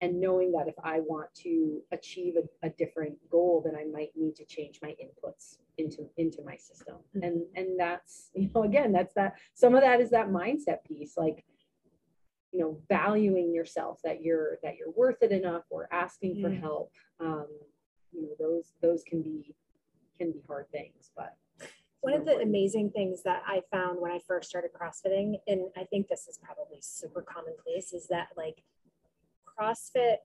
and 0.00 0.18
knowing 0.20 0.52
that 0.52 0.66
if 0.68 0.74
i 0.82 1.00
want 1.00 1.28
to 1.34 1.82
achieve 1.92 2.34
a, 2.36 2.66
a 2.66 2.70
different 2.70 3.14
goal 3.30 3.60
then 3.64 3.74
i 3.76 3.84
might 3.84 4.10
need 4.16 4.34
to 4.36 4.44
change 4.46 4.80
my 4.82 4.94
inputs 5.02 5.58
into 5.78 6.08
into 6.16 6.42
my 6.44 6.56
system. 6.56 6.96
And 7.22 7.42
and 7.54 7.78
that's 7.78 8.30
you 8.34 8.50
know 8.54 8.64
again 8.64 8.92
that's 8.92 9.14
that 9.14 9.34
some 9.54 9.74
of 9.74 9.80
that 9.82 10.00
is 10.00 10.10
that 10.10 10.28
mindset 10.28 10.82
piece. 10.84 11.16
Like 11.16 11.44
you 12.52 12.60
know 12.60 12.78
valuing 12.88 13.52
yourself 13.54 14.00
that 14.04 14.22
you're 14.22 14.58
that 14.62 14.76
you're 14.76 14.90
worth 14.92 15.22
it 15.22 15.32
enough 15.32 15.64
or 15.70 15.88
asking 15.92 16.40
for 16.40 16.48
Mm. 16.50 16.60
help 16.60 16.92
um 17.20 17.46
you 18.12 18.22
know 18.22 18.34
those 18.38 18.72
those 18.80 19.02
can 19.04 19.20
be 19.22 19.54
can 20.18 20.32
be 20.32 20.42
hard 20.46 20.66
things 20.72 21.10
but 21.16 21.36
One 22.00 22.14
of 22.14 22.24
the 22.24 22.38
amazing 22.38 22.90
things 22.90 23.22
that 23.24 23.42
I 23.44 23.60
found 23.72 24.00
when 24.00 24.12
I 24.12 24.20
first 24.20 24.48
started 24.48 24.70
CrossFitting, 24.72 25.34
and 25.48 25.62
I 25.76 25.82
think 25.90 26.06
this 26.06 26.28
is 26.28 26.38
probably 26.38 26.78
super 26.80 27.22
commonplace, 27.22 27.92
is 27.92 28.06
that 28.06 28.28
like 28.36 28.62
CrossFit 29.44 30.18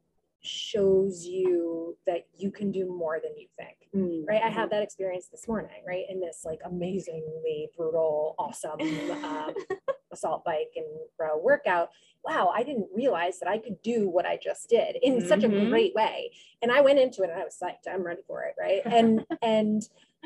shows 0.44 1.26
you 1.26 1.98
that 2.06 2.28
you 2.38 2.52
can 2.52 2.72
do 2.72 2.86
more 2.86 3.20
than 3.24 3.36
you 3.38 3.48
think. 3.58 3.78
Mm, 3.96 4.26
Right. 4.28 4.42
I 4.44 4.50
had 4.50 4.70
that 4.72 4.82
experience 4.84 5.28
this 5.28 5.48
morning, 5.48 5.84
right? 5.88 6.06
In 6.10 6.20
this 6.20 6.44
like 6.46 6.60
amazingly 6.66 7.70
brutal, 7.78 8.36
awesome 8.38 8.80
um, 9.24 9.54
assault 10.12 10.44
bike 10.44 10.72
and 10.76 10.86
row 11.20 11.38
workout. 11.38 11.90
Wow, 12.26 12.52
I 12.56 12.64
didn't 12.64 12.88
realize 12.94 13.40
that 13.40 13.50
I 13.50 13.58
could 13.58 13.82
do 13.82 14.10
what 14.10 14.26
I 14.26 14.38
just 14.42 14.70
did 14.70 14.98
in 15.02 15.22
such 15.22 15.44
a 15.44 15.48
Mhm. 15.50 15.70
great 15.70 15.94
way. 15.96 16.32
And 16.62 16.72
I 16.72 16.82
went 16.82 17.00
into 17.00 17.24
it 17.24 17.30
and 17.30 17.40
I 17.40 17.44
was 17.44 17.58
psyched. 17.62 17.88
I'm 17.92 18.04
ready 18.04 18.22
for 18.28 18.44
it. 18.44 18.56
Right. 18.60 18.82
And 18.86 19.26
and 19.42 19.82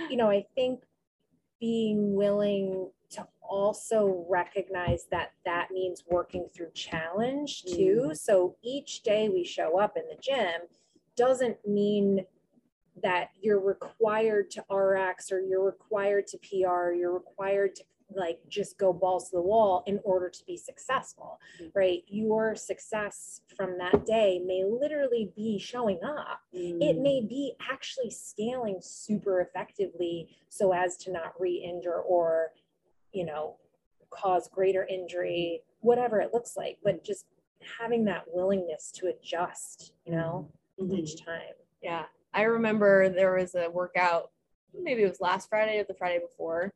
you 0.09 0.17
know, 0.17 0.29
I 0.29 0.45
think 0.55 0.83
being 1.59 2.15
willing 2.15 2.91
to 3.11 3.27
also 3.49 4.25
recognize 4.29 5.05
that 5.11 5.33
that 5.45 5.71
means 5.71 6.03
working 6.09 6.47
through 6.55 6.71
challenge 6.73 7.63
too. 7.63 8.11
So 8.13 8.55
each 8.63 9.03
day 9.03 9.29
we 9.29 9.43
show 9.43 9.79
up 9.79 9.97
in 9.97 10.03
the 10.07 10.21
gym 10.21 10.67
doesn't 11.15 11.57
mean 11.67 12.25
that 13.03 13.29
you're 13.41 13.59
required 13.59 14.49
to 14.51 14.63
RX 14.73 15.31
or 15.31 15.39
you're 15.39 15.63
required 15.63 16.27
to 16.27 16.37
PR, 16.37 16.91
you're 16.91 17.13
required 17.13 17.75
to 17.75 17.83
like 18.15 18.39
just 18.47 18.77
go 18.77 18.93
balls 18.93 19.29
to 19.29 19.35
the 19.35 19.41
wall 19.41 19.83
in 19.85 19.99
order 20.03 20.29
to 20.29 20.45
be 20.45 20.55
successful, 20.55 21.39
right? 21.75 22.03
Your 22.07 22.55
success 22.55 23.41
from 23.55 23.77
that 23.79 24.05
day 24.05 24.41
may 24.45 24.63
literally 24.63 25.31
be 25.35 25.59
showing 25.59 25.99
up 26.03 26.41
it 26.53 26.97
mm, 26.97 27.01
may 27.01 27.21
be 27.21 27.53
actually 27.69 28.09
scaling 28.09 28.77
super 28.81 29.41
effectively 29.41 30.29
so 30.49 30.73
as 30.73 30.95
to 30.97 31.11
not 31.11 31.33
re-injure 31.39 31.99
or 31.99 32.51
you 33.17 33.25
know 33.25 33.57
cause 34.09 34.47
greater 34.57 34.83
injury 34.97 35.61
whatever 35.81 36.19
it 36.19 36.29
looks 36.33 36.53
like 36.55 36.77
but 36.83 37.03
just 37.03 37.25
having 37.79 38.05
that 38.05 38.23
willingness 38.33 38.91
to 38.91 39.07
adjust 39.07 39.93
you 40.05 40.13
know 40.13 40.49
mhm. 40.79 40.97
each 40.99 41.13
time 41.25 41.55
Yeah. 41.81 42.05
I 42.33 42.43
remember 42.43 43.09
there 43.09 43.33
was 43.35 43.55
a 43.55 43.69
workout, 43.69 44.29
maybe 44.73 45.01
it 45.03 45.09
was 45.09 45.21
last 45.21 45.49
Friday 45.49 45.79
or 45.79 45.85
the 45.85 45.93
Friday 45.93 46.19
before, 46.19 46.73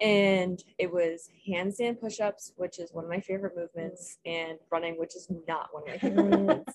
and 0.00 0.62
it 0.78 0.90
was 0.90 1.28
handstand 1.48 2.00
push 2.00 2.20
ups, 2.20 2.52
which 2.56 2.78
is 2.78 2.92
one 2.92 3.04
of 3.04 3.10
my 3.10 3.20
favorite 3.20 3.54
movements, 3.56 4.18
and 4.24 4.58
running, 4.70 4.98
which 4.98 5.14
is 5.14 5.28
not 5.46 5.68
one 5.72 5.82
of 5.82 5.88
my 5.88 5.98
favorite 5.98 6.30
movements. 6.38 6.72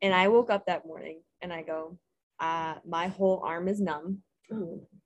And 0.00 0.14
I 0.14 0.28
woke 0.28 0.50
up 0.50 0.66
that 0.66 0.86
morning 0.86 1.22
and 1.40 1.52
I 1.52 1.62
go, 1.62 1.98
uh, 2.40 2.74
my 2.86 3.08
whole 3.08 3.42
arm 3.44 3.68
is 3.68 3.80
numb. 3.80 4.18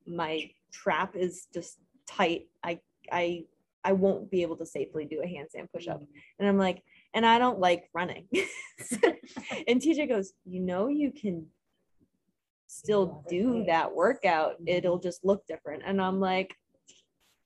My 0.06 0.50
trap 0.72 1.16
is 1.16 1.46
just 1.52 1.78
tight. 2.06 2.48
I, 2.62 2.80
I, 3.12 3.44
I 3.84 3.92
won't 3.92 4.30
be 4.30 4.42
able 4.42 4.56
to 4.56 4.66
safely 4.66 5.04
do 5.04 5.22
a 5.22 5.26
handstand 5.26 5.70
push 5.72 5.88
up. 5.88 6.02
And 6.38 6.48
I'm 6.48 6.58
like, 6.58 6.82
and 7.14 7.24
I 7.24 7.38
don't 7.38 7.60
like 7.60 7.88
running. 7.94 8.26
and 8.32 9.80
TJ 9.80 10.08
goes, 10.08 10.32
you 10.44 10.60
know, 10.60 10.88
you 10.88 11.12
can 11.12 11.46
still 12.66 13.24
do 13.28 13.64
that 13.66 13.94
workout. 13.94 14.56
It'll 14.66 14.98
just 14.98 15.24
look 15.24 15.46
different. 15.46 15.82
And 15.86 16.00
I'm 16.00 16.20
like, 16.20 16.54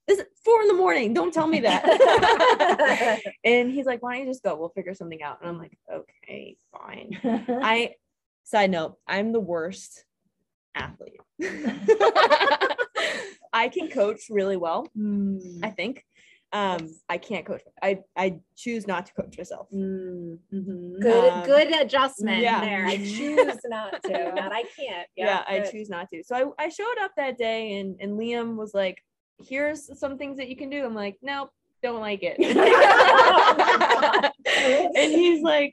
this 0.08 0.18
is 0.18 0.26
four 0.44 0.60
in 0.62 0.68
the 0.68 0.74
morning. 0.74 1.14
Don't 1.14 1.32
tell 1.32 1.46
me 1.46 1.60
that. 1.60 3.20
and 3.44 3.70
he's 3.70 3.86
like, 3.86 4.02
why 4.02 4.16
don't 4.16 4.26
you 4.26 4.30
just 4.30 4.42
go? 4.42 4.56
We'll 4.56 4.70
figure 4.70 4.94
something 4.94 5.22
out. 5.22 5.38
And 5.40 5.48
I'm 5.48 5.58
like, 5.58 5.78
okay, 5.92 6.56
fine. 6.72 7.16
I 7.62 7.94
side 8.44 8.70
note, 8.70 8.96
I'm 9.06 9.32
the 9.32 9.40
worst 9.40 10.04
athlete. 10.74 11.20
I 13.52 13.68
can 13.68 13.88
coach 13.88 14.22
really 14.30 14.56
well, 14.56 14.88
Mm, 14.96 15.60
I 15.62 15.70
think. 15.70 16.04
Um, 16.52 16.78
Yes. 16.80 17.00
I 17.08 17.18
can't 17.18 17.46
coach. 17.46 17.62
I 17.80 18.00
I 18.16 18.40
choose 18.56 18.86
not 18.88 19.06
to 19.06 19.12
coach 19.14 19.38
myself. 19.38 19.68
Mm, 19.72 20.38
mhm. 20.52 21.00
Good, 21.00 21.32
Um, 21.32 21.42
good 21.44 21.80
adjustment 21.80 22.42
yeah. 22.42 22.60
there. 22.60 22.84
I 22.86 22.96
choose 22.96 23.56
not 23.66 24.02
to, 24.02 24.10
Yeah. 24.10 24.34
not 24.34 24.52
I 24.52 24.64
can't. 24.76 25.08
Yeah, 25.16 25.44
I 25.46 25.60
choose 25.60 25.88
not 25.88 26.08
to. 26.10 26.24
So 26.24 26.54
I, 26.58 26.64
I 26.64 26.68
showed 26.68 26.98
up 27.02 27.12
that 27.16 27.38
day 27.38 27.78
and 27.78 27.96
and 28.00 28.18
Liam 28.18 28.56
was 28.56 28.74
like, 28.74 28.98
here's 29.38 29.96
some 29.98 30.18
things 30.18 30.36
that 30.38 30.48
you 30.48 30.56
can 30.56 30.70
do. 30.70 30.84
I'm 30.84 30.94
like, 30.94 31.18
nope, 31.22 31.50
don't 31.84 32.00
like 32.00 32.20
it. 32.22 32.36
and 34.96 35.12
he's 35.12 35.42
like 35.54 35.72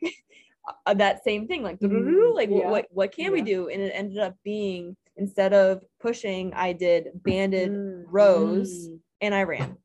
uh, 0.85 0.93
that 0.93 1.23
same 1.23 1.47
thing, 1.47 1.63
like 1.63 1.79
Mm, 1.79 2.35
like 2.35 2.49
yeah. 2.51 2.69
what 2.69 2.85
what 2.91 3.11
can 3.11 3.31
we 3.31 3.41
do? 3.41 3.69
And 3.69 3.81
it 3.81 3.91
ended 3.95 4.19
up 4.19 4.35
being 4.43 4.95
instead 5.17 5.53
of 5.53 5.83
pushing, 5.99 6.53
I 6.53 6.73
did 6.73 7.09
banded 7.15 7.71
Mm, 7.71 8.03
rows 8.07 8.87
Mm. 8.87 8.99
and 9.21 9.35
I 9.35 9.43
ran. 9.43 9.77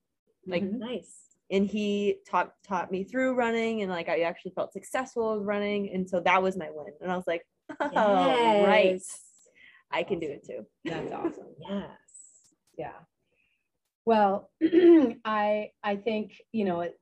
Like 0.47 0.63
Mhm. 0.65 0.79
Nice. 0.79 1.19
and 1.51 1.67
he 1.67 2.19
taught 2.27 2.55
taught 2.63 2.91
me 2.91 3.05
through 3.05 3.35
running 3.35 3.83
and 3.83 3.91
like 3.91 4.09
I 4.09 4.21
actually 4.23 4.53
felt 4.53 4.73
successful 4.73 5.37
with 5.39 5.47
running. 5.47 5.91
And 5.93 6.09
so 6.09 6.21
that 6.21 6.43
was 6.43 6.57
my 6.57 6.71
win. 6.71 6.93
And 7.01 7.11
I 7.13 7.17
was 7.17 7.27
like, 7.27 7.47
oh 7.81 8.65
right. 8.65 8.93
Yes. 8.93 9.21
I 9.91 10.03
can 10.03 10.19
do 10.19 10.27
it 10.29 10.45
too. 10.47 10.67
That's 10.85 11.13
awesome. 11.21 11.55
Yes. 11.61 11.91
Yeah. 12.79 12.99
Well, 14.05 14.51
I 15.25 15.71
I 15.83 15.97
think 15.97 16.33
you 16.53 16.65
know 16.65 16.81
it- 16.81 16.99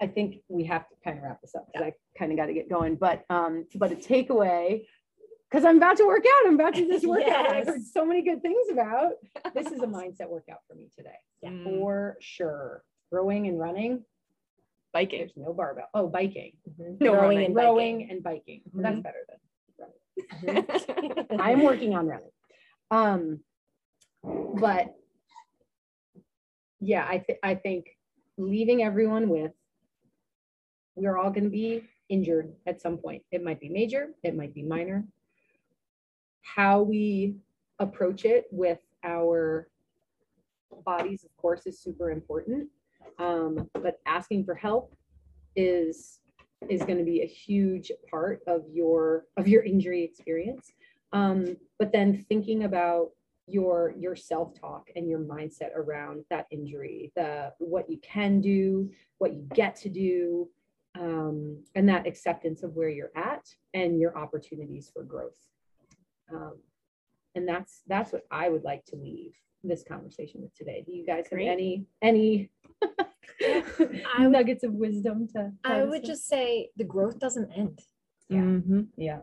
I 0.00 0.08
think 0.08 0.42
we 0.48 0.64
have 0.64 0.86
to 0.88 0.94
kind 1.04 1.16
of 1.18 1.22
wrap 1.24 1.40
this 1.40 1.54
up 1.54 1.66
because 1.72 1.86
I 1.86 1.92
kind 2.18 2.32
of 2.32 2.36
got 2.36 2.46
to 2.46 2.52
get 2.52 2.68
going. 2.68 2.96
But 2.96 3.24
um, 3.30 3.64
but 3.76 3.92
a 3.92 3.94
takeaway 3.96 4.84
because 5.54 5.64
I'm 5.64 5.76
about 5.76 5.96
to 5.98 6.04
work 6.06 6.24
out. 6.26 6.48
I'm 6.48 6.54
about 6.56 6.74
to 6.74 6.80
do 6.80 6.88
this 6.88 7.04
workout. 7.04 7.48
I've 7.52 7.64
heard 7.68 7.84
so 7.86 8.04
many 8.04 8.22
good 8.22 8.42
things 8.42 8.66
about. 8.72 9.12
This 9.54 9.68
is 9.68 9.80
a 9.82 9.86
mindset 9.86 10.28
workout 10.28 10.58
for 10.66 10.74
me 10.74 10.88
today, 10.96 11.14
Yeah. 11.42 11.50
Mm, 11.50 11.62
for 11.64 12.16
sure. 12.20 12.82
Rowing 13.12 13.46
and 13.46 13.60
running. 13.60 14.02
biking. 14.92 15.20
There's 15.20 15.36
no 15.36 15.52
barbell. 15.52 15.86
Oh, 15.94 16.08
biking. 16.08 16.52
No 17.00 17.14
Rowing 17.14 17.44
and 17.44 17.54
rowing 17.54 17.98
biking. 17.98 18.10
and 18.10 18.22
biking. 18.24 18.62
Well, 18.72 18.82
That's 18.82 18.98
Mhm. 18.98 19.02
better 19.04 19.26
than 20.42 21.08
running. 21.30 21.40
I'm 21.40 21.62
working 21.62 21.94
on 21.94 22.06
running. 22.08 22.30
Um, 22.90 23.40
but 24.24 24.92
yeah, 26.80 27.06
I 27.08 27.18
think 27.20 27.38
I 27.44 27.54
think 27.54 27.86
leaving 28.38 28.82
everyone 28.82 29.28
with 29.28 29.52
we're 30.96 31.16
all 31.18 31.30
going 31.30 31.44
to 31.44 31.50
be 31.50 31.84
injured 32.08 32.52
at 32.66 32.80
some 32.80 32.98
point. 32.98 33.22
It 33.30 33.42
might 33.44 33.60
be 33.60 33.68
major, 33.68 34.14
it 34.24 34.34
might 34.34 34.52
be 34.54 34.62
minor. 34.64 35.04
How 36.44 36.82
we 36.82 37.36
approach 37.78 38.24
it 38.24 38.46
with 38.50 38.78
our 39.02 39.68
bodies, 40.84 41.24
of 41.24 41.36
course, 41.36 41.66
is 41.66 41.80
super 41.80 42.10
important. 42.10 42.68
Um, 43.18 43.68
but 43.74 44.00
asking 44.06 44.44
for 44.44 44.54
help 44.54 44.94
is 45.56 46.20
is 46.68 46.82
going 46.82 46.98
to 46.98 47.04
be 47.04 47.22
a 47.22 47.26
huge 47.26 47.92
part 48.10 48.40
of 48.46 48.62
your 48.72 49.26
of 49.36 49.46
your 49.48 49.62
injury 49.62 50.02
experience 50.02 50.72
um, 51.12 51.56
but 51.78 51.92
then 51.92 52.24
thinking 52.28 52.64
about 52.64 53.10
your 53.46 53.94
your 53.98 54.16
self-talk 54.16 54.88
and 54.96 55.08
your 55.08 55.18
mindset 55.18 55.74
around 55.76 56.24
that 56.30 56.46
injury 56.50 57.12
the 57.14 57.52
what 57.58 57.88
you 57.90 57.98
can 57.98 58.40
do 58.40 58.90
what 59.18 59.34
you 59.34 59.46
get 59.54 59.76
to 59.76 59.88
do 59.88 60.48
um, 60.98 61.62
and 61.74 61.88
that 61.88 62.06
acceptance 62.06 62.62
of 62.62 62.74
where 62.74 62.88
you're 62.88 63.12
at 63.16 63.46
and 63.74 64.00
your 64.00 64.16
opportunities 64.16 64.90
for 64.92 65.02
growth 65.02 65.36
um, 66.32 66.54
and 67.34 67.48
that's 67.48 67.82
that's 67.86 68.12
what 68.12 68.24
i 68.30 68.48
would 68.48 68.64
like 68.64 68.84
to 68.86 68.96
leave 68.96 69.32
this 69.62 69.82
conversation 69.86 70.40
with 70.42 70.54
today 70.54 70.82
do 70.86 70.92
you 70.92 71.04
guys 71.06 71.24
have 71.24 71.38
Great. 71.38 71.48
any 71.48 71.86
any 72.02 72.50
I 73.42 73.64
would- 74.20 74.30
nuggets 74.32 74.62
of 74.64 74.72
wisdom 74.72 75.26
to 75.34 75.52
I 75.64 75.82
would 75.82 75.90
with? 76.02 76.04
just 76.04 76.26
say 76.28 76.70
the 76.76 76.84
growth 76.84 77.18
doesn't 77.18 77.50
end, 77.52 77.80
Yeah. 78.28 78.40
Mhm. 78.40 78.88
yeah 78.96 79.20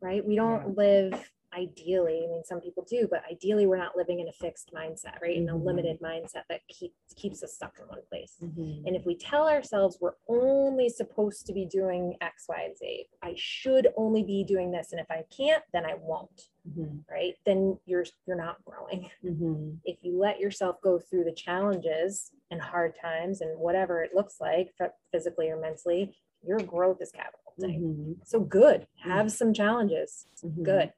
right? 0.00 0.24
We 0.24 0.36
don't 0.36 0.76
live 0.76 1.30
ideally. 1.56 2.24
I 2.24 2.30
mean, 2.30 2.42
some 2.44 2.60
people 2.60 2.84
do, 2.88 3.08
but 3.10 3.22
ideally, 3.30 3.66
we're 3.66 3.76
not 3.78 3.96
living 3.96 4.20
in 4.20 4.28
a 4.28 4.32
fixed 4.32 4.72
mindset, 4.72 5.20
right? 5.22 5.36
In 5.36 5.48
a 5.48 5.54
Mhm. 5.54 5.64
limited 5.64 6.00
mindset 6.00 6.42
that 6.48 6.66
keeps 6.68 6.94
keeps 7.14 7.42
us 7.42 7.54
stuck 7.54 7.76
in 7.80 7.88
one 7.88 8.02
place. 8.08 8.36
Mhm. 8.40 8.86
And 8.86 8.94
if 8.94 9.04
we 9.04 9.16
tell 9.16 9.48
ourselves 9.48 9.98
we're 10.00 10.14
only 10.28 10.88
supposed 10.88 11.46
to 11.46 11.52
be 11.52 11.64
doing 11.64 12.16
X, 12.20 12.46
Y, 12.48 12.62
and 12.62 12.76
Z, 12.76 13.08
I 13.22 13.34
should 13.36 13.92
only 13.96 14.22
be 14.22 14.44
doing 14.44 14.70
this, 14.70 14.92
and 14.92 15.00
if 15.00 15.10
I 15.10 15.24
can't, 15.36 15.64
then 15.72 15.84
I 15.84 15.94
won't, 15.94 16.48
Mhm. 16.68 17.04
right? 17.10 17.36
Then 17.44 17.80
you're 17.86 18.04
you're 18.26 18.36
not 18.36 18.64
growing. 18.64 19.10
Mhm. 19.24 19.78
If 19.84 20.04
you 20.04 20.16
let 20.18 20.38
yourself 20.38 20.80
go 20.80 20.98
through 20.98 21.24
the 21.24 21.32
challenges 21.32 22.32
and 22.50 22.60
hard 22.60 22.94
times 22.94 23.40
and 23.40 23.58
whatever 23.58 24.02
it 24.02 24.14
looks 24.14 24.40
like, 24.40 24.74
physically 25.10 25.48
or 25.50 25.56
mentally, 25.56 26.16
your 26.42 26.58
growth 26.60 27.00
is 27.02 27.10
catapulting. 27.10 27.80
Mhm. 28.18 28.26
So 28.26 28.38
good. 28.40 28.86
Have 28.98 29.32
some 29.32 29.52
challenges. 29.52 30.28
Good. 30.62 30.92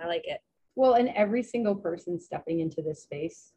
I 0.00 0.06
like 0.06 0.24
it. 0.26 0.40
Well, 0.74 0.94
and 0.94 1.08
every 1.10 1.42
single 1.42 1.74
person 1.74 2.20
stepping 2.20 2.60
into 2.60 2.82
this 2.82 3.02
space 3.02 3.52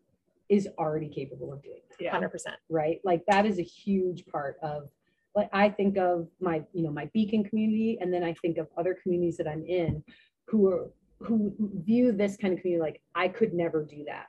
is 0.47 0.67
already 0.77 1.09
capable 1.09 1.53
of 1.53 1.61
doing 1.61 1.79
that, 1.89 2.01
Yeah. 2.03 2.17
100%. 2.17 2.55
right? 2.69 2.99
Like 3.03 3.23
that 3.27 3.45
is 3.45 3.59
a 3.59 3.63
huge 3.63 4.25
part 4.27 4.57
of 4.61 4.89
like 5.35 5.49
I 5.53 5.69
think 5.69 5.97
of 5.97 6.27
my, 6.41 6.63
you 6.73 6.81
know, 6.83 6.91
my 6.91 7.05
beacon 7.13 7.43
community, 7.43 7.97
and 8.01 8.11
then 8.11 8.23
I 8.23 8.33
think 8.41 8.57
of 8.57 8.67
other 8.77 8.97
communities 9.01 9.37
that 9.37 9.47
I'm 9.47 9.63
in 9.65 10.03
who 10.45 10.67
are 10.69 10.89
who 11.21 11.53
view 11.83 12.11
this 12.13 12.35
kind 12.37 12.53
of 12.53 12.61
community 12.61 12.81
like 12.81 13.01
I 13.13 13.27
could 13.27 13.53
never 13.53 13.83
do 13.83 14.05
that. 14.05 14.27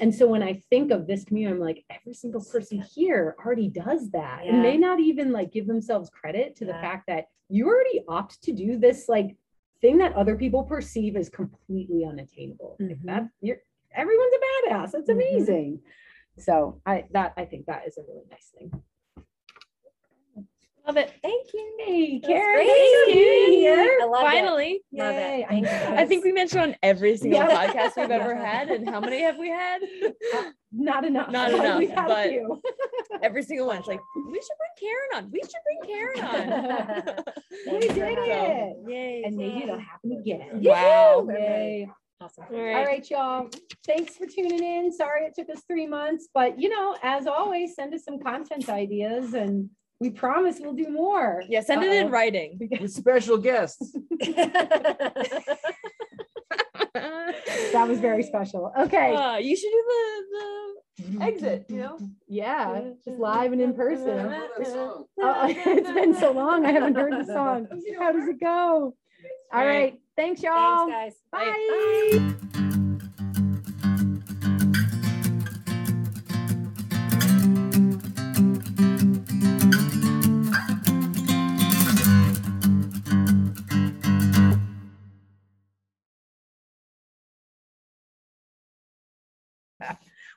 And 0.00 0.14
so 0.14 0.26
when 0.28 0.42
I 0.44 0.62
think 0.70 0.92
of 0.92 1.06
this 1.06 1.24
community, 1.24 1.54
I'm 1.54 1.60
like, 1.60 1.84
every 1.90 2.14
single 2.14 2.44
person 2.44 2.80
here 2.94 3.34
already 3.44 3.68
does 3.68 4.10
that 4.10 4.44
and 4.44 4.62
may 4.62 4.76
not 4.76 5.00
even 5.00 5.32
like 5.32 5.50
give 5.52 5.66
themselves 5.66 6.08
credit 6.10 6.54
to 6.56 6.64
the 6.64 6.72
fact 6.74 7.04
that 7.08 7.26
you 7.48 7.66
already 7.66 8.02
opt 8.08 8.42
to 8.42 8.52
do 8.52 8.76
this 8.78 9.08
like 9.08 9.34
thing 9.80 9.98
that 9.98 10.12
other 10.14 10.36
people 10.36 10.64
perceive 10.64 11.16
as 11.16 11.28
completely 11.28 12.04
unattainable. 12.04 12.76
Like 12.80 12.98
Mhm. 12.98 13.04
that 13.06 13.28
you're 13.40 13.58
everyone's 13.92 14.32
a 14.34 14.68
badass. 14.70 14.90
That's 14.92 15.08
Mhm. 15.10 15.14
amazing. 15.14 15.82
So 16.38 16.80
I 16.86 17.06
that 17.12 17.32
I 17.36 17.44
think 17.44 17.66
that 17.66 17.86
is 17.86 17.96
a 17.98 18.02
really 18.02 18.26
nice 18.30 18.50
thing. 18.50 18.70
Love 20.86 20.96
it. 20.98 21.12
Thank 21.22 21.46
you. 21.52 21.76
Hey, 21.84 22.20
Karen, 22.24 22.54
great. 22.54 22.68
thanks 22.68 23.12
here. 23.12 23.98
I 24.02 24.04
love 24.04 24.22
it. 24.22 24.26
Finally. 24.26 24.80
Love 24.92 25.14
it. 25.16 25.46
I 25.68 26.06
think 26.06 26.24
we 26.24 26.30
mentioned 26.32 26.62
on 26.62 26.76
every 26.82 27.16
single 27.16 27.40
Yeah. 27.40 27.66
podcast 27.72 27.96
we've 27.96 28.10
ever 28.10 28.34
had. 28.36 28.68
And 28.70 28.88
how 28.88 29.00
many 29.00 29.20
have 29.22 29.36
we 29.36 29.48
had? 29.48 29.80
Not 30.72 31.04
enough. 31.04 31.30
Not 31.30 31.52
enough, 31.52 31.78
We've 31.78 31.94
but- 31.94 32.30
Every 33.22 33.42
single 33.42 33.66
one. 33.66 33.78
It's 33.78 33.88
like, 33.88 34.00
we 34.30 34.40
should 34.40 34.58
bring 34.58 34.90
Karen 34.90 35.24
on. 35.24 35.30
We 35.32 35.40
should 35.40 35.52
bring 35.64 35.80
Karen 35.96 36.20
on. 36.24 37.24
We 37.72 37.80
did 37.80 38.18
it. 38.18 38.76
Yay. 38.88 39.22
And 39.26 39.36
maybe 39.36 39.62
it'll 39.64 39.78
happen 39.80 40.12
again. 40.20 40.60
Wow. 40.62 41.26
Yay. 41.30 41.88
Awesome. 42.20 42.44
All 42.50 42.56
All 42.56 42.62
right. 42.64 42.86
right, 42.86 43.10
y'all. 43.10 43.48
Thanks 43.86 44.16
for 44.16 44.26
tuning 44.26 44.62
in. 44.62 44.92
Sorry 44.92 45.24
it 45.26 45.34
took 45.34 45.50
us 45.54 45.62
three 45.66 45.86
months, 45.86 46.28
but 46.32 46.60
you 46.60 46.68
know, 46.68 46.96
as 47.02 47.26
always, 47.26 47.74
send 47.74 47.92
us 47.94 48.04
some 48.04 48.18
content 48.20 48.68
ideas 48.68 49.34
and 49.34 49.68
we 50.00 50.10
promise 50.10 50.58
we'll 50.60 50.74
do 50.74 50.90
more. 50.90 51.42
Yeah, 51.48 51.60
send 51.62 51.82
it 51.82 51.92
in 51.92 52.06
Uh-oh. 52.06 52.10
writing. 52.10 52.68
With 52.80 52.92
special 52.92 53.38
guests. 53.38 53.96
That 57.72 57.88
was 57.88 58.00
very 58.00 58.22
special. 58.22 58.72
Okay. 58.78 59.14
Uh, 59.14 59.36
you 59.36 59.54
should 59.56 59.70
do 59.70 59.84
the, 59.86 61.18
the 61.18 61.24
exit, 61.24 61.66
you 61.68 61.76
know? 61.78 61.98
Yeah, 62.26 62.80
just 63.04 63.18
live 63.18 63.52
and 63.52 63.60
in 63.60 63.74
person. 63.74 64.34
Oh, 64.64 65.06
it's 65.48 65.92
been 65.92 66.14
so 66.14 66.32
long. 66.32 66.64
I 66.64 66.72
haven't 66.72 66.94
heard 66.94 67.12
the 67.12 67.26
song. 67.26 67.66
How 67.98 68.12
does 68.12 68.28
it 68.28 68.40
go? 68.40 68.46
All 68.48 68.94
All 69.52 69.66
right. 69.66 69.66
right. 69.66 70.00
Thanks, 70.16 70.42
y'all. 70.42 70.88
Thanks, 70.88 71.16
guys. 71.32 72.52
Bye. 72.52 72.62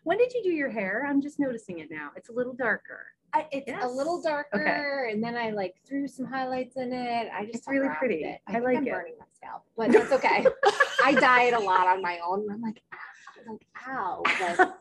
When 0.10 0.18
did 0.18 0.34
you 0.34 0.42
do 0.42 0.50
your 0.50 0.72
hair? 0.72 1.06
I'm 1.08 1.22
just 1.22 1.38
noticing 1.38 1.78
it 1.78 1.92
now. 1.92 2.10
It's 2.16 2.30
a 2.30 2.32
little 2.32 2.54
darker. 2.56 3.06
I, 3.32 3.46
it's 3.52 3.68
Yes. 3.68 3.84
a 3.84 3.88
little 3.88 4.20
darker, 4.20 5.08
and 5.12 5.24
then 5.24 5.36
I 5.36 5.52
like 5.52 5.76
threw 5.88 6.08
some 6.08 6.26
highlights 6.26 6.78
in 6.78 6.92
it. 6.92 7.30
I 7.32 7.44
just 7.46 7.58
It's 7.60 7.68
really 7.68 7.90
pretty. 8.00 8.24
It. 8.24 8.42
I 8.48 8.54
think 8.54 8.64
like 8.64 8.78
I'm 8.78 8.88
it. 8.88 8.92
burning 8.92 9.14
my 9.20 9.26
scalp, 9.36 9.66
but 9.78 9.92
that's 9.92 10.12
okay. 10.14 10.48
I 11.06 11.14
dye 11.14 11.44
it 11.44 11.54
a 11.54 11.60
lot 11.60 11.86
on 11.86 12.02
my 12.02 12.18
own. 12.28 12.48
I'm 12.52 12.60
like, 12.60 12.82
ah, 12.92 13.52
like 13.52 13.68
ow. 13.88 14.24
But 14.40 14.80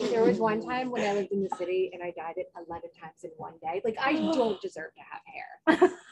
there 0.10 0.24
was 0.24 0.38
one 0.40 0.60
time 0.60 0.90
when 0.90 1.02
I 1.02 1.12
lived 1.12 1.30
in 1.30 1.44
the 1.44 1.54
city 1.56 1.92
and 1.94 2.02
I 2.02 2.06
dyed 2.10 2.34
it 2.36 2.50
11 2.68 2.90
times 3.00 3.22
in 3.22 3.30
one 3.36 3.54
day. 3.62 3.80
Like 3.84 3.96
I 4.00 4.14
don't 4.32 4.60
deserve 4.60 4.90
to 4.96 5.02
have 5.08 5.78
hair. 5.78 5.92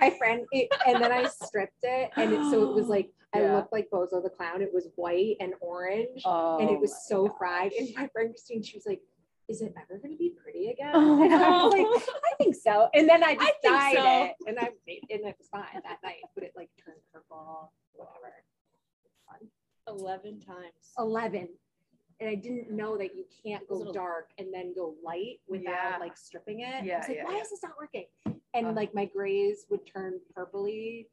my 0.00 0.10
friend, 0.10 0.44
it, 0.52 0.68
and 0.86 1.02
then 1.02 1.12
I 1.12 1.26
stripped 1.26 1.82
it, 1.82 2.10
and 2.16 2.32
it, 2.32 2.40
so 2.50 2.68
it 2.68 2.74
was 2.74 2.88
like 2.88 3.10
I 3.34 3.40
Yeah. 3.40 3.56
looked 3.56 3.72
like 3.72 3.88
Bozo 3.90 4.22
the 4.22 4.30
clown. 4.30 4.62
It 4.62 4.72
was 4.72 4.88
white 4.96 5.36
and 5.40 5.54
orange 5.60 6.22
Oh, 6.24 6.58
and 6.60 6.70
it 6.70 6.78
was 6.80 7.06
so 7.08 7.28
fried. 7.38 7.72
And 7.72 7.88
my 7.96 8.06
friend 8.08 8.30
Christine, 8.30 8.62
she 8.62 8.76
was 8.76 8.86
like, 8.86 9.00
is 9.48 9.60
it 9.60 9.74
ever 9.76 9.98
going 9.98 10.12
to 10.12 10.16
be 10.18 10.30
pretty 10.40 10.68
again? 10.70 10.92
Oh, 10.94 11.22
and 11.24 11.34
I 11.34 11.50
was 11.64 11.72
like, 11.72 12.14
I 12.24 12.34
think 12.38 12.54
so. 12.54 12.88
And 12.94 13.08
then 13.08 13.24
I 13.24 13.34
just 13.34 13.52
think 13.60 13.74
dyed 13.74 13.96
so. 13.96 14.24
it, 14.24 14.32
and 14.48 14.58
I 14.58 14.70
made, 14.86 15.00
and 15.10 15.20
it 15.26 15.34
was 15.38 15.48
fine 15.50 15.64
that 15.82 15.98
night. 16.04 16.22
But 16.34 16.44
it 16.44 16.52
like 16.56 16.70
turned 16.84 16.98
purple, 17.12 17.72
whatever. 17.92 18.32
Fun. 19.28 19.48
11 19.88 20.40
times. 20.40 20.92
Eleven, 20.98 21.48
and 22.20 22.30
I 22.30 22.36
didn't 22.36 22.70
know 22.70 22.96
that 22.96 23.14
you 23.16 23.24
can't 23.44 23.66
go 23.68 23.92
dark 23.92 24.30
and 24.38 24.54
then 24.54 24.72
go 24.74 24.94
light 25.04 25.40
without 25.48 25.72
Yeah. 25.72 25.96
like 26.00 26.16
stripping 26.16 26.60
it. 26.60 26.66
I 26.66 26.84
Yeah, 26.84 26.98
was 26.98 27.08
like, 27.08 27.16
yeah, 27.18 27.24
why 27.24 27.34
yeah. 27.34 27.40
is 27.42 27.50
this 27.50 27.62
not 27.62 27.72
working? 27.78 28.06
And 28.54 28.66
Uh. 28.68 28.72
like 28.72 28.94
my 28.94 29.04
grays 29.04 29.66
would 29.70 29.84
turn 29.86 30.20
purpley. 30.36 31.06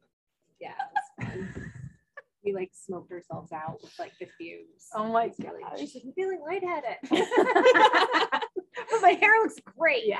Yeah, 0.60 0.70
it 1.18 1.26
was 1.26 1.28
fun. 1.28 1.72
we 2.44 2.52
like 2.52 2.70
smoked 2.72 3.10
ourselves 3.12 3.52
out 3.52 3.80
with 3.82 3.96
like 3.98 4.12
the 4.18 4.26
fumes. 4.38 4.88
Oh 4.94 5.06
my 5.12 5.26
was 5.26 5.38
really- 5.38 5.62
She's 5.78 5.94
like, 5.94 6.04
I'm 6.04 6.12
feeling 6.12 6.40
lightheaded. 6.40 6.96
but 8.90 9.00
my 9.02 9.10
hair 9.20 9.40
looks 9.42 9.56
great. 9.76 10.04
Yeah. 10.06 10.18